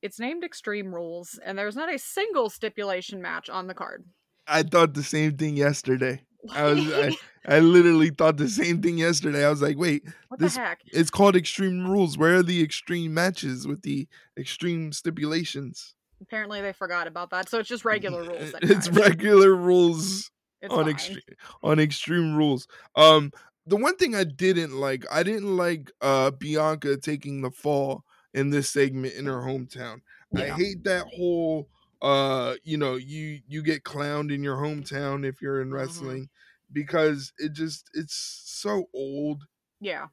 [0.00, 4.04] it's named extreme rules and there's not a single stipulation match on the card?
[4.46, 6.22] I thought the same thing yesterday.
[6.50, 7.16] I was I,
[7.56, 9.44] I literally thought the same thing yesterday.
[9.44, 12.16] I was like, wait, what this- the heck it's called extreme rules.
[12.18, 14.08] Where are the extreme matches with the
[14.38, 15.94] extreme stipulations?
[16.22, 20.30] apparently they forgot about that so it's just regular rules It's regular rules
[20.62, 21.20] It's on extreme
[21.62, 22.66] on extreme rules.
[22.96, 23.30] Um
[23.66, 28.50] the one thing I didn't like, I didn't like uh Bianca taking the fall in
[28.50, 30.00] this segment in her hometown.
[30.36, 31.68] I hate that whole
[32.04, 35.74] uh you know, you you get clowned in your hometown if you're in Mhm.
[35.74, 36.30] wrestling
[36.72, 38.14] because it just it's
[38.46, 39.44] so old
[39.80, 40.08] Yeah.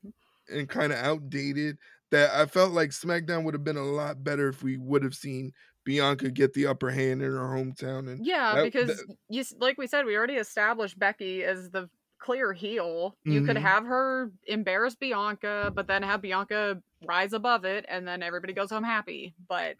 [0.49, 1.77] and kind of outdated
[2.11, 5.15] that I felt like SmackDown would have been a lot better if we would have
[5.15, 5.53] seen
[5.85, 9.77] Bianca get the upper hand in her hometown and Yeah, that- because that- you like
[9.77, 11.89] we said, we already established Becky as the
[12.19, 13.17] clear heel.
[13.25, 13.61] You could Mhm.
[13.61, 18.69] have her embarrass Bianca, but then have Bianca rise above it, and then everybody goes
[18.69, 19.33] home happy.
[19.49, 19.77] But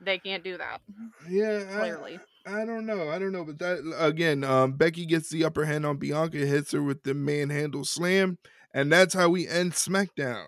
[0.00, 0.80] they can't do that
[1.28, 2.18] yeah, I- clearly.
[2.46, 3.10] I don't know.
[3.10, 6.72] I don't know, but that again, um, Becky gets the upper hand on Bianca, hits
[6.72, 8.38] her with the manhandle slam,
[8.72, 10.46] and that's how we end SmackDown.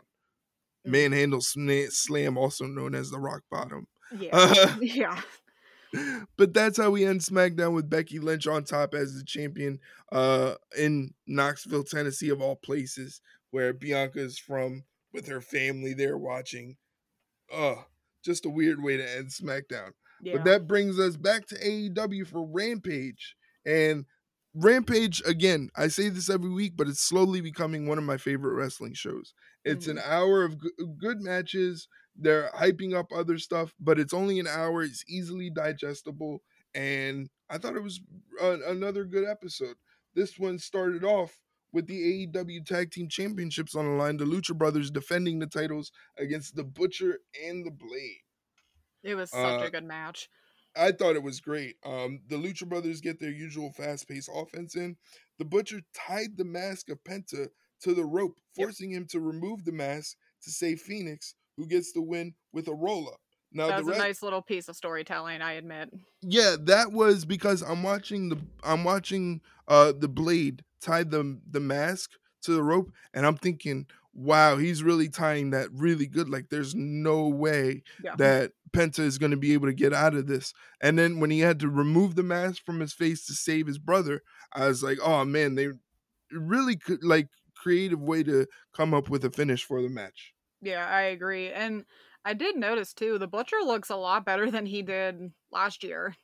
[0.86, 0.90] Mm.
[0.90, 3.86] Manhandle slam, also known as the rock bottom.
[4.18, 5.20] yeah, Uh, yeah,
[6.38, 9.78] but that's how we end SmackDown with Becky Lynch on top as the champion
[10.10, 13.20] uh, in Knoxville, Tennessee, of all places,
[13.50, 16.76] where Bianca is from with her family there watching.
[17.52, 17.74] Uh,
[18.24, 19.90] just a weird way to end SmackDown.
[20.22, 20.36] yeah.
[20.36, 23.34] But that brings us back to AEW for Rampage.
[23.66, 24.06] And
[24.54, 28.54] Rampage, again, I say this every week, but it's slowly becoming one of my favorite
[28.54, 29.32] wrestling shows.
[29.64, 30.12] It's an mm-hmm.
[30.12, 31.88] hour of g- good matches.
[32.16, 34.82] They're hyping up other stuff, but it's only an hour.
[34.82, 36.42] It's easily digestible.
[36.74, 38.00] And I thought it was
[38.40, 39.76] a- another good episode.
[40.14, 41.34] This one started off
[41.72, 44.16] with the AEW Tag Team Championships on the line.
[44.16, 48.20] The Lucha Brothers defending the titles against the Butcher and the Blade.
[49.02, 50.28] it was such uh, a good match.
[50.76, 51.76] I thought it was great.
[51.84, 54.96] Um, the Lucha Brothers get their usual fast paced offense in.
[55.38, 57.48] The Butcher tied the mask of Penta
[57.82, 58.66] to the rope, Yep.
[58.66, 62.74] forcing him to remove the mask to save Fenix, who gets the win with a
[62.74, 63.20] roll up.
[63.54, 65.90] Now, That was a nice little piece of storytelling, I admit.
[66.22, 71.60] yeah, that was because I'm watching the I'm watching uh the blade tie the the
[71.60, 72.10] mask
[72.42, 76.28] to the rope, and I'm thinking, wow, he's really tying that really good.
[76.28, 78.16] Like, there's no way Yeah.
[78.16, 80.52] that Penta is going to be able to get out of this.
[80.80, 83.78] And then when he had to remove the mask from his face to save his
[83.78, 84.22] brother,
[84.52, 85.68] I was like, oh man, they
[86.32, 90.34] really could like creative way to come up with a finish for the match.
[90.60, 91.50] Yeah, I agree.
[91.52, 91.84] And
[92.24, 96.14] I did notice too, the Butcher looks a lot better than he did last year.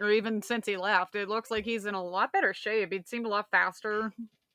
[0.00, 1.14] Or even since he left.
[1.14, 2.92] It looks like he's in a lot better shape.
[2.92, 4.12] He seemed a lot faster,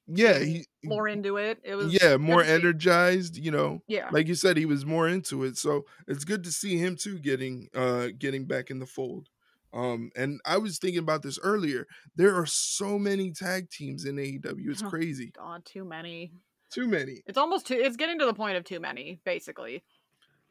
[0.07, 1.60] Yeah, he more into it.
[1.64, 3.81] It was yeah, more energized, you know.
[3.88, 4.10] Yeah.
[4.11, 5.57] Like you said, he was more into it.
[5.57, 9.30] So it's good to see him too getting uh getting back in the fold.
[9.73, 11.88] Um and I was thinking about this earlier.
[12.15, 14.69] There are so many tag teams in AEW.
[14.72, 14.89] It's Huh.
[14.89, 15.31] crazy.
[15.31, 16.34] God, too many.
[16.69, 17.22] Too many.
[17.26, 19.84] It's almost too it's getting to the point of too many, basically.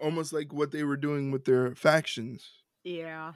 [0.00, 2.48] Almost like what they were doing with their factions.
[2.84, 3.34] Yeah.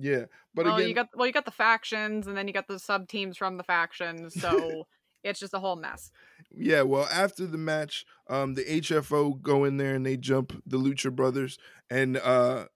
[0.00, 0.24] Yeah.
[0.54, 2.78] But well, again, you got well, you got the factions, and then you got the
[2.78, 4.86] sub teams from the factions, so
[5.24, 6.10] it's just a whole mess.
[6.50, 10.78] Yeah, well, after the match, um, the HFO go in there and they jump the
[10.78, 11.58] Lucha Brothers
[11.90, 12.66] and uh,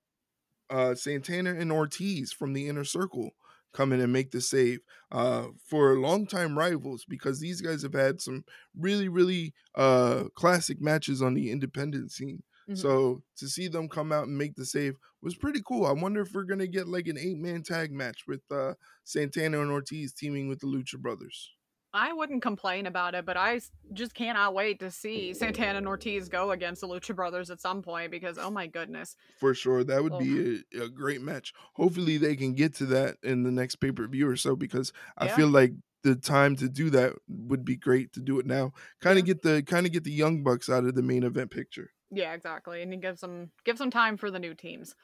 [0.71, 3.33] uh, Santana and Ortiz from the Inner Circle
[3.73, 4.79] come in and make the save
[5.11, 8.45] uh, for longtime rivals because these guys have had some
[8.79, 12.43] really, really uh, classic matches on the independent scene.
[12.69, 12.79] Mhm.
[12.79, 15.85] So to see them come out and make the save was pretty cool.
[15.87, 18.75] I wonder if we're gonna get like an eight man tag match with uh,
[19.05, 21.51] Santana and Ortiz teaming with the Lucha Brothers.
[21.97, 23.61] I wouldn't complain about it, but I
[23.93, 27.83] just cannot wait to see Santana and Ortiz go against the Lucha Brothers at some
[27.83, 29.15] point because oh my goodness.
[29.39, 30.19] For sure, that would Oh.
[30.19, 31.53] be a, a great match.
[31.75, 34.93] Hopefully, they can get to that in the next pay per view or so because
[35.17, 35.37] I Yeah.
[35.37, 38.73] feel like the time to do that would be great to do it now.
[39.01, 39.21] Kind Yeah.
[39.21, 41.93] of get the kind of get the young bucks out of the main event picture.
[42.11, 42.83] Yeah, exactly.
[42.83, 44.95] And you give some give some time for the new teams.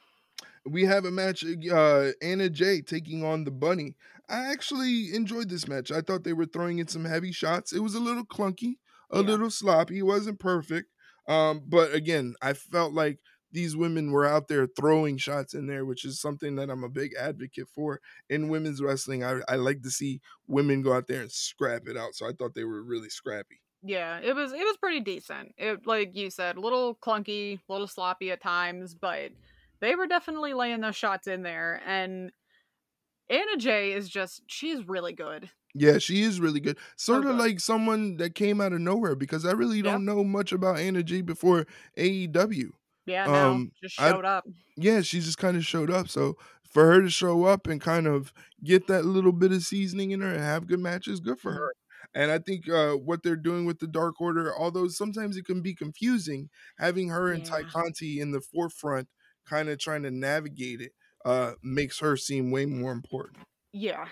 [0.65, 3.97] we have a match uh Anna Jay taking on the bunny.
[4.29, 5.91] I actually enjoyed this match.
[5.91, 7.73] I thought they were throwing in some heavy shots.
[7.73, 8.77] It was a little clunky,
[9.11, 9.23] a Yeah.
[9.23, 9.99] little sloppy.
[9.99, 10.89] It wasn't perfect.
[11.27, 13.19] Um but again, I felt like
[13.53, 16.89] these women were out there throwing shots in there, which is something that I'm a
[16.89, 19.25] big advocate for in women's wrestling.
[19.25, 22.15] I, I like to see women go out there and scrap it out.
[22.15, 23.61] So I thought they were really scrappy.
[23.83, 25.55] Yeah, it was it was pretty decent.
[25.57, 29.31] It like you said, a little clunky, a little sloppy at times, but
[29.81, 31.81] they were definitely laying those shots in there.
[31.87, 32.31] And
[33.31, 35.49] Anna Jay is just she's really good.
[35.75, 36.77] Yeah, she is really good.
[36.97, 40.51] Sort of like someone that came out of nowhere because I really don't know much
[40.53, 41.65] about Anna Jay before
[41.97, 42.71] AEW.
[43.07, 44.45] Yeah, no, Um, just I- showed up.
[44.77, 46.09] yeah, she just kind of showed up.
[46.09, 46.37] So
[46.69, 48.33] for her to show up and kind of
[48.65, 51.73] get that little bit of seasoning in her and have good matches, good for her.
[52.15, 55.63] And I think uh, what they're doing with the Dark Order, although sometimes it can
[55.63, 59.09] be confusing, having her and Tay Conti in the forefront,
[59.47, 60.93] kind of trying to navigate it,
[61.25, 63.45] uh, makes her seem way more important.
[63.73, 64.07] Yeah.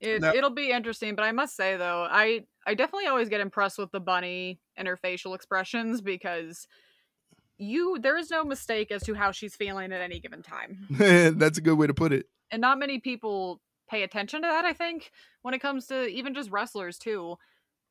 [0.00, 3.40] It Now- it'll be interesting, but I must say though, I I definitely always get
[3.40, 6.66] impressed with the bunny and her facial expressions because
[7.58, 10.86] you there is no mistake as to how she's feeling at any given time.
[10.90, 12.26] That's a good way to put it.
[12.50, 16.34] And not many people pay attention to that, I think, when it comes to even
[16.34, 17.36] just wrestlers too.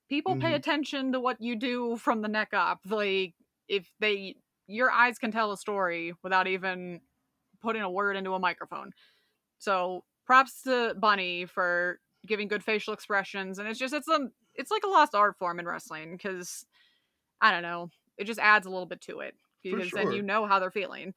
[0.10, 0.56] People pay Mhm.
[0.56, 2.82] attention to what you do from the neck up.
[2.86, 3.36] Like
[3.68, 7.02] if they your eyes can tell a story without even
[7.62, 8.92] putting a word into a microphone.
[9.60, 14.72] So props to Bunny for giving good facial expressions, and it's just it's a it's
[14.72, 16.66] like a lost art form in wrestling because
[17.42, 20.12] I don't know, it just adds a little bit to it because then sure.
[20.12, 21.14] you know how they're feeling.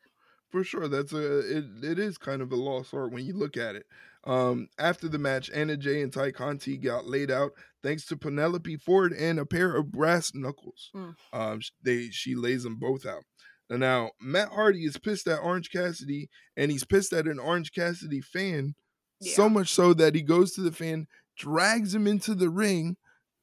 [0.50, 3.56] For sure, that's a it, it is kind of a lost art when you look
[3.56, 3.86] at it.
[4.28, 7.52] Um, after the match, Anna Jay and Tay Conti got laid out
[7.82, 10.90] thanks to Penelope Ford and a pair of brass knuckles.
[10.94, 11.14] Mm.
[11.32, 13.24] Um, they she lays them both out.
[13.70, 17.72] And now Matt Hardy is pissed at Orange Cassidy, and he's pissed at an Orange
[17.72, 18.74] Cassidy fan
[19.20, 21.06] so much so that he goes to the fan,
[21.36, 22.96] drags him into the ring,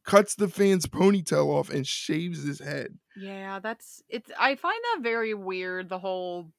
[0.06, 2.98] cuts the fan's ponytail off, and shaves his head.
[3.18, 4.30] Yeah, that's it's.
[4.40, 5.90] I find that very weird.
[5.90, 6.52] The whole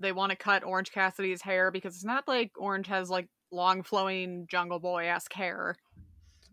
[0.00, 3.82] they want to cut Orange Cassidy's hair because it's not like Orange has like long
[3.82, 5.76] flowing Jungle Boy esque hair.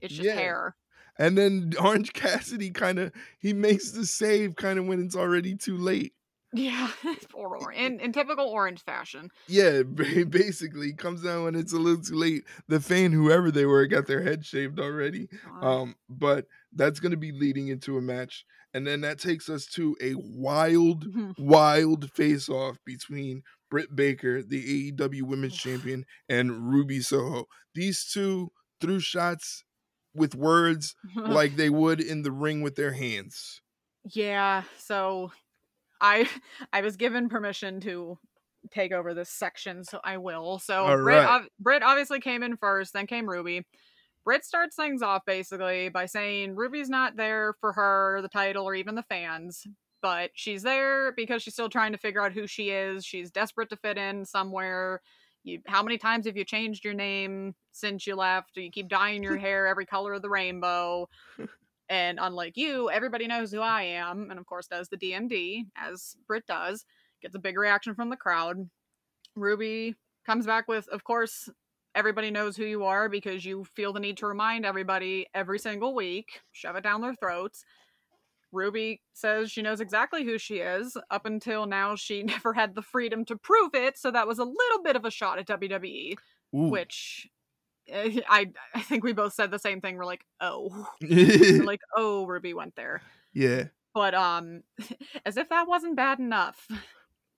[0.01, 0.33] It's just Yeah.
[0.33, 0.75] hair.
[1.17, 5.55] And then Orange Cassidy kind of he makes the save kind of when it's already
[5.55, 6.13] too late.
[6.53, 6.91] Yeah,
[7.29, 7.77] poor Orange.
[7.79, 9.29] In in typical Orange fashion.
[9.47, 12.43] Yeah, basically comes down when it's a little too late.
[12.67, 15.29] The fan, whoever they were, got their head shaved already.
[15.45, 19.65] Uh, Um, but that's gonna be leading into a match, and then that takes us
[19.67, 21.31] to a wild, mm-hmm.
[21.37, 27.45] wild face off between Britt Baker, the AEW Women's Champion, and Ruby Soho.
[27.73, 29.63] These two threw shots
[30.13, 33.61] with words like they would in the ring with their hands.
[34.13, 34.63] yeah.
[34.77, 35.31] So,
[36.01, 36.27] I
[36.73, 38.17] I was given permission to
[38.71, 40.59] take over this section, so I will.
[40.59, 41.41] So All Britt, right.
[41.41, 43.65] ob- Britt obviously came in first, then came Ruby.
[44.23, 48.75] Britt starts things off basically by saying Ruby's not there for her, the title, or
[48.75, 49.65] even the fans,
[50.01, 53.05] but she's there because she's still trying to figure out who she is.
[53.05, 55.01] She's desperate to fit in somewhere.
[55.43, 58.53] You, how many times have you changed your name since you left?
[58.53, 61.09] Do you keep dyeing your hair every color of the rainbow?
[61.89, 66.15] And unlike you, everybody knows who I am, and of course does the DMD, as
[66.25, 66.85] Britt does.
[67.21, 68.69] Gets a big reaction from the crowd.
[69.35, 69.95] Ruby
[70.25, 71.49] comes back with, of course,
[71.95, 75.93] everybody knows who you are because you feel the need to remind everybody every single
[75.93, 77.63] week, shove it down their throats.
[78.51, 80.97] Ruby says she knows exactly who she is.
[81.09, 84.43] Up until now, she never had the freedom to prove it, so that was a
[84.43, 86.15] little bit of a shot at WWE,
[86.55, 86.67] Ooh.
[86.69, 87.27] which
[87.87, 89.97] eh, I I think we both said the same thing.
[89.97, 93.01] We're like, oh, We're like, oh, Ruby went there.
[93.33, 93.65] yeah.
[93.93, 94.63] But um,
[95.25, 96.65] as if that wasn't bad enough,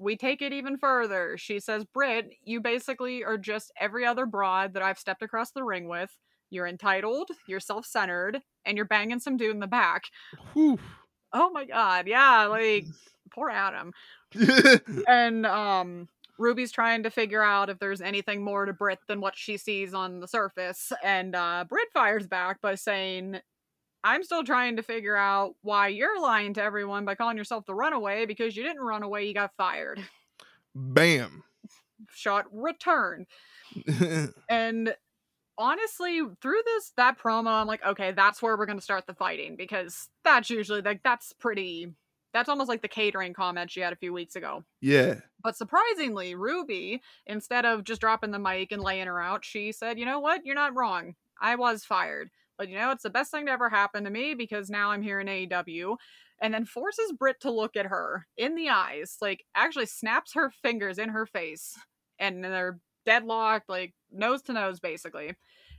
[0.04, 1.38] we take it even further.
[1.38, 5.64] She says, Britt, you basically are just every other broad that I've stepped across the
[5.64, 6.16] ring with.
[6.50, 10.04] You're entitled, you're self centered, and you're banging some dude in the back.
[10.54, 10.78] Whew.
[11.32, 12.86] Oh my god, yeah, like
[13.34, 13.94] poor Adam.
[15.08, 16.08] And um
[16.38, 19.94] Ruby's trying to figure out if there's anything more to Britt than what she sees
[19.94, 20.92] on the surface.
[21.04, 23.40] And uh, Britt fires back by saying,
[24.04, 27.76] I'm still trying to figure out why you're lying to everyone by calling yourself the
[27.76, 30.04] runaway because you didn't run away, you got fired.
[30.76, 31.44] Bam.
[32.10, 33.28] Shot returned.
[34.50, 34.96] and
[35.58, 39.56] honestly, through this that promo, I'm like, okay, that's where we're gonna start the fighting
[39.56, 41.94] because that's usually like that's pretty
[42.34, 44.64] that's almost like the catering comment she had a few weeks ago.
[44.82, 45.16] yeah.
[45.44, 50.00] But surprisingly, Ruby, instead of just dropping the mic and laying her out, she said,
[50.00, 50.46] You know what?
[50.46, 51.16] You're not wrong.
[51.40, 52.30] I was fired.
[52.58, 55.02] But you know, it's the best thing to ever happen to me because now I'm
[55.02, 55.98] here in AEW.
[56.42, 60.52] And then forces Britt to look at her in the eyes, like actually snaps her
[60.62, 61.78] fingers in her face.
[62.20, 65.34] And they're deadlocked, like nose to nose, basically.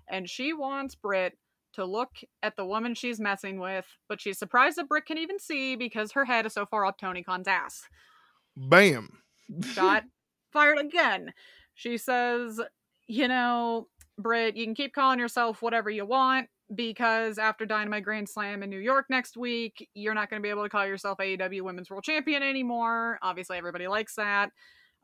[0.09, 1.36] And she wants Britt
[1.74, 2.10] to look
[2.42, 6.12] at the woman she's messing with, but she's surprised that Britt can even see because
[6.12, 7.82] her head is so far up Tony Khan's ass
[8.56, 9.18] Bam.
[9.72, 10.05] Shot
[10.52, 11.32] fired again.
[11.74, 12.60] She says,
[13.09, 18.28] you know, Britt, you can keep calling yourself whatever you want because after Dynamite Grand
[18.28, 21.19] Slam in New York next week, you're not going to be able to call yourself
[21.19, 23.19] AEW Women's World Champion anymore.
[23.23, 24.51] Obviously, everybody likes that.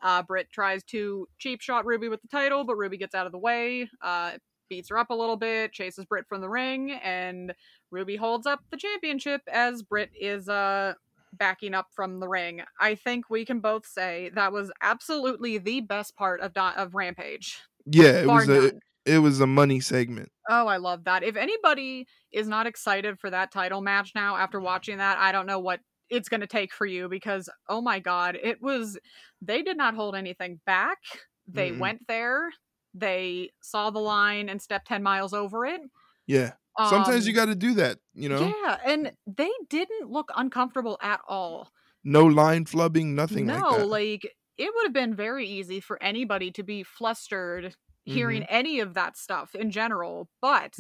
[0.03, 3.33] Uh, Britt tries to cheap shot Ruby with the title, but Ruby gets out of
[3.33, 4.33] the way, uh,
[4.71, 7.53] beats her up a little bit, chases Britt from the ring, and
[7.91, 10.95] Ruby holds up the championship as Britt is uh,
[11.35, 12.63] backing up from the ring.
[12.81, 16.95] I think we can both say that was absolutely the best part of Di- of
[16.95, 17.61] Rampage.
[17.85, 18.73] Yeah, it was a.
[19.15, 20.31] it was a money segment.
[20.49, 21.23] Oh, I love that.
[21.23, 25.47] If anybody is not excited for that title match now after watching that, I don't
[25.47, 28.99] know what it's going to take for you because oh my god, it was
[29.43, 30.99] they did not hold anything back.
[31.47, 31.79] They Mm-mm.
[31.79, 32.51] went there.
[32.95, 35.81] They saw the line and stepped 10 miles over it.
[36.27, 36.53] Yeah.
[36.89, 38.41] Sometimes you Um, got to do that, you know?
[38.65, 41.71] Yeah, and they didn't look uncomfortable at all.
[42.05, 43.87] No line flubbing, nothing no, like that.
[43.87, 47.75] like it would have been very easy for anybody to be flustered
[48.05, 48.55] hearing Mm-hmm.
[48.55, 50.77] any of that stuff in general, but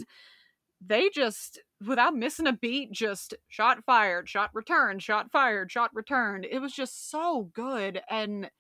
[0.85, 6.47] they just without missing a beat just shot fired, shot returned, shot fired, shot returned.
[6.51, 8.51] It was just so good and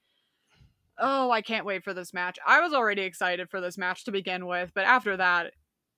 [0.98, 2.38] oh, I can't wait for this match.
[2.46, 5.54] I was already excited for this match to begin with, but after that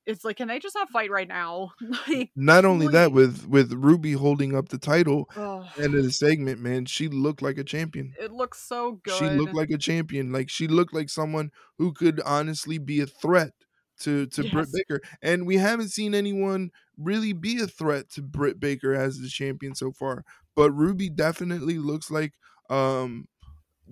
[0.07, 1.73] it's like can they just have fight right now?
[2.09, 6.13] like Not only that, with with Ruby holding up the title oh, end of the
[6.13, 8.15] segment, man, she looked like a champion.
[8.19, 9.15] it looks so good.
[9.15, 10.33] She looked like a champion.
[10.33, 13.53] Like she looked like someone who could honestly be a threat
[14.01, 15.01] to to Britt Baker.
[15.23, 19.75] And we haven't seen anyone really be a threat to Britt Baker as the champion
[19.75, 20.25] so far.
[20.55, 22.35] But Ruby definitely looks like
[22.71, 23.27] um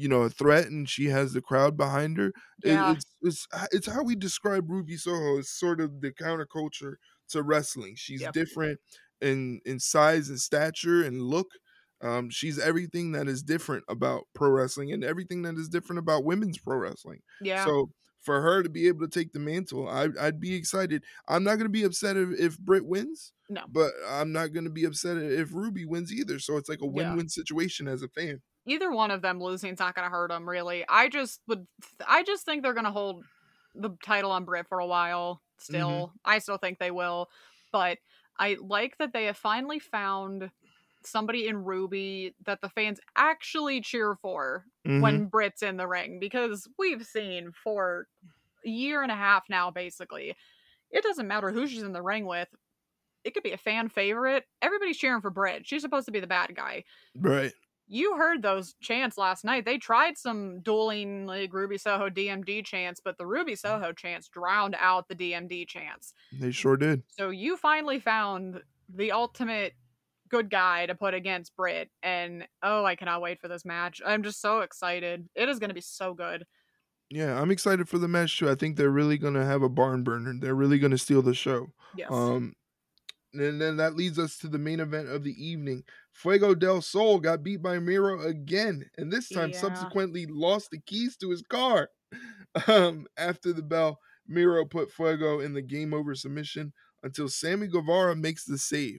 [0.00, 2.28] you know a threat and she has the crowd behind her.
[2.64, 2.92] It- Yeah.
[2.92, 6.94] it's it's it's how we describe Ruby Soho as sort of the counterculture
[7.30, 7.94] to wrestling.
[7.96, 8.32] She's Yep.
[8.32, 8.80] different
[9.20, 11.48] in in size and stature and look.
[12.02, 16.24] Um, she's everything that is different about pro wrestling and everything that is different about
[16.24, 17.20] women's pro wrestling.
[17.42, 17.64] yeah.
[17.66, 21.04] So for her to be able to take the mantle, I, I'd be excited.
[21.28, 23.62] I'm not going to be upset if, if Britt wins, no.
[23.68, 26.38] but I'm not going to be upset if Ruby wins either.
[26.38, 26.90] So it's like a Yeah.
[27.10, 28.40] win-win situation as a fan.
[28.66, 30.84] either one of them losing is not going to hurt them really.
[30.88, 31.66] I just would
[32.06, 33.24] I just think they're going to hold
[33.74, 35.62] the title on Britt for a while mm-hmm.
[35.74, 36.12] still.
[36.24, 37.30] I still think they will,
[37.72, 37.98] but
[38.38, 40.50] I like that they have finally found
[41.02, 45.00] somebody in Ruby that the fans actually cheer for Mhm.
[45.00, 48.06] when Britt's in the ring because we've seen for
[48.64, 50.36] a year and a half now basically.
[50.90, 52.48] It doesn't matter who she's in the ring with.
[53.24, 54.44] It could be a fan favorite.
[54.62, 55.66] Everybody's cheering for Brit.
[55.66, 57.52] She's supposed to be the bad guy right.
[57.86, 59.64] you heard those chants last night.
[59.64, 64.76] They tried some dueling like Ruby Soho DMD chants, but the Ruby Soho chants drowned
[64.78, 66.14] out the DMD chants.
[66.32, 67.02] They sure did.
[67.08, 69.74] So you finally found the ultimate
[70.30, 74.00] good guy to put against Britt, and oh, I cannot wait for this match.
[74.04, 75.28] I'm just so excited.
[75.34, 76.44] It is going to be so good.
[77.10, 78.48] Yeah, I'm excited for the match too.
[78.48, 80.32] I think they're really going to have a barn burner.
[80.38, 81.68] They're really going to steal the show.
[81.96, 82.08] Yes.
[82.12, 82.54] Um,
[83.34, 85.82] and then that leads us to the main event of the evening.
[86.12, 89.58] Fuego del Sol got beat by Miro again, and this time Yeah.
[89.60, 91.88] subsequently lost the keys to his car.
[92.66, 96.72] Um, after the bell, Miro put Fuego in the game over submission
[97.04, 98.98] until Sammy Guevara makes the save.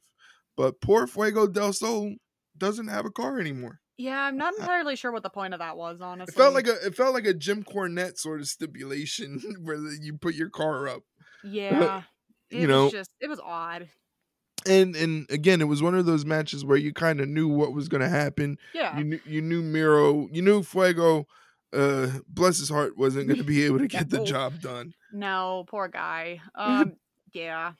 [0.57, 2.15] But poor Fuego del Sol
[2.57, 3.79] doesn't have a car anymore.
[3.97, 6.01] yeah, I'm not entirely sure what the point of that was.
[6.01, 9.77] Honestly, It felt like a it felt like a Jim Cornette sort of stipulation where
[10.01, 11.03] you put your car up.
[11.43, 12.03] yeah.
[12.51, 13.87] It you know, just it was odd.
[14.67, 17.71] and and again, it was one of those matches where you kind of knew what
[17.73, 18.57] was going to happen.
[18.73, 18.97] Yeah.
[18.97, 21.27] You knew you knew Miro, you knew Fuego.
[21.71, 24.93] Uh, bless his heart, wasn't going to be able to get the job done.
[25.13, 26.41] no, poor guy.
[26.53, 26.97] Um,
[27.31, 27.71] yeah.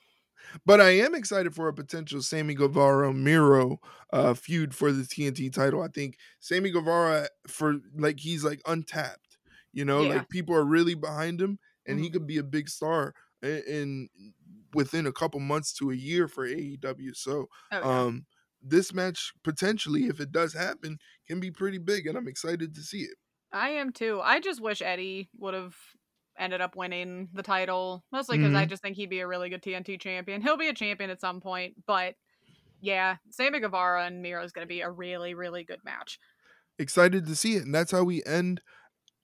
[0.66, 3.78] But I am excited for a potential Sammy Guevara Miro
[4.12, 5.82] uh, feud for the TNT title.
[5.82, 9.38] I think Sammy Guevara for like he's like untapped.
[9.72, 10.08] You know, Yeah.
[10.14, 12.12] like people are really behind him, and he Mhm.
[12.12, 14.08] could be a big star in, in
[14.74, 17.14] within a couple months to a year for AEW.
[17.14, 18.04] So, Oh, yeah.
[18.04, 18.26] um,
[18.60, 22.82] this match potentially, if it does happen, can be pretty big, and I'm excited to
[22.82, 23.16] see it.
[23.50, 24.20] I am too.
[24.20, 25.76] I just wish Eddie would have
[26.38, 28.68] ended up winning the title, mostly because I Mhm.
[28.68, 30.42] just think he'd be a really good TNT champion.
[30.42, 32.16] He'll be a champion at some point, but
[32.80, 36.18] yeah, Sammy Guevara and Miro is going to be a really, really good match.
[36.78, 37.64] excited to see it.
[37.64, 38.60] And that's how we end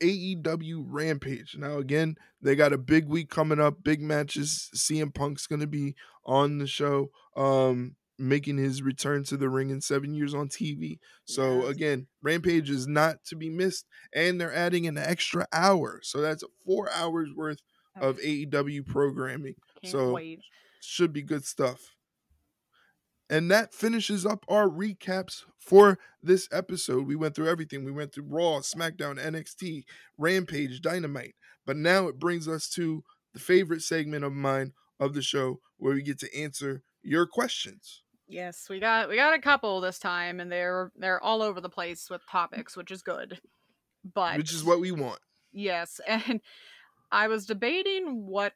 [0.01, 1.57] AEW Rampage.
[1.57, 4.71] Now, again, they got a big week coming up, big matches.
[4.75, 9.71] CM Punk's going to be on the show, um, making his return to the ring
[9.71, 10.99] in seven years on TV.
[11.25, 11.71] So, Yes.
[11.71, 13.87] again, Rampage is not to be missed.
[14.13, 16.01] And they're adding an extra hour.
[16.03, 17.61] So, that's four hours worth
[18.01, 19.55] Oh, of AEW programming.
[19.83, 20.41] can't so- wait.
[20.81, 21.95] Should be good stuff.
[23.31, 27.07] And that finishes up our recaps for this episode.
[27.07, 27.85] We went through everything.
[27.85, 29.85] We went through Raw, SmackDown, NXT,
[30.17, 31.35] Rampage, Dynamite.
[31.67, 33.05] But now it brings us to
[33.35, 38.03] the favorite segment of mine of the show where we get to answer your questions.
[38.29, 41.71] Yes, we got we got a couple this time, and they're they're all over the
[41.71, 43.41] place with topics, which is good.
[44.15, 45.21] But Which is what we want.
[45.53, 46.41] Yes, and
[47.11, 48.53] I was debating what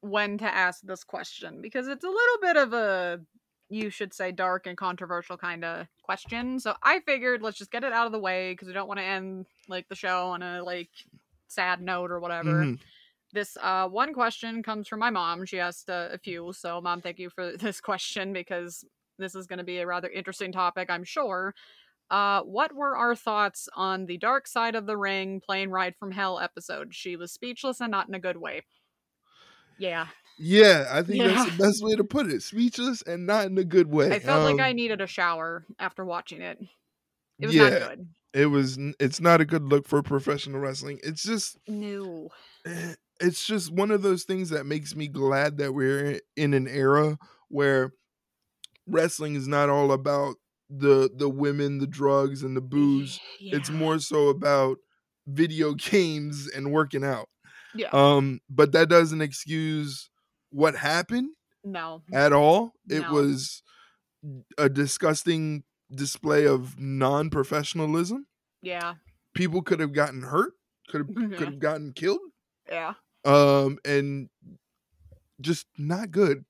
[0.00, 3.20] when to ask this question because it's a little bit of a
[3.70, 6.58] you should say dark and controversial kind of question.
[6.60, 8.98] So I figured let's just get it out of the way because we don't want
[8.98, 10.90] to end like the show on a like
[11.46, 12.64] sad note or whatever.
[12.64, 12.80] Mhm.
[13.32, 15.46] This uh one question comes from my mom.
[15.46, 16.52] She asked uh, a few.
[16.52, 18.84] So mom, thank you for this question because
[19.22, 21.54] this is going to be a rather interesting topic, I'm sure.
[22.10, 26.12] Uh, what were our thoughts on the Dark Side of the Ring plane ride from
[26.12, 26.94] hell episode?
[26.94, 28.62] She was speechless and not in a good way.
[29.78, 30.06] Yeah,
[30.38, 32.42] Yeah, I think that's the best way to put it.
[32.42, 34.12] Speechless and not in a good way.
[34.12, 36.58] I felt like I Um, needed a shower after watching it.
[37.40, 38.08] It was yeah, not good.
[38.34, 38.78] it was.
[39.00, 41.00] It's not a good look for professional wrestling.
[41.02, 42.30] It's just No.
[42.66, 46.66] eh, it's just one of those things that makes me glad that we're in an
[46.68, 47.18] era
[47.48, 47.92] where
[48.86, 50.36] wrestling is not all about
[50.70, 53.20] the the women, the drugs, and the booze.
[53.40, 54.78] It's more so about
[55.26, 57.28] video games and working out.
[57.74, 57.88] Yeah.
[57.92, 60.10] Um, but that doesn't excuse
[60.50, 61.30] what happened
[61.64, 62.02] no.
[62.12, 62.72] at all.
[62.88, 63.12] It No.
[63.12, 63.62] was
[64.58, 65.64] a disgusting
[65.94, 68.26] display of non-professionalism.
[68.62, 68.94] Yeah.
[69.34, 70.52] People could have gotten hurt,
[70.88, 71.36] could have Yeah.
[71.38, 72.20] could have gotten killed.
[72.68, 72.94] Yeah.
[73.24, 74.28] um and
[75.40, 76.44] just not good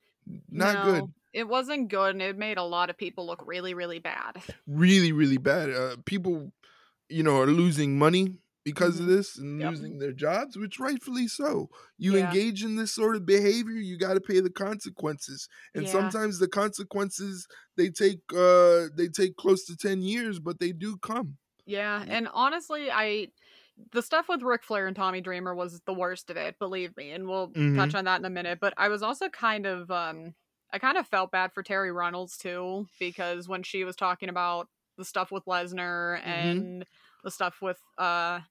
[0.49, 3.73] not good No, It wasn't good, and it made a lot of people look really,
[3.73, 4.43] really bad.
[4.67, 6.53] really really bad uh people
[7.09, 9.07] you know are losing money because of Mhm.
[9.07, 9.75] this and Yep.
[9.75, 12.17] losing their jobs which rightfully so you Yeah.
[12.17, 15.89] engage in this sort of behavior you got to pay the consequences and Yeah.
[15.89, 17.47] sometimes the consequences
[17.77, 22.27] they take uh they take close to 10 years but they do come Yeah, and
[22.33, 23.29] honestly, I
[23.91, 27.11] the stuff with Ric Flair and Tommy Dreamer was the worst of it, believe me,
[27.11, 27.73] and we'll Mhm.
[27.73, 28.59] touch on that in a minute.
[28.59, 30.35] But I was also kind of um
[30.73, 34.69] I kind of felt bad for Terri Runnels too, because when she was talking about
[34.97, 36.65] the stuff with Lesnar Mhm.
[36.65, 36.85] and
[37.23, 38.41] the stuff with uh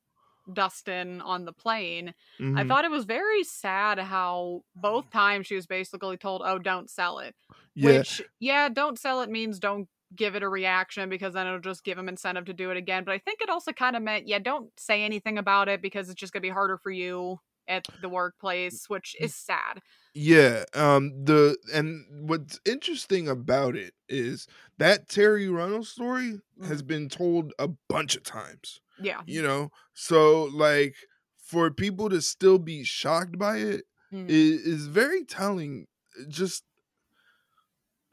[0.53, 2.15] Dustin on the plane,
[2.55, 2.65] I Mhm.
[2.65, 7.19] thought it was very sad how both times she was basically told, "Oh, don't sell
[7.21, 7.37] it."
[7.75, 11.61] yeah Which, yeah, don't sell it means don't give it a reaction because then it'll
[11.61, 13.05] just give them incentive to do it again.
[13.05, 16.09] But I think it also kind of meant, yeah, don't say anything about it because
[16.11, 19.81] it's just gonna be harder for you at the workplace, which is sad.
[20.15, 24.47] Yeah, um the and what's interesting about it is
[24.79, 29.25] that Terri Runnels story has been told a bunch of times, Yeah.
[29.25, 29.71] you know?
[29.95, 30.97] So like
[31.39, 34.29] for people to still be shocked by it Mm.
[34.29, 35.87] is, is very telling
[36.29, 36.63] just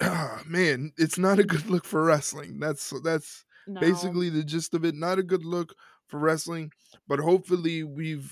[0.01, 2.59] ah, man, it's not a good look for wrestling.
[2.59, 3.79] That's that's No.
[3.79, 4.95] basically the gist of it.
[4.95, 5.75] Not a good look
[6.07, 6.71] for wrestling,
[7.07, 8.31] but hopefully we've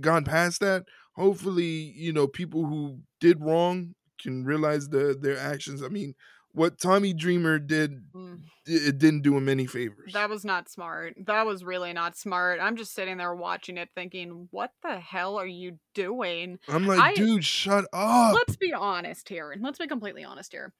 [0.00, 0.84] gone past that.
[1.14, 5.82] Hopefully, you know, people who did wrong can realize the their actions.
[5.82, 6.14] I mean,
[6.52, 8.40] what Tommy Dreamer did, Mm.
[8.66, 10.12] it didn't do him any favors.
[10.14, 11.14] That was not smart.
[11.26, 12.60] That was really not smart.
[12.60, 16.58] I'm just sitting there watching it thinking, what the hell are you doing?
[16.68, 18.34] I'm like, I- dude, shut up.
[18.34, 19.52] let's be honest here.
[19.52, 20.72] and Let's be completely honest here.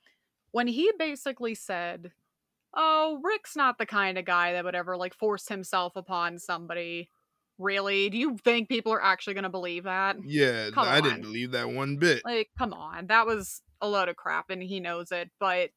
[0.53, 2.13] When he basically said,
[2.73, 7.11] "Oh, Rick's not the kind of guy that would ever like force himself upon somebody."
[7.59, 8.11] Really?
[8.11, 10.17] Do you think people are actually going to believe that?
[10.25, 11.03] Yeah, Come I on.
[11.03, 12.23] didn't believe that one bit.
[12.25, 13.07] Like, come on.
[13.07, 15.71] That was a load of crap and he knows it, but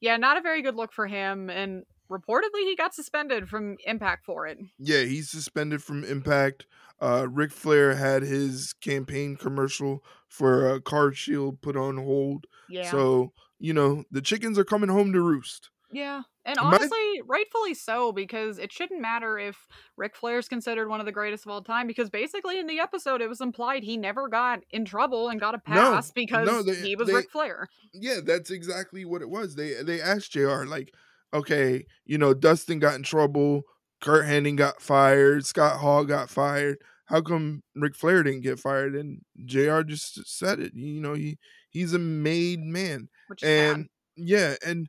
[0.00, 4.24] yeah, not a very good look for him and reportedly he got suspended from Impact
[4.24, 4.58] for it.
[4.78, 6.66] Yeah, he's suspended from Impact.
[7.00, 12.46] Uh, Ric Flair had his campaign commercial for uh, Card Shield put on hold.
[12.68, 12.90] Yeah.
[12.90, 15.70] So, you know, the chickens are coming home to roost.
[15.92, 19.66] Yeah, and honestly, rightfully so, because it shouldn't matter if
[19.98, 23.20] Ric Flair's considered one of the greatest of all time, because basically in the episode
[23.20, 26.62] it was implied he never got in trouble and got a No, pass because no,
[26.62, 27.68] they- he was they- Ric Flair.
[27.92, 29.54] Yeah, that's exactly what it was.
[29.56, 30.94] They they asked JR like,
[31.34, 33.62] okay, you know, Dustin got in trouble,
[34.00, 36.78] Curt Hennig got fired, Scott Hall got fired.
[37.06, 38.94] How come Ric Flair didn't get fired?
[38.96, 40.72] And JR just said it.
[40.74, 41.38] You know, he
[41.70, 43.08] he's a made man.
[43.28, 43.76] Which is sad.
[43.76, 44.88] And yeah, and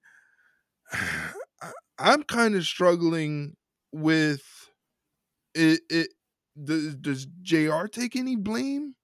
[1.99, 3.55] I'm kind of struggling
[3.91, 4.43] with
[5.55, 5.81] it.
[5.89, 6.09] It
[6.61, 7.85] does, does Jr.
[7.87, 8.95] take any blame?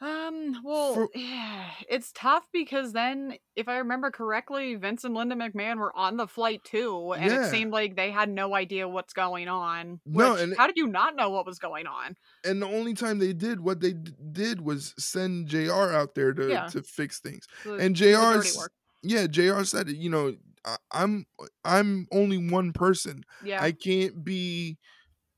[0.00, 5.36] Um, well, For- yeah, it's tough because then, if I remember correctly, Vince and Linda
[5.36, 7.46] McMahon were on the flight too, and Yeah.
[7.46, 10.00] it seemed like they had no idea what's going on.
[10.04, 12.16] No, which- and- how did you not know what was going on?
[12.44, 15.70] And the only time they did what they d- did was send Jr.
[15.92, 16.66] out there to Yeah.
[16.70, 17.46] to fix things.
[17.62, 18.58] The- And JR's
[19.04, 19.62] yeah, Jr.
[19.62, 19.88] said.
[19.88, 21.26] You know, I, I'm
[21.64, 23.24] I'm only one person.
[23.44, 24.78] Yeah, I can't be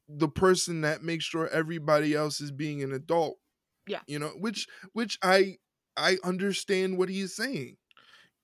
[0.09, 3.39] the person that makes sure everybody else is being an adult.
[3.87, 4.01] Yeah.
[4.07, 5.57] You know, which which I
[5.97, 7.77] I understand what he's saying.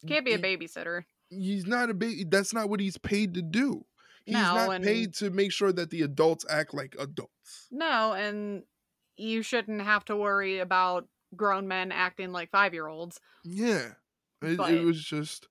[0.06, 1.04] can't be a He- babysitter.
[1.28, 2.24] He's not a baby.
[2.24, 3.84] That's not what he's paid to do.
[4.24, 7.68] He's No, not and- paid to make sure that the adults act like adults.
[7.70, 8.64] No, and
[9.16, 13.20] you shouldn't have to worry about grown men acting like five year olds.
[13.44, 13.92] Yeah.
[14.42, 15.46] It, But- it was just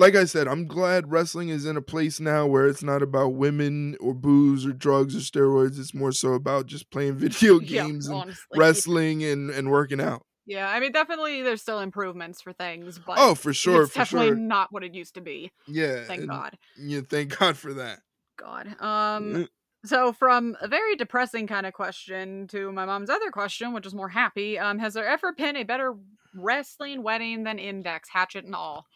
[0.00, 3.34] like I said, I'm glad wrestling is in a place now where it's not about
[3.34, 5.78] women or booze or drugs or steroids.
[5.78, 8.58] It's more so about just playing video games and honestly.
[8.58, 10.22] wrestling and, and working out.
[10.46, 13.98] Yeah, I mean, definitely there's still improvements for things, but Oh, for sure, it's for
[14.00, 14.36] definitely sure.
[14.36, 15.52] not what it used to be.
[15.68, 16.02] Yeah.
[16.04, 16.58] Thank and- God.
[16.76, 18.00] Yeah, thank God for that.
[18.38, 18.74] God.
[18.80, 19.46] Um.
[19.84, 23.94] So from a very depressing kind of question to my mom's other question, which is
[23.94, 24.58] more happy.
[24.58, 25.94] Um, has there ever been a better
[26.34, 28.86] wrestling wedding than Index Hatchet and all?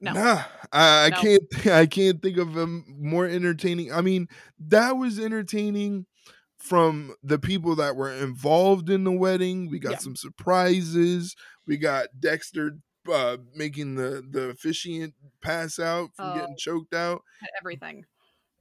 [0.00, 0.12] No.
[0.12, 1.42] Nah, I, I can't.
[1.66, 3.92] I can't think of a more entertaining.
[3.92, 4.28] I mean,
[4.58, 6.06] that was entertaining
[6.58, 9.70] from the people that were involved in the wedding.
[9.70, 9.98] We got Yeah.
[9.98, 11.34] some surprises.
[11.66, 12.78] We got Dexter
[13.10, 16.58] uh, making the the officiant pass out from getting Oh.
[16.58, 17.22] choked out.
[17.60, 18.04] Everything.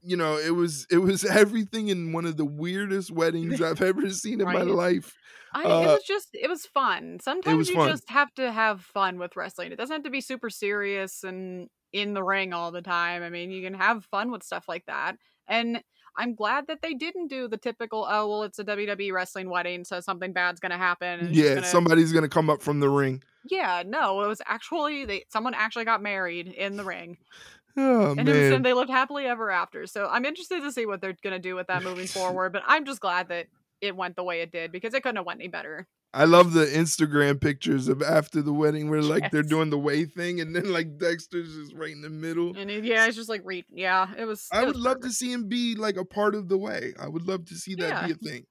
[0.01, 4.09] You know, it was it was everything in one of the weirdest weddings I've ever
[4.09, 5.13] seen in my life.
[5.53, 7.19] I, it Uh, was just it was fun.
[7.21, 7.89] Sometimes was you fun.
[7.89, 9.71] just have to have fun with wrestling.
[9.71, 13.23] It doesn't have to be super serious and in the ring all the time.
[13.23, 15.15] I mean, you can have fun with stuff like that.
[15.47, 15.81] And
[16.17, 19.83] I'm glad that they didn't do the typical, oh well, it's a WWE wrestling wedding,
[19.83, 21.19] so something bad's gonna happen.
[21.21, 23.23] and Yeah, gonna- somebody's gonna come up from the ring.
[23.49, 27.17] Yeah, no, it was actually they someone actually got married in the ring.
[27.77, 29.85] Oh And, man, and they lived happily ever after.
[29.87, 32.51] So I'm interested to see what they're gonna do with that moving forward.
[32.53, 33.47] But I'm just glad that
[33.81, 35.87] it went the way it did because it couldn't have went any better.
[36.11, 40.05] I love the Instagram pictures of after the wedding where like they're doing the way
[40.05, 42.57] thing and then like Dexter's just right in the middle.
[42.57, 44.47] And it, yeah, it's just like re yeah, it was.
[44.51, 45.11] I it would was love perfect.
[45.11, 46.93] to see him be like a part of the way.
[46.99, 48.45] I would love to see that be a thing.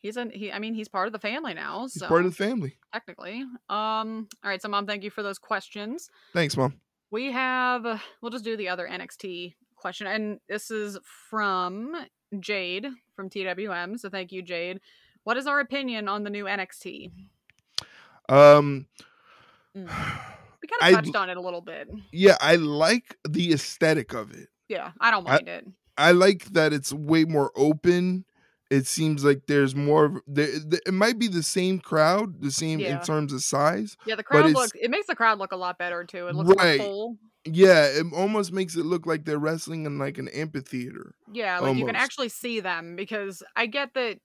[0.00, 0.52] He's an he.
[0.52, 1.84] I mean, he's part of the family now.
[1.84, 2.76] He's So part of the family.
[2.92, 4.28] technically, um.
[4.44, 6.10] All right, so mom, thank you for those questions.
[6.34, 6.78] Thanks, mom.
[7.10, 7.86] We have.
[7.86, 10.98] uh, We'll just do the other NXT question, and this is
[11.30, 11.94] from
[12.40, 13.98] Jade from TWM.
[13.98, 14.80] So thank you, Jade.
[15.24, 17.10] What is our opinion on the new NXT?
[18.28, 18.86] Um
[19.76, 19.88] Mm.
[20.62, 21.88] We kind of touched on it a little bit.
[22.12, 24.48] yeah, I like the aesthetic of it.
[24.68, 25.66] Yeah, I don't I- mind it.
[25.98, 28.24] I like that it's way more open.
[28.70, 30.04] It seems like there's more.
[30.06, 33.96] of- There, th- it might be the same crowd, the same in terms of size.
[34.06, 34.72] Yeah, the crowd looks.
[34.80, 36.26] It makes the crowd look a lot better too.
[36.26, 36.80] It looks Right.
[36.80, 37.16] full.
[37.44, 41.14] Yeah, it almost makes it look like they're wrestling in like an amphitheater.
[41.32, 44.18] Yeah, like you can actually see them because I get that.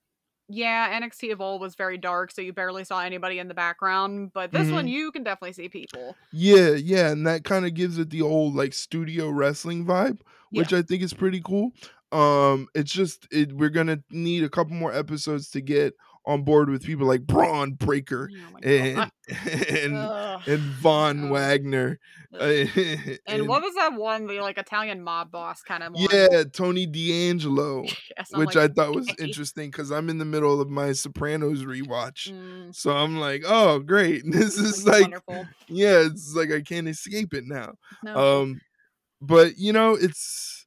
[0.48, 4.32] Yeah, NXT of Evolve was very dark, so you barely saw anybody in the background.
[4.34, 4.90] But this one, Mhm.
[4.90, 6.16] you can definitely see people.
[6.32, 10.20] Yeah, yeah, and that kind of gives it the old like studio wrestling vibe,
[10.50, 11.72] which I think is pretty cool.
[12.12, 15.94] Um, it's just it, we're gonna need a couple more episodes to get
[16.24, 19.10] on board with people like Bron Breakker Oh and
[19.68, 20.42] and Ugh.
[20.46, 21.30] and Von Ugh.
[21.32, 21.98] Wagner.
[22.40, 24.26] And and what was that one?
[24.26, 26.06] The like Italian mob boss kind of one.
[26.10, 27.82] yeah, Tony D'Angelo,
[28.16, 31.62] Yes, which like, I thought was interesting because I'm in the middle of my Sopranos
[31.64, 32.32] rewatch.
[32.32, 34.22] Mm, So I'm like, oh great.
[34.24, 35.46] This is like, wonderful.
[35.68, 37.74] yeah, it's like I can't escape it now.
[38.02, 38.40] No.
[38.42, 38.60] Um
[39.20, 40.61] but you know, it's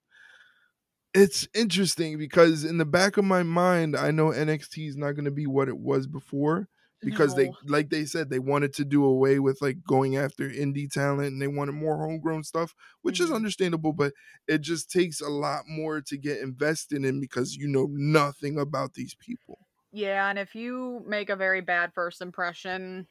[1.15, 5.25] it's interesting because in the back of my mind, I know NXT is not going
[5.25, 6.69] to be what it was before
[7.03, 10.91] because they like they said they wanted to do away with like going after indie
[10.91, 13.31] talent and they wanted more homegrown stuff, which is Mhm.
[13.31, 14.13] understandable, but
[14.47, 18.93] it just takes a lot more to get invested in because you know nothing about
[18.95, 19.67] these people.
[19.91, 23.07] Yeah, and if you make a very bad first impression,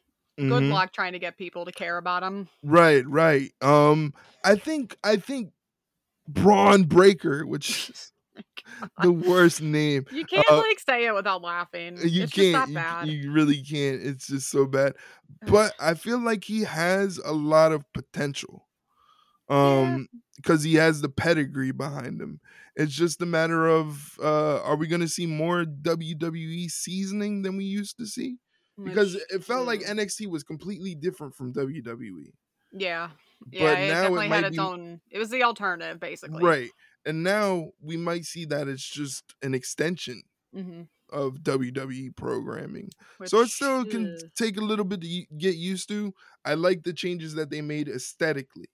[0.48, 0.70] Good Mhm.
[0.70, 2.50] luck trying to get people to care about them.
[2.62, 3.52] Right, right.
[3.60, 5.52] Um, I think I think
[6.28, 8.12] Bron Breakker, which is
[9.02, 10.06] the worst name.
[10.10, 11.98] You can't Uh, like say it without laughing.
[12.02, 12.68] You it's can't.
[12.70, 13.08] you, bad.
[13.08, 14.02] you really can't.
[14.02, 14.94] It's just so bad.
[15.46, 18.66] But I feel like he has a lot of potential.
[19.48, 22.40] Um, because he has the pedigree behind him.
[22.76, 27.64] It's just a matter of uh are we gonna see more WWE seasoning than we
[27.64, 28.38] used to see?
[28.82, 32.32] Because it felt like NXT was completely different from WWE.
[32.72, 33.10] yeah,
[33.58, 35.00] But yeah, it now it definitely might had its be own.
[35.10, 36.42] It was the alternative, basically.
[36.42, 36.70] right.
[37.04, 42.90] And now we might see that it's just an extension hmm of WWE programming.
[43.24, 46.14] so it still can take a little bit to get used to.
[46.44, 48.66] I like the changes that they made aesthetically.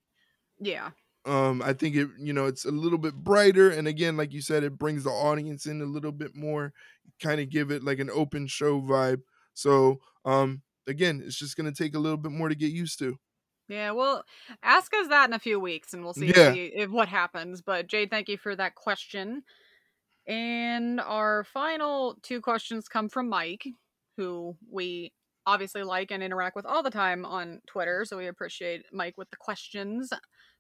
[0.59, 0.91] yeah,
[1.27, 4.41] Um, I think it, you know, it's a little bit brighter, and again, like you
[4.41, 6.73] said, it brings the audience in a little bit more,
[7.21, 9.21] kind of give it like an open show vibe.
[9.53, 13.19] So, um, again, it's just gonna take a little bit more to get used to.
[13.71, 13.93] Yeah.
[13.93, 14.25] Well,
[14.63, 16.53] ask us that in a few weeks, and we'll see Yeah.
[16.53, 17.63] if, if what happens.
[17.63, 19.43] But Jade, thank you for that question.
[20.27, 23.67] And our final two questions come from Mike,
[24.17, 25.13] who we
[25.47, 28.05] obviously like and interact with all the time on Twitter.
[28.05, 30.11] So we appreciate Mike with the questions.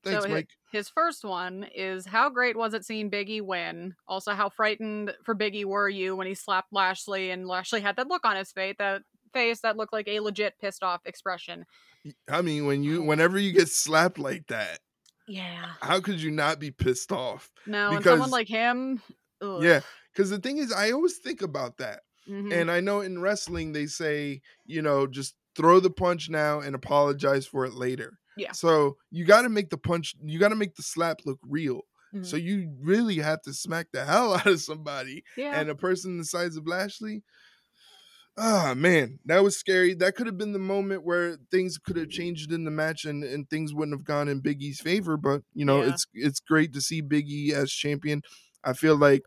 [0.02, 0.48] Thanks, So hi- Mike.
[0.72, 3.94] His first one is how great was it seeing Biggie win?
[4.08, 8.08] Also, how frightened for Biggie were you when he slapped Lashley and Lashley had that
[8.08, 9.02] look on his face that
[9.34, 11.64] face that looked like a legit pissed off expression.
[12.28, 14.78] I mean, when you, whenever you get slapped like that,
[15.28, 15.72] Yeah.
[15.80, 17.50] how could you not be pissed off?
[17.66, 19.02] No, and someone like him.
[19.42, 19.62] ugh.
[19.62, 19.80] Yeah,
[20.12, 22.00] because the thing is, I always think about that.
[22.28, 22.52] Mhm.
[22.52, 26.74] And I know in wrestling they say, you know, just throw the punch now and
[26.74, 28.18] apologize for it later.
[28.36, 28.52] Yeah.
[28.52, 31.82] So you got to make the punch, you got to make the slap look real.
[32.22, 32.42] So Mhm.
[32.42, 35.22] you really have to smack the hell out of somebody.
[35.36, 35.60] yeah.
[35.60, 37.22] And a person the size of Lashley,
[38.40, 39.94] ah man, that was scary.
[39.94, 43.22] That could have been the moment where things could have changed in the match and,
[43.24, 45.16] and things wouldn't have gone in biggie's favor.
[45.18, 45.90] But you know, Yeah.
[45.90, 48.22] it's it's great to see Big E as champion.
[48.64, 49.22] I feel like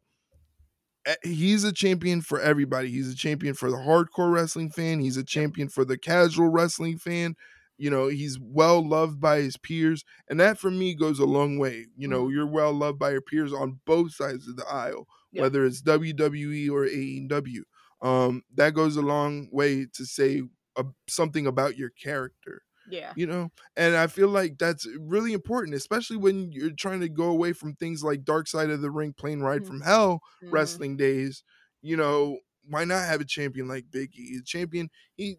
[1.06, 2.90] eh, he's a champion for everybody.
[2.90, 4.99] He's a champion for the hardcore wrestling fan.
[4.99, 7.35] He's a champion for the casual wrestling fan.
[7.77, 10.03] You know, he's well loved by his peers.
[10.30, 11.88] And that for me goes a long way.
[11.98, 15.41] You know, you're well loved by your peers on both sides of the aisle, Yeah.
[15.41, 17.64] whether it's WWE or AEW.
[18.03, 20.43] Um, that goes a long way to say
[20.75, 23.15] uh, something about your character yeah.
[23.15, 27.25] you know and i feel like that's really important especially when you're trying to go
[27.25, 29.67] away from things like dark side of the ring plane ride Mhm.
[29.67, 30.84] from hell Mhm.
[30.84, 31.43] wrestling days
[31.81, 35.35] you know why not have a champion like big e a champion he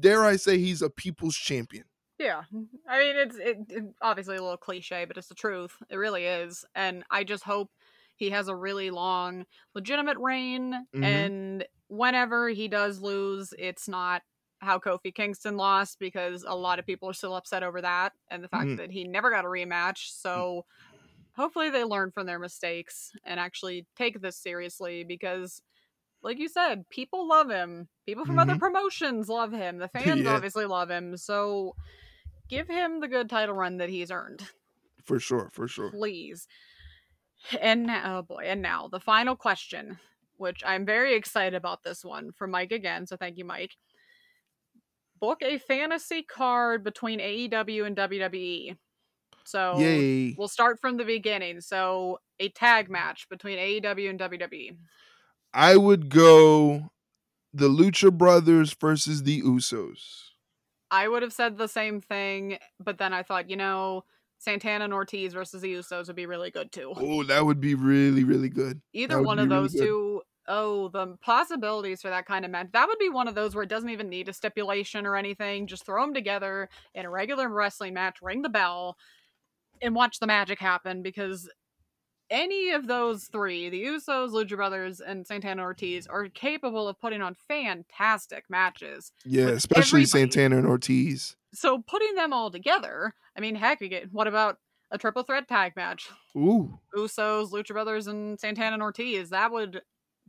[0.00, 1.84] dare i say he's a people's champion
[2.18, 2.42] Yeah,
[2.88, 5.76] I mean it's it, it- obviously a little cliche, but it's the truth.
[5.88, 7.70] It really is, and I just hope
[8.18, 10.86] he has a really long, legitimate reign.
[10.94, 11.04] Mhm.
[11.04, 14.22] And whenever he does lose, it's not
[14.60, 18.42] how Kofi Kingston lost because a lot of people are still upset over that and
[18.42, 18.76] the fact Mhm.
[18.78, 20.10] that he never got a rematch.
[20.10, 20.66] So
[21.34, 25.62] hopefully they learn from their mistakes and actually take this seriously because.
[26.20, 27.88] Like you said, people love him.
[28.04, 28.58] People from other Mhm.
[28.58, 29.78] promotions love him.
[29.78, 29.86] The
[30.20, 30.34] fans Yeah.
[30.34, 31.16] obviously love him.
[31.16, 31.76] So
[32.48, 34.42] give him the good title run that he's earned,
[35.04, 36.48] for sure for sure please.
[37.60, 39.98] And now, oh boy, and now the final question,
[40.36, 43.06] which I'm very excited about this one for Mike again.
[43.06, 43.76] So thank you, Mike.
[45.20, 48.76] Book a fantasy card between AEW and WWE.
[49.44, 51.60] So yay we'll start from the beginning.
[51.60, 54.76] So a tag match between AEW and WWE.
[55.54, 56.90] i would go
[57.52, 60.28] the lucha brothers versus the usos
[60.90, 64.04] I would have said the same thing, but then I thought, you know,
[64.38, 66.92] Santana and Ortiz versus the Usos would be really good too.
[66.96, 69.82] oh that would be really really good Either one of those good.
[69.82, 70.22] two.
[70.50, 72.68] Oh, the possibilities for that kind of match.
[72.72, 75.66] That would be one of those where it doesn't even need a stipulation or anything.
[75.66, 78.96] Just throw them together in a regular wrestling match, ring the bell,
[79.82, 81.50] and watch the magic happen because
[82.30, 87.20] any of those three, the Usos, Lucha Brothers, and Santana Ortiz, are capable of putting
[87.22, 89.12] on fantastic matches.
[89.26, 90.30] yeah especially everybody.
[90.30, 94.58] santana and ortiz So putting them all together, I mean, heck, we get what about
[94.90, 96.08] a triple threat tag match?
[96.36, 99.30] ooh Usos, Lucha Brothers, and Santana and Ortiz.
[99.30, 99.82] That would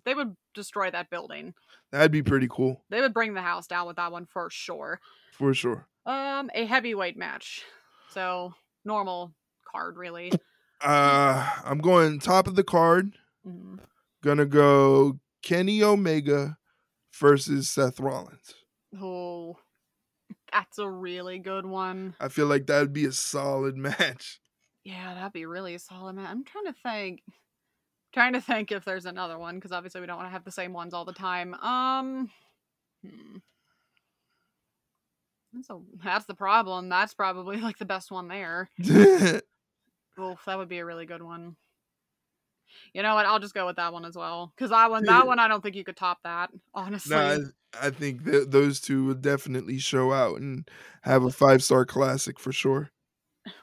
[0.06, 1.54] they would destroy that building.
[1.92, 5.00] that'd be pretty cool They would bring the house down with that one for sure.
[5.34, 7.64] for sure Um, a heavyweight match.
[8.12, 8.54] So
[8.86, 9.34] normal
[9.72, 10.32] card, really.
[10.82, 13.14] Uh, I'm going top of the card.
[13.46, 13.80] Mhm.
[14.24, 16.58] Gonna go Kenny Omega
[17.14, 18.54] versus Seth Rollins.
[19.00, 19.58] Oh,
[20.52, 22.16] that's a really good one.
[22.20, 24.40] I feel like that'd be a solid match.
[24.84, 26.26] Yeah, that'd be really a solid, man.
[26.26, 27.22] I'm trying to think.
[28.12, 30.52] Trying to think if there's another one because obviously we don't want to have the
[30.52, 31.54] same ones all the time.
[31.56, 32.32] Um,
[33.06, 33.38] hmm.
[35.62, 36.90] So that's the problem.
[36.90, 38.70] That's probably like the best one there.
[38.80, 39.42] Oof,
[40.46, 41.56] that would be a really good one.
[42.94, 43.26] You know what?
[43.26, 44.52] I'll just go with that one as well.
[44.56, 46.50] Because that one, that one, I don't think you could top that.
[46.74, 47.38] Honestly, I,
[47.80, 50.70] I think th- those two would definitely show out and
[51.04, 52.92] have a five star classic for sure.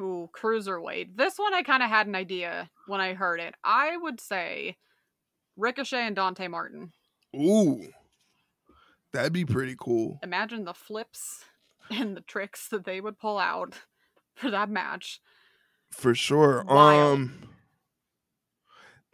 [0.01, 1.17] Ooh, cruiserweight.
[1.17, 3.55] This one I kind of had an idea when I heard it.
[3.63, 4.77] I would say
[5.57, 6.93] Ricochet and Dante Martin.
[7.35, 7.89] Ooh,
[9.13, 10.19] that'd be pretty cool.
[10.23, 11.45] Imagine the flips
[11.91, 13.75] and the tricks that they would pull out
[14.35, 15.21] for that match.
[15.91, 16.65] For sure.
[16.65, 17.13] Wild.
[17.13, 17.49] Um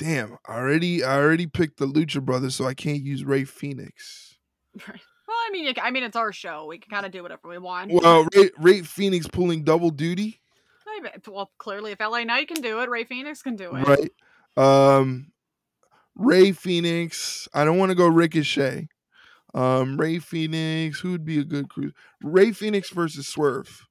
[0.02, 4.36] Damn, I already I already picked the Lucha Brothers, so I can't use Rey Fenix.
[4.88, 5.00] Right.
[5.28, 6.66] Well, I mean, I mean, it's our show.
[6.66, 7.92] We can kind of do whatever we want.
[7.92, 10.40] Well, Rey, Rey Fenix pulling double duty,
[11.28, 13.86] Well, clearly, if LA Knight can do it, Rey Fenix can do it.
[13.86, 14.10] right?
[14.56, 15.32] Um
[16.16, 17.48] Rey Fenix.
[17.54, 18.88] I don't want to go Ricochet.
[19.54, 21.92] Um Rey Fenix, who would be a good cruise?
[22.22, 23.86] Rey Fenix versus Swerve.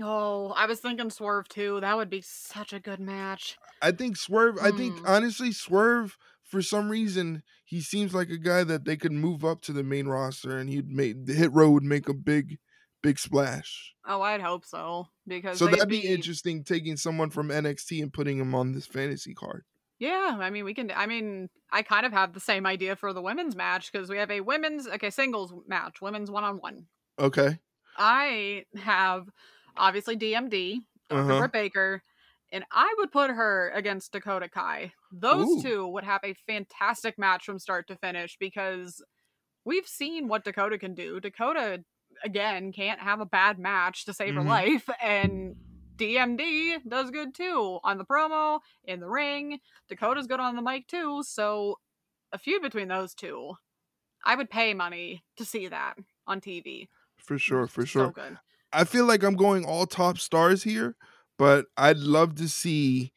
[0.00, 1.80] Oh, I was thinking Swerve too.
[1.80, 3.58] That would be such a good match.
[3.82, 4.58] I think Swerve.
[4.58, 5.06] I think Hmm.
[5.06, 9.62] honestly, Swerve for some reason he seems like a guy that they could move up
[9.62, 12.58] to the main roster, and he'd make the Hit Row would make a big,
[13.02, 13.94] big splash.
[14.04, 18.38] Oh, I'd hope so because So that'd be interesting taking someone from NXT and putting
[18.38, 19.64] him on this fantasy card.
[19.98, 20.90] Yeah, I mean, we can.
[20.90, 24.18] I mean, I kind of have the same idea for the women's match because we
[24.18, 26.88] have a women's okay singles match, women's one on one.
[27.18, 27.58] Okay.
[27.96, 29.28] I have
[29.76, 31.20] obviously DMD, Dr.
[31.20, 31.38] Uh-huh.
[31.40, 32.02] Britt Baker,
[32.52, 34.92] and I would put her against Dakota Kai.
[35.12, 35.62] Those Ooh.
[35.62, 39.02] two would have a fantastic match from start to finish because
[39.64, 41.20] we've seen what Dakota can do.
[41.20, 41.84] Dakota,
[42.22, 44.42] again, can't have a bad match to save Mhm.
[44.42, 45.56] her life, and
[45.96, 49.60] DMD does good too on the promo, in the ring.
[49.88, 51.78] Dakota's good on the mic too, so
[52.32, 53.54] a feud between those two.
[54.24, 55.96] I would pay money to see that
[56.26, 56.88] on TV.
[57.18, 58.10] For sure, for So sure.
[58.12, 58.38] good.
[58.74, 60.96] I feel like I'm going all top stars here,
[61.38, 63.12] but I'd love to see,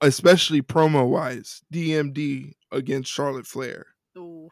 [0.00, 3.86] especially promo wise, DMD against Charlotte Flair.
[4.16, 4.48] Ooh.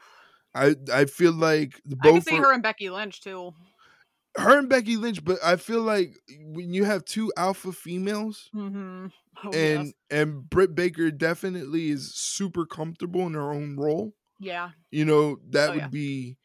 [0.54, 3.54] I I feel like the I can both see are- her and Becky Lynch too.
[4.36, 9.06] her and Becky Lynch, but I feel like when you have two alpha females Mm-hmm.
[9.44, 9.92] Oh, and yes.
[10.10, 15.70] and Britt Baker definitely is super comfortable in her own role, yeah, you know, that
[15.70, 15.88] Oh, would yeah.
[15.88, 16.36] be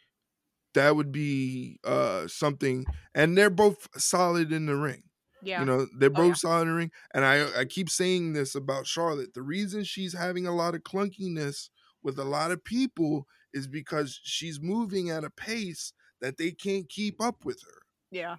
[0.74, 2.86] that would be uh something
[3.16, 5.04] and they're both solid in the ring.
[5.42, 6.34] yeah, You know, they're Oh, both yeah.
[6.36, 6.92] solid in the ring.
[7.14, 9.34] And I I keep saying this about Charlotte.
[9.34, 11.70] The reason she's having a lot of clunkiness
[12.02, 16.90] with a lot of people is because she's moving at a pace that they can't
[16.90, 17.82] keep up with her.
[18.12, 18.38] yeah.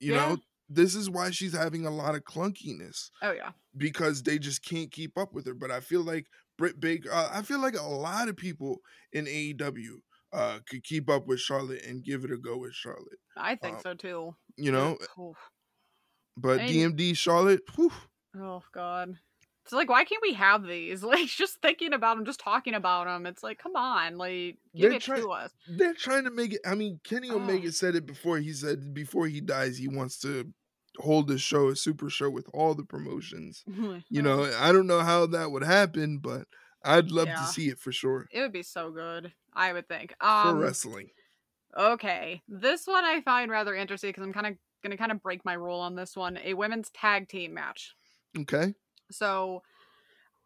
[0.00, 0.28] You Yeah.
[0.28, 0.38] know,
[0.68, 3.52] this is why she's having a lot of clunkiness Oh yeah.
[3.76, 5.54] because they just can't keep up with her.
[5.54, 6.26] But I feel like
[6.56, 8.80] Britt Baker, uh, I feel like a lot of people
[9.12, 10.00] in AEW
[10.32, 13.18] uh, could keep up with Charlotte and give it a go with Charlotte.
[13.36, 14.34] I think Um, so too.
[14.56, 15.36] You know, Oof.
[16.36, 17.92] but DMD Charlotte, whew,
[18.36, 19.14] Oh god.
[19.64, 21.02] It's like why can't we have these?
[21.08, 23.26] Like just thinking about them, just talking about them.
[23.26, 25.50] It's like come on, like give They're it try- to us.
[25.68, 26.60] they're trying to make it.
[26.66, 27.36] I mean, Kenny Oh.
[27.36, 28.38] Omega said it before.
[28.38, 30.52] He said before he dies, he wants to
[30.98, 33.62] hold a show, a super show with all the promotions.
[34.10, 36.44] You know, I don't know how that would happen, but
[36.84, 37.36] I'd love Yeah.
[37.36, 39.32] to see it for sure it would be so good.
[39.52, 40.14] I would think.
[40.20, 41.10] for Um, wrestling.
[41.76, 45.44] Okay, this one I find rather interesting because I'm kind of gonna kind of break
[45.44, 46.38] my rule on this one.
[46.38, 47.94] A women's tag team match.
[48.38, 48.74] Okay.
[49.10, 49.62] So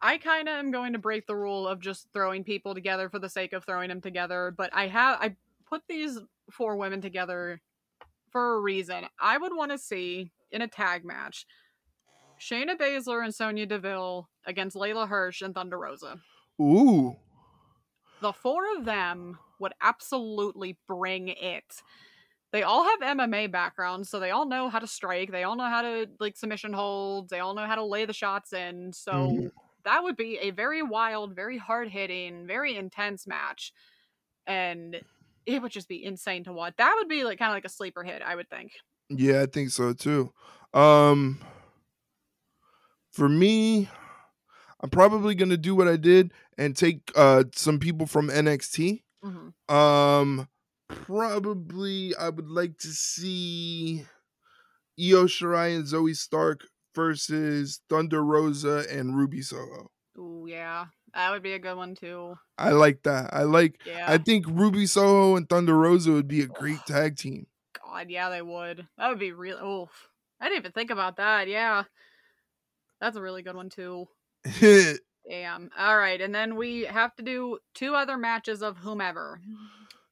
[0.01, 3.19] I kind of am going to break the rule of just throwing people together for
[3.19, 6.19] the sake of throwing them together, but I have I put these
[6.51, 7.61] four women together
[8.31, 9.05] for a reason.
[9.19, 11.45] I would want to see in a tag match
[12.39, 16.21] Shayna Baszler and Sonya Deville against Leyla Hirsch and Thunder Rosa.
[16.59, 17.15] Ooh.
[18.19, 21.83] The four of them would absolutely bring it.
[22.51, 25.31] They all have MMA backgrounds, so they all know how to strike.
[25.31, 27.29] They all know how to like submission holds.
[27.31, 28.93] They all know how to lay the shots in.
[28.93, 29.51] So Mhm.
[29.85, 33.73] that would be a very wild, very hard hitting, very intense match,
[34.47, 35.03] and
[35.45, 36.75] it would just be insane to watch.
[36.77, 38.73] That would be like kind of like a sleeper hit, I would think.
[39.09, 40.33] Yeah, I think so too.
[40.73, 41.39] Um
[43.11, 43.89] for me,
[44.83, 49.01] I'm probably gonna do what I did and take uh some people from NXT.
[49.23, 50.47] hmm Um
[50.89, 54.05] probably I would like to see
[54.99, 59.89] Io Shirai and Zoey Stark versus Thunder Rosa and Ruby Soho.
[60.17, 62.35] Ooh, yeah, that would be a good one too.
[62.57, 63.33] I like that.
[63.33, 67.17] I like Yeah, I think Ruby Soho and Thunder Rosa would be a great tag
[67.17, 67.47] team.
[67.83, 68.85] God, yeah, they would.
[68.97, 69.57] That would be real.
[69.59, 69.89] Oh,
[70.39, 71.47] I didn't even think about that.
[71.47, 71.85] Yeah,
[72.99, 74.07] that's a really good one too.
[75.29, 75.69] Damn.
[75.77, 79.39] All right, and then we have to do two other matches of whomever.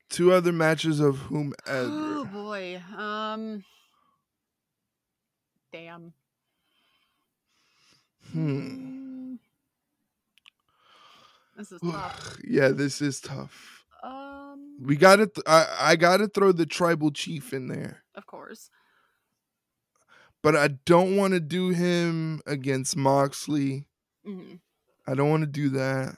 [0.10, 1.56] Two other matches of whomever.
[1.68, 2.82] Oh boy.
[2.98, 3.64] Um,
[5.74, 6.14] Damn.
[8.32, 8.60] Hmm.
[8.60, 9.38] Mm.
[11.58, 12.38] This is tough.
[12.48, 13.84] yeah, this is tough.
[14.04, 15.28] Um, We got to.
[15.28, 18.70] Th- I I got to throw the tribal chief in there, of course.
[20.42, 23.86] but I don't want to do him against Moxley.
[24.26, 24.56] Hmm
[25.08, 26.16] I don't want to do that.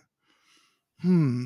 [1.01, 1.45] Hmm.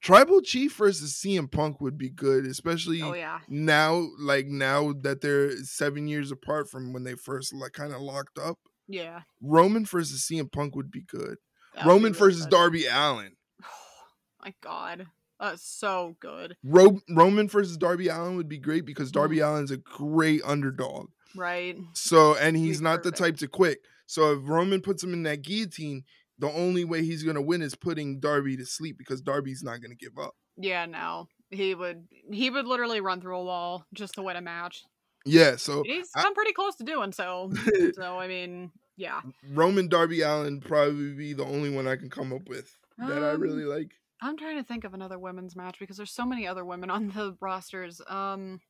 [0.00, 3.40] Tribal Chief versus CM Punk would be good, especially Oh yeah.
[3.48, 8.00] now, like now that they're seven years apart from when they first like kind of
[8.00, 8.58] locked up.
[8.86, 9.22] Yeah.
[9.42, 11.36] Roman versus CM Punk would be good.
[11.74, 12.50] that would be Roman really versus good.
[12.50, 13.32] Darby Allin.
[14.44, 15.06] My God,
[15.40, 16.56] that's so good.
[16.62, 19.42] Ro- Roman versus Darby Allin would be great because Darby Mm.
[19.42, 21.08] Allin's a great underdog.
[21.34, 21.76] Right.
[21.94, 23.80] So, and he's He's not the type to quit.
[24.08, 26.02] So, if Roman puts him in that guillotine,
[26.38, 29.80] the only way he's going to win is putting Darby to sleep because Darby's not
[29.80, 30.34] going to give up.
[30.56, 30.86] Yeah.
[30.86, 32.08] No, he would.
[32.32, 34.82] He would literally run through a wall just to win a match.
[35.24, 35.56] Yeah.
[35.56, 37.52] So, He's I- come pretty close to doing so.
[37.94, 39.20] so I mean, yeah.
[39.52, 43.30] Roman Darby Allin probably be the only one I can come up with that I
[43.34, 43.90] Um, really like.
[44.20, 47.08] I'm trying to think of another women's match because there's so many other women on
[47.10, 48.00] the rosters.
[48.08, 48.60] Um,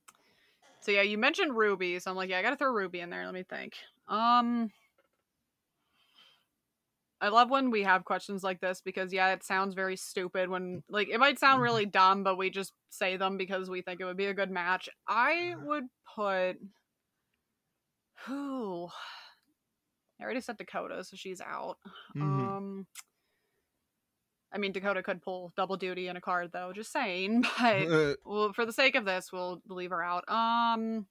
[0.81, 3.25] so yeah, you mentioned Ruby, so I'm like, yeah, I gotta throw Ruby in there.
[3.25, 3.73] Let me think.
[4.09, 4.71] Um,
[7.21, 10.83] I love when we have questions like this because yeah, it sounds very stupid when
[10.89, 14.05] like it might sound really dumb, but we just say them because we think it
[14.05, 14.89] would be a good match.
[15.09, 15.85] I would
[16.15, 16.59] put
[18.27, 18.89] who.
[20.21, 21.79] I already said Dakota, so she's out.
[22.17, 22.23] Mhm.
[22.23, 22.87] Um,
[24.53, 26.73] I mean, Dakota could pull double duty in a card, though.
[26.73, 27.43] Just saying.
[27.61, 30.25] But Uh, well, for the sake of this, we'll leave her out.
[30.29, 31.07] Um,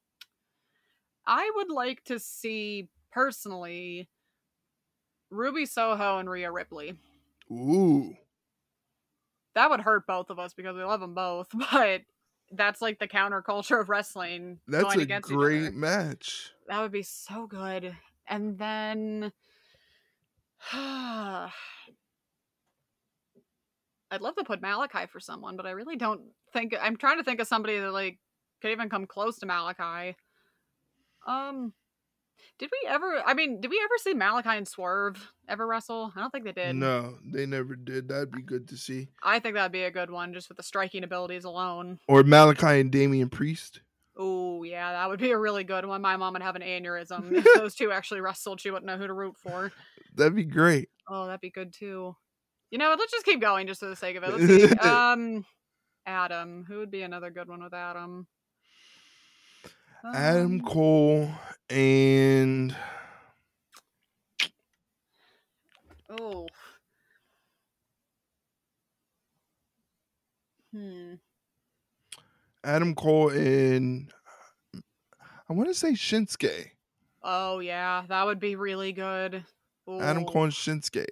[1.26, 4.10] I would like to see personally
[5.30, 6.94] Ruby Soho and Rhea Ripley.
[7.52, 8.16] ooh.
[9.56, 12.02] That would hurt both of us because we love them both, but
[12.52, 14.60] that's like the counterculture of wrestling.
[14.68, 16.52] That's going a against each great match.
[16.68, 17.96] That would be so good.
[18.28, 19.32] And then
[20.74, 21.52] I'd
[24.22, 26.22] love to put Malakai for someone, but I really don't
[26.54, 28.20] think I'm trying to think of somebody that like
[28.62, 30.16] could even come close to Malakai.
[31.26, 31.74] Um
[32.60, 36.12] did we ever I mean, did we ever see Malakai and Swerve ever wrestle?
[36.16, 36.76] I don't think they did.
[36.76, 38.10] No, they never did.
[38.10, 39.10] That'd be good to see.
[39.24, 42.00] I think that'd be a good one just with the striking abilities alone.
[42.08, 43.82] Or Malakai and Damian Priest.
[44.18, 46.02] Oh yeah, that would be a really good one.
[46.02, 48.60] My mom would have an aneurysm if those two actually wrestled.
[48.60, 49.72] She wouldn't know who to root for.
[50.16, 50.90] That'd be great.
[51.08, 52.16] Oh, that'd be good too.
[52.72, 52.96] You know?
[52.98, 54.38] Let's just keep going just for the sake of it.
[54.38, 54.78] Let's see.
[54.88, 55.46] um,
[56.06, 56.66] Adam.
[56.68, 58.28] Who would be another good one with Adam?
[60.04, 61.30] Adam Um, Cole
[61.70, 62.76] and
[66.10, 66.48] Oh.
[70.74, 71.16] Hmm.
[72.64, 74.12] Adam Cole and
[75.50, 76.72] I want to say Shinsuke.
[77.24, 79.46] Oh yeah, that would be really good.
[79.90, 81.06] Adam Cole and Shinsuke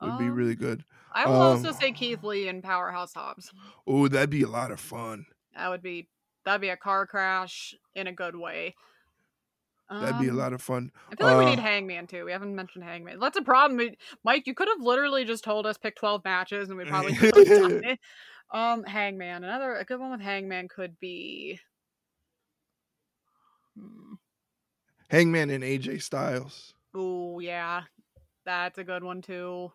[0.00, 0.84] would be Um, really good.
[1.12, 3.52] I will also um, say Keith Lee and Powerhouse Hobbs.
[3.86, 5.26] Oh, that'd be a lot of fun.
[5.54, 6.08] That would be
[6.44, 8.74] that'd be a car crash in a good way.
[9.90, 10.90] That'd be a Um, lot of fun.
[11.12, 12.24] I feel like we need Uh, Hangman too.
[12.24, 13.20] We haven't mentioned Hangman.
[13.20, 13.76] That's a problem.
[13.76, 17.14] We- Mike, you could have literally just told us pick twelve matches, and we probably
[17.16, 17.98] could have done it.
[18.50, 19.44] Um, Hangman.
[19.44, 21.60] Another a good one with Hangman could be.
[23.78, 24.14] Hmm.
[25.10, 26.72] Hangman and AJ Styles.
[26.94, 27.82] Oh yeah,
[28.44, 29.70] that's a good one too.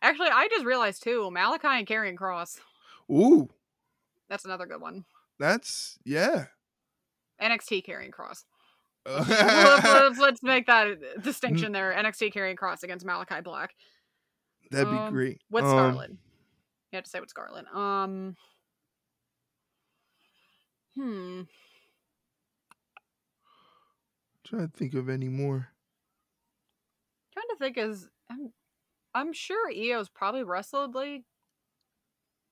[0.00, 1.30] Actually, I just realized too.
[1.34, 2.60] Malakai and Karrion Kross.
[3.10, 3.50] Ooh,
[4.28, 5.04] That's another good one.
[5.42, 6.44] That's yeah.
[7.42, 8.44] NXT Karrion Kross.
[9.04, 10.86] let's, let's- let's make that
[11.20, 11.92] distinction there.
[11.92, 13.74] NXT Karrion Kross against Malakai Black
[14.70, 15.40] That'd be um, great.
[15.50, 16.10] What's Um, Scarlett.
[16.12, 17.66] You have to say what's Scarlett.
[17.74, 18.36] Um.
[20.94, 21.42] Hmm.
[24.46, 25.70] trying to think of any more.
[27.32, 28.52] Trying to think is I'm
[29.12, 31.24] I'm sure Io's probably wrestled like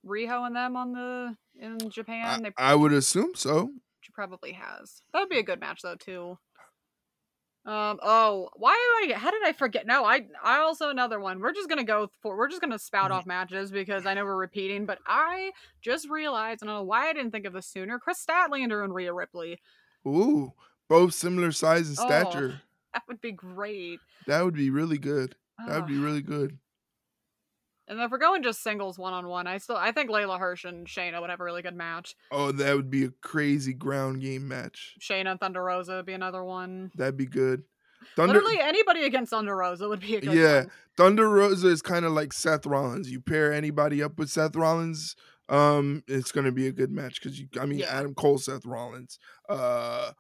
[0.05, 2.27] Riho and them on the in Japan.
[2.27, 3.71] I, they I would assume so.
[4.01, 5.03] she probably has.
[5.13, 6.39] That would be a good match though too.
[7.67, 7.99] Um.
[8.03, 8.75] Oh, why
[9.07, 9.19] did I?
[9.19, 9.87] How did I forget?
[9.87, 10.27] No, I.
[10.43, 11.41] I also another one.
[11.41, 12.35] We're just gonna go for.
[12.37, 14.87] We're just gonna spout off matches because I know we're repeating.
[14.87, 15.51] But I
[15.83, 17.99] just realized, I don't know why I didn't think of this sooner.
[17.99, 19.61] Kris Statlander and Rhea Ripley.
[20.07, 20.55] Ooh,
[20.89, 22.07] both similar size and Oh.
[22.07, 22.63] stature.
[22.95, 24.01] That would be great.
[24.27, 25.37] That would be really good.
[25.67, 26.59] That would be really good.
[27.91, 30.65] And if we're going just singles one on one, I still I think Leyla Hirsch
[30.65, 32.15] and Shayna would have a really good match.
[32.31, 34.95] Oh, that would be a crazy ground game match.
[35.01, 36.93] Shayna and Thunder Rosa would be another one.
[36.95, 37.65] That'd be good.
[38.15, 40.61] Thunder, Literally anybody against Thunder Rosa would be a good Yeah.
[40.61, 40.71] one.
[40.97, 43.11] Thunder Rosa is kind of like Seth Rollins.
[43.11, 45.17] You pair anybody up with Seth Rollins,
[45.49, 47.49] um, it's gonna be a good match because you.
[47.61, 47.87] I mean, Yeah.
[47.99, 49.19] Adam Cole, Seth Rollins,
[49.49, 50.13] uh,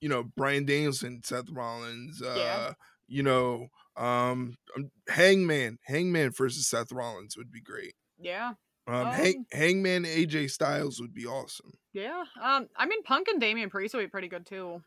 [0.00, 2.72] you know Bryan Danielson, Seth Rollins, uh, Yeah.
[3.06, 7.94] you know, um, um, Hangman, Hangman versus Seth Rollins would be great.
[8.18, 8.54] Yeah.
[8.86, 11.72] Um, Hang, Um, Hangman AJ Styles would be awesome.
[11.92, 12.24] Yeah.
[12.42, 14.82] Um, I mean, Punk and Damian Priest would be pretty good too.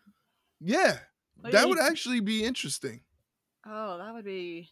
[0.59, 0.97] Yeah,
[1.41, 3.01] Like, that would actually be interesting.
[3.65, 4.69] Oh, that would be.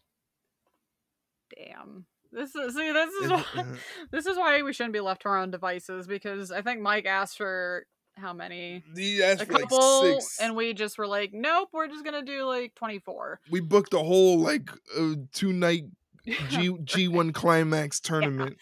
[1.56, 2.06] Damn.
[2.32, 2.92] This is see.
[2.92, 3.66] This is why,
[4.12, 7.06] this is why we shouldn't be left to our own devices because I think Mike
[7.06, 7.86] asked for
[8.16, 10.40] how many He asked a for like couple, six.
[10.40, 13.40] and we just were like, nope, we're just gonna do like twenty four.
[13.52, 15.86] we booked a whole like uh, two night
[16.50, 18.58] G G one climax tournament.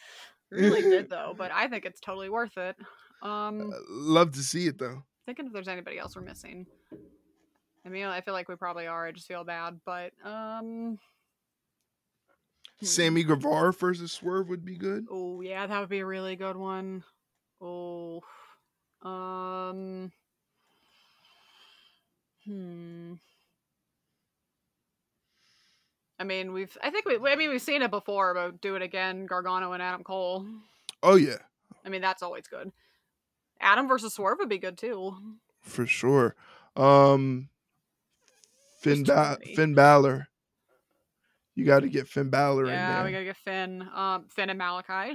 [0.49, 2.75] really did though, but I think it's totally worth it.
[3.21, 5.03] Um, Uh, love to see it though.
[5.25, 6.65] thinking if there's anybody else we're missing.
[7.85, 9.05] I mean, I feel like we probably are.
[9.07, 10.97] I just feel bad, but um.
[12.79, 12.85] hmm.
[12.85, 15.05] Sammy Guevara versus Swerve would be good.
[15.11, 17.03] Oh yeah, that would be a really good one.
[17.59, 18.21] Oh,
[19.03, 20.11] um,
[22.45, 23.13] hmm.
[26.19, 26.77] I mean, we've.
[26.83, 27.17] I think we.
[27.29, 29.25] I mean, we've seen it before, but do it again.
[29.25, 30.45] Gargano and Adam Cole.
[31.01, 31.37] Oh yeah,
[31.85, 32.71] I mean, that's always good.
[33.59, 35.15] Adam versus Swerve would be good too.
[35.61, 36.35] for sure.
[36.75, 37.49] Um,
[38.81, 40.27] Finn ba- Finn Balor.
[41.55, 42.97] You got to get Finn Balor Yeah, in there.
[42.99, 43.87] Yeah, we gotta get Finn.
[43.93, 45.13] Um, Finn and Malakai.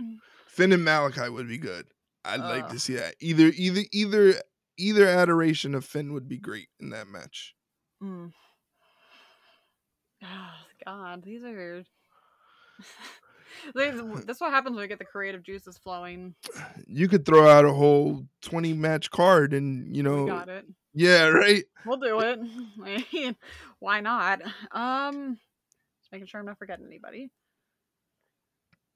[0.48, 1.86] Finn and Malakai would be good.
[2.26, 3.14] I'd like to see that.
[3.20, 4.34] Either either either
[4.76, 7.54] either adoration of Finn would be great in that match.
[8.02, 8.32] Mm.
[10.22, 10.52] Oh,
[10.84, 11.84] God, these are.
[13.74, 16.34] That's what happens when we get the creative juices flowing.
[16.86, 20.66] You could throw out a whole twenty match card, and you know, We got it.
[20.94, 21.64] yeah, right.
[21.84, 22.38] We'll do it.
[22.84, 23.36] I mean,
[23.78, 24.42] why not?
[24.72, 25.38] Um,
[26.00, 27.30] just making sure I'm not forgetting anybody.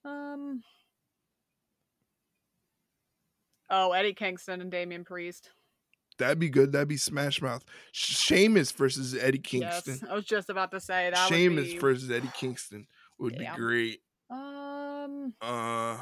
[0.05, 0.63] Um.
[3.71, 5.51] Oh, Eddie Kingston and Damian Priest.
[6.19, 6.73] That'd be good.
[6.73, 7.65] That'd be Smash Mouth.
[7.93, 9.99] Sh- Sheamus versus Eddie Kingston.
[10.03, 11.29] Yes, I was just about to say that.
[11.29, 12.87] Sheamus be, versus Eddie Kingston
[13.19, 13.55] would Yeah.
[13.55, 14.03] be great.
[14.29, 15.97] Um, Uh,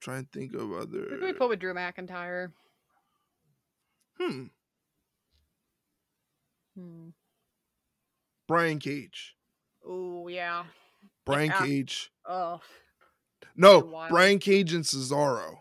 [0.00, 1.06] trying to think of other.
[1.10, 2.52] who we put with Drew McIntyre?
[4.20, 4.44] Hmm.
[6.76, 7.08] Hmm.
[8.46, 9.36] Brian Cage.
[9.86, 10.64] Oh yeah.
[11.24, 11.64] Brian Yeah.
[11.64, 12.10] Cage.
[12.26, 12.60] Oh
[13.56, 14.06] No.
[14.10, 15.60] Brian Cage and Cesaro.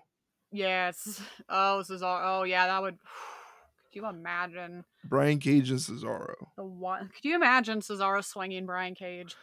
[0.53, 1.21] Yes.
[1.49, 2.41] Oh, all.
[2.41, 2.97] Oh yeah, that would.
[3.93, 6.33] Could you imagine Brian Cage and Cesaro.
[6.57, 7.09] the one?
[7.13, 9.35] Could you imagine Cesaro swinging Brian Cage?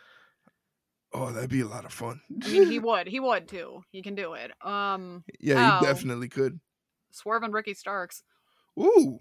[1.13, 2.21] Oh, that'd be a lot of fun.
[2.45, 3.07] I mean, he would.
[3.07, 3.83] He would too.
[3.91, 4.51] He can do it.
[4.65, 5.79] Um, yeah, Oh.
[5.81, 6.59] he definitely could.
[7.13, 8.23] Swerve and Ricky Starks.
[8.79, 9.19] Ooh,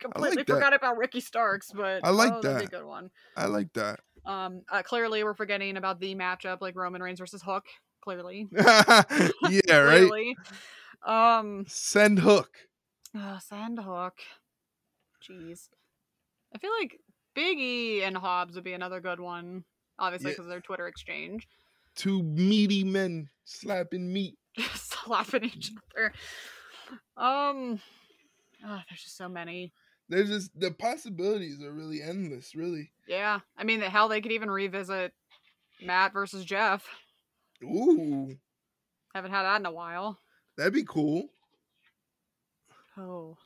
[0.00, 0.46] Completely that.
[0.52, 2.76] forgot about Ricky Starks, but I like oh, that'd be a that.
[2.78, 3.10] good one.
[3.36, 4.00] I like that.
[4.26, 7.64] Um, uh, clearly we're forgetting about the matchup like Roman Reigns versus Hook.
[8.04, 10.34] Clearly, yeah, right.
[11.06, 12.50] Um, Send Hook.
[13.18, 14.18] uh, Sand Hook.
[15.26, 15.68] Jeez,
[16.54, 17.00] I feel like
[17.34, 19.64] Big E and Hobbs would be another good one.
[19.98, 20.32] Obviously, Yeah.
[20.34, 21.48] because of their Twitter exchange,
[21.96, 24.36] Two meaty men slapping meat.
[24.74, 26.12] slapping each other.
[27.16, 27.80] Um,
[28.66, 29.72] oh, there's just so many.
[30.10, 32.54] There's just the possibilities are really endless.
[32.54, 32.90] Really.
[33.08, 35.12] Yeah, I mean, the hell they could even revisit
[35.80, 36.84] Matt versus Jeff.
[37.64, 38.36] Ooh,
[39.14, 40.18] Haven't had that in a while.
[40.56, 41.28] that'd be cool.
[42.98, 43.36] Oh.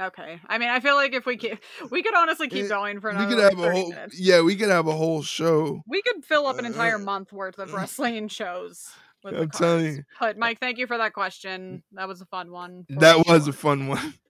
[0.00, 0.40] Okay.
[0.48, 1.58] I mean, I feel like if we keep,
[1.90, 3.90] we could honestly keep Eh, going for we another could like, have a whole.
[3.90, 4.18] minutes.
[4.18, 5.82] Yeah, we could have a whole show.
[5.86, 8.88] We could fill up an entire Uh, month worth of wrestling shows.
[9.22, 10.02] With I'm telling you.
[10.20, 11.82] But Mike, thank you for that question.
[11.92, 12.84] That was a fun one.
[12.90, 13.50] That was sure.
[13.50, 14.14] a fun one.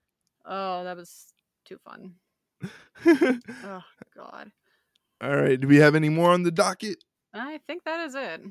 [0.47, 1.33] Oh, that was
[1.67, 2.13] too fun.
[3.63, 3.81] Oh
[4.15, 4.51] God.
[5.21, 5.59] All right.
[5.59, 7.03] Do we have any more on the docket?
[7.35, 8.41] I think that is it.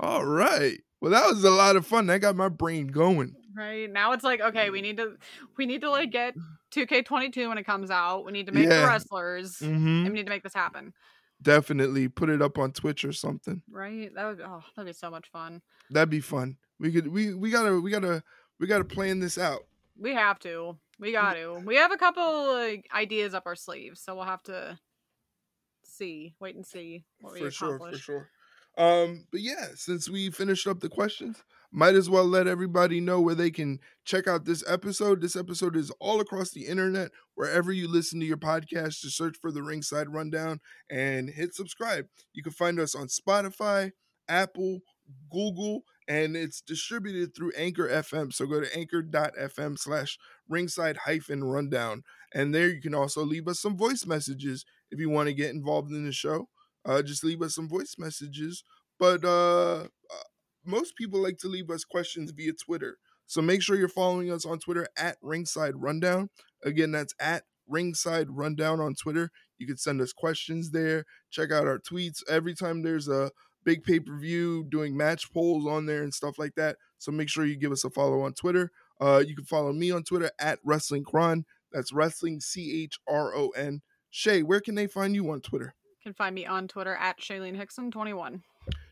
[0.00, 0.78] All right.
[1.00, 2.06] Well, that was a lot of fun.
[2.06, 3.34] That got my brain going.
[3.56, 5.16] Right now, it's like okay, we need to,
[5.56, 6.34] we need to like get
[6.74, 8.24] 2K22 when it comes out.
[8.24, 8.86] We need to make the Yeah.
[8.86, 9.58] wrestlers.
[9.58, 9.66] hmm
[10.04, 10.92] And we need to make this happen.
[11.40, 13.62] Definitely put it up on Twitch or something.
[13.70, 14.14] Right?
[14.14, 14.40] That would.
[14.40, 15.60] Oh, that'd be so much fun.
[15.90, 16.56] That'd be fun.
[16.78, 17.08] We could.
[17.08, 17.80] We we gotta.
[17.80, 18.22] We gotta.
[18.60, 19.62] We gotta plan this out.
[19.98, 20.76] We have to.
[21.00, 21.60] We got to.
[21.64, 24.78] We have a couple like, ideas up our sleeves, so we'll have to
[25.92, 27.78] see, wait and see what we for sure.
[27.78, 28.28] For sure.
[28.78, 29.26] Um.
[29.30, 33.34] But yeah, since we finished up the questions, might as well let everybody know where
[33.34, 35.20] they can check out this episode.
[35.20, 39.00] This episode is all across the internet, wherever you listen to your podcast.
[39.00, 40.60] Just search for the Ringside Rundown
[40.90, 42.06] and hit subscribe.
[42.32, 43.92] You can find us on Spotify,
[44.28, 44.80] Apple,
[45.30, 48.32] Google, and it's distributed through Anchor FM.
[48.32, 52.02] So go to anchor.fm slash ringside hyphen rundown.
[52.34, 55.50] And there you can also leave us some voice messages if you want to get
[55.54, 56.48] involved in the show.
[56.84, 58.64] Uh, just leave us some voice messages.
[58.98, 60.22] But uh, uh,
[60.64, 62.98] most people like to leave us questions via Twitter.
[63.26, 66.30] So make sure you're following us on Twitter at Ringside Rundown.
[66.64, 69.30] Again, that's at Ringside Rundown on Twitter.
[69.58, 71.04] You can send us questions there.
[71.30, 72.22] Check out our tweets.
[72.28, 73.30] Every time there's a
[73.64, 76.76] big pay per view, doing match polls on there and stuff like that.
[76.98, 78.70] So make sure you give us a follow on Twitter.
[79.00, 81.44] Uh, you can follow me on Twitter at Wrestling Chron.
[81.72, 83.82] That's Wrestling C H R O N.
[84.10, 85.74] Shay, where can they find you on Twitter?
[85.88, 88.42] You can find me on Twitter at Shailene Hickson 21.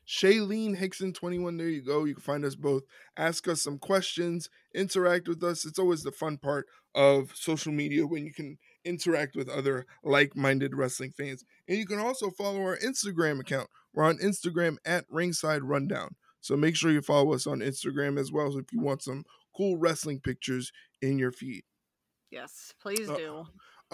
[0.06, 1.56] Shailene Hickson 21.
[1.56, 2.04] There you go.
[2.04, 2.82] You can find us both.
[3.16, 5.64] Ask us some questions, interact with us.
[5.64, 10.34] It's always the fun part of social media when you can interact with other like
[10.34, 11.44] minded wrestling fans.
[11.68, 13.68] And you can also follow our Instagram account.
[13.94, 16.16] We're on Instagram at Ringside Rundown.
[16.40, 19.24] So make sure you follow us on Instagram as well if you want some
[19.56, 21.62] cool wrestling pictures in your feed.
[22.30, 23.46] Yes, please Uh, do.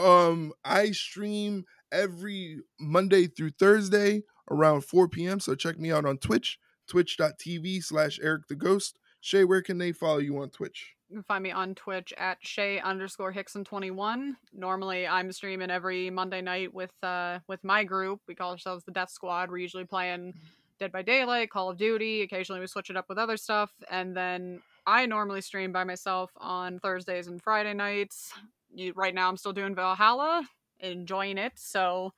[0.02, 5.40] Um, I stream every Monday through Thursday around 4 p.m.
[5.40, 8.98] So check me out on Twitch, twitch.tv slash Eric the Ghost.
[9.20, 10.94] Shay, where can they follow you on Twitch?
[11.08, 14.32] You can find me on Twitch at Shay underscore Hickson21.
[14.52, 18.20] Normally I'm streaming every Monday night with uh with my group.
[18.28, 19.50] We call ourselves the Death Squad.
[19.50, 20.34] We're usually playing
[20.78, 22.22] Dead by Daylight, Call of Duty.
[22.22, 23.70] Occasionally we switch it up with other stuff.
[23.90, 28.32] And then I normally stream by myself on Thursdays and Friday nights.
[28.72, 30.42] You, right now I'm still doing Valhalla,
[30.80, 31.52] enjoying it.
[31.56, 32.12] So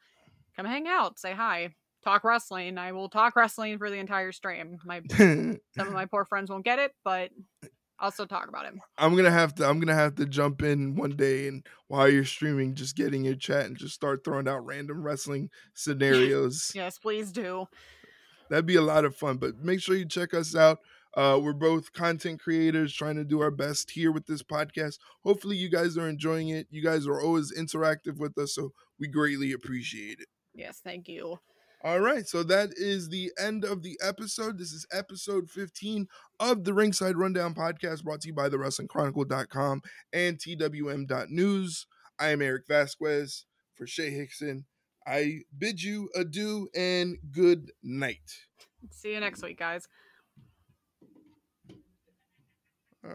[0.54, 1.74] come hang out, say hi,
[2.04, 2.78] talk wrestling.
[2.78, 4.78] I will talk wrestling for the entire stream.
[4.84, 7.30] My some of my poor friends won't get it, but
[8.00, 8.74] I'll still talk about it.
[8.96, 12.24] I'm gonna have to I'm gonna have to jump in one day and while you're
[12.24, 16.72] streaming, just get in your chat and just start throwing out random wrestling scenarios.
[16.74, 17.66] Yes, please do.
[18.50, 19.36] That'd be a lot of fun.
[19.38, 20.78] But make sure you check us out.
[21.18, 24.98] Uh, we're both content creators trying to do our best here with this podcast.
[25.24, 26.68] Hopefully, you guys are enjoying it.
[26.70, 30.28] You guys are always interactive with us, so we greatly appreciate it.
[30.54, 31.40] Yes, thank you.
[31.82, 34.58] All right, so that is the end of the episode.
[34.58, 36.06] This is episode 15
[36.38, 39.82] of the Ringside Rundown podcast brought to you by the WrestlingChronicle.com
[40.12, 41.86] and TWM.news.
[42.20, 44.66] I am Eric Vasquez for Shay Hickson.
[45.04, 48.46] I bid you adieu and good night.
[48.92, 49.88] See you next week, guys.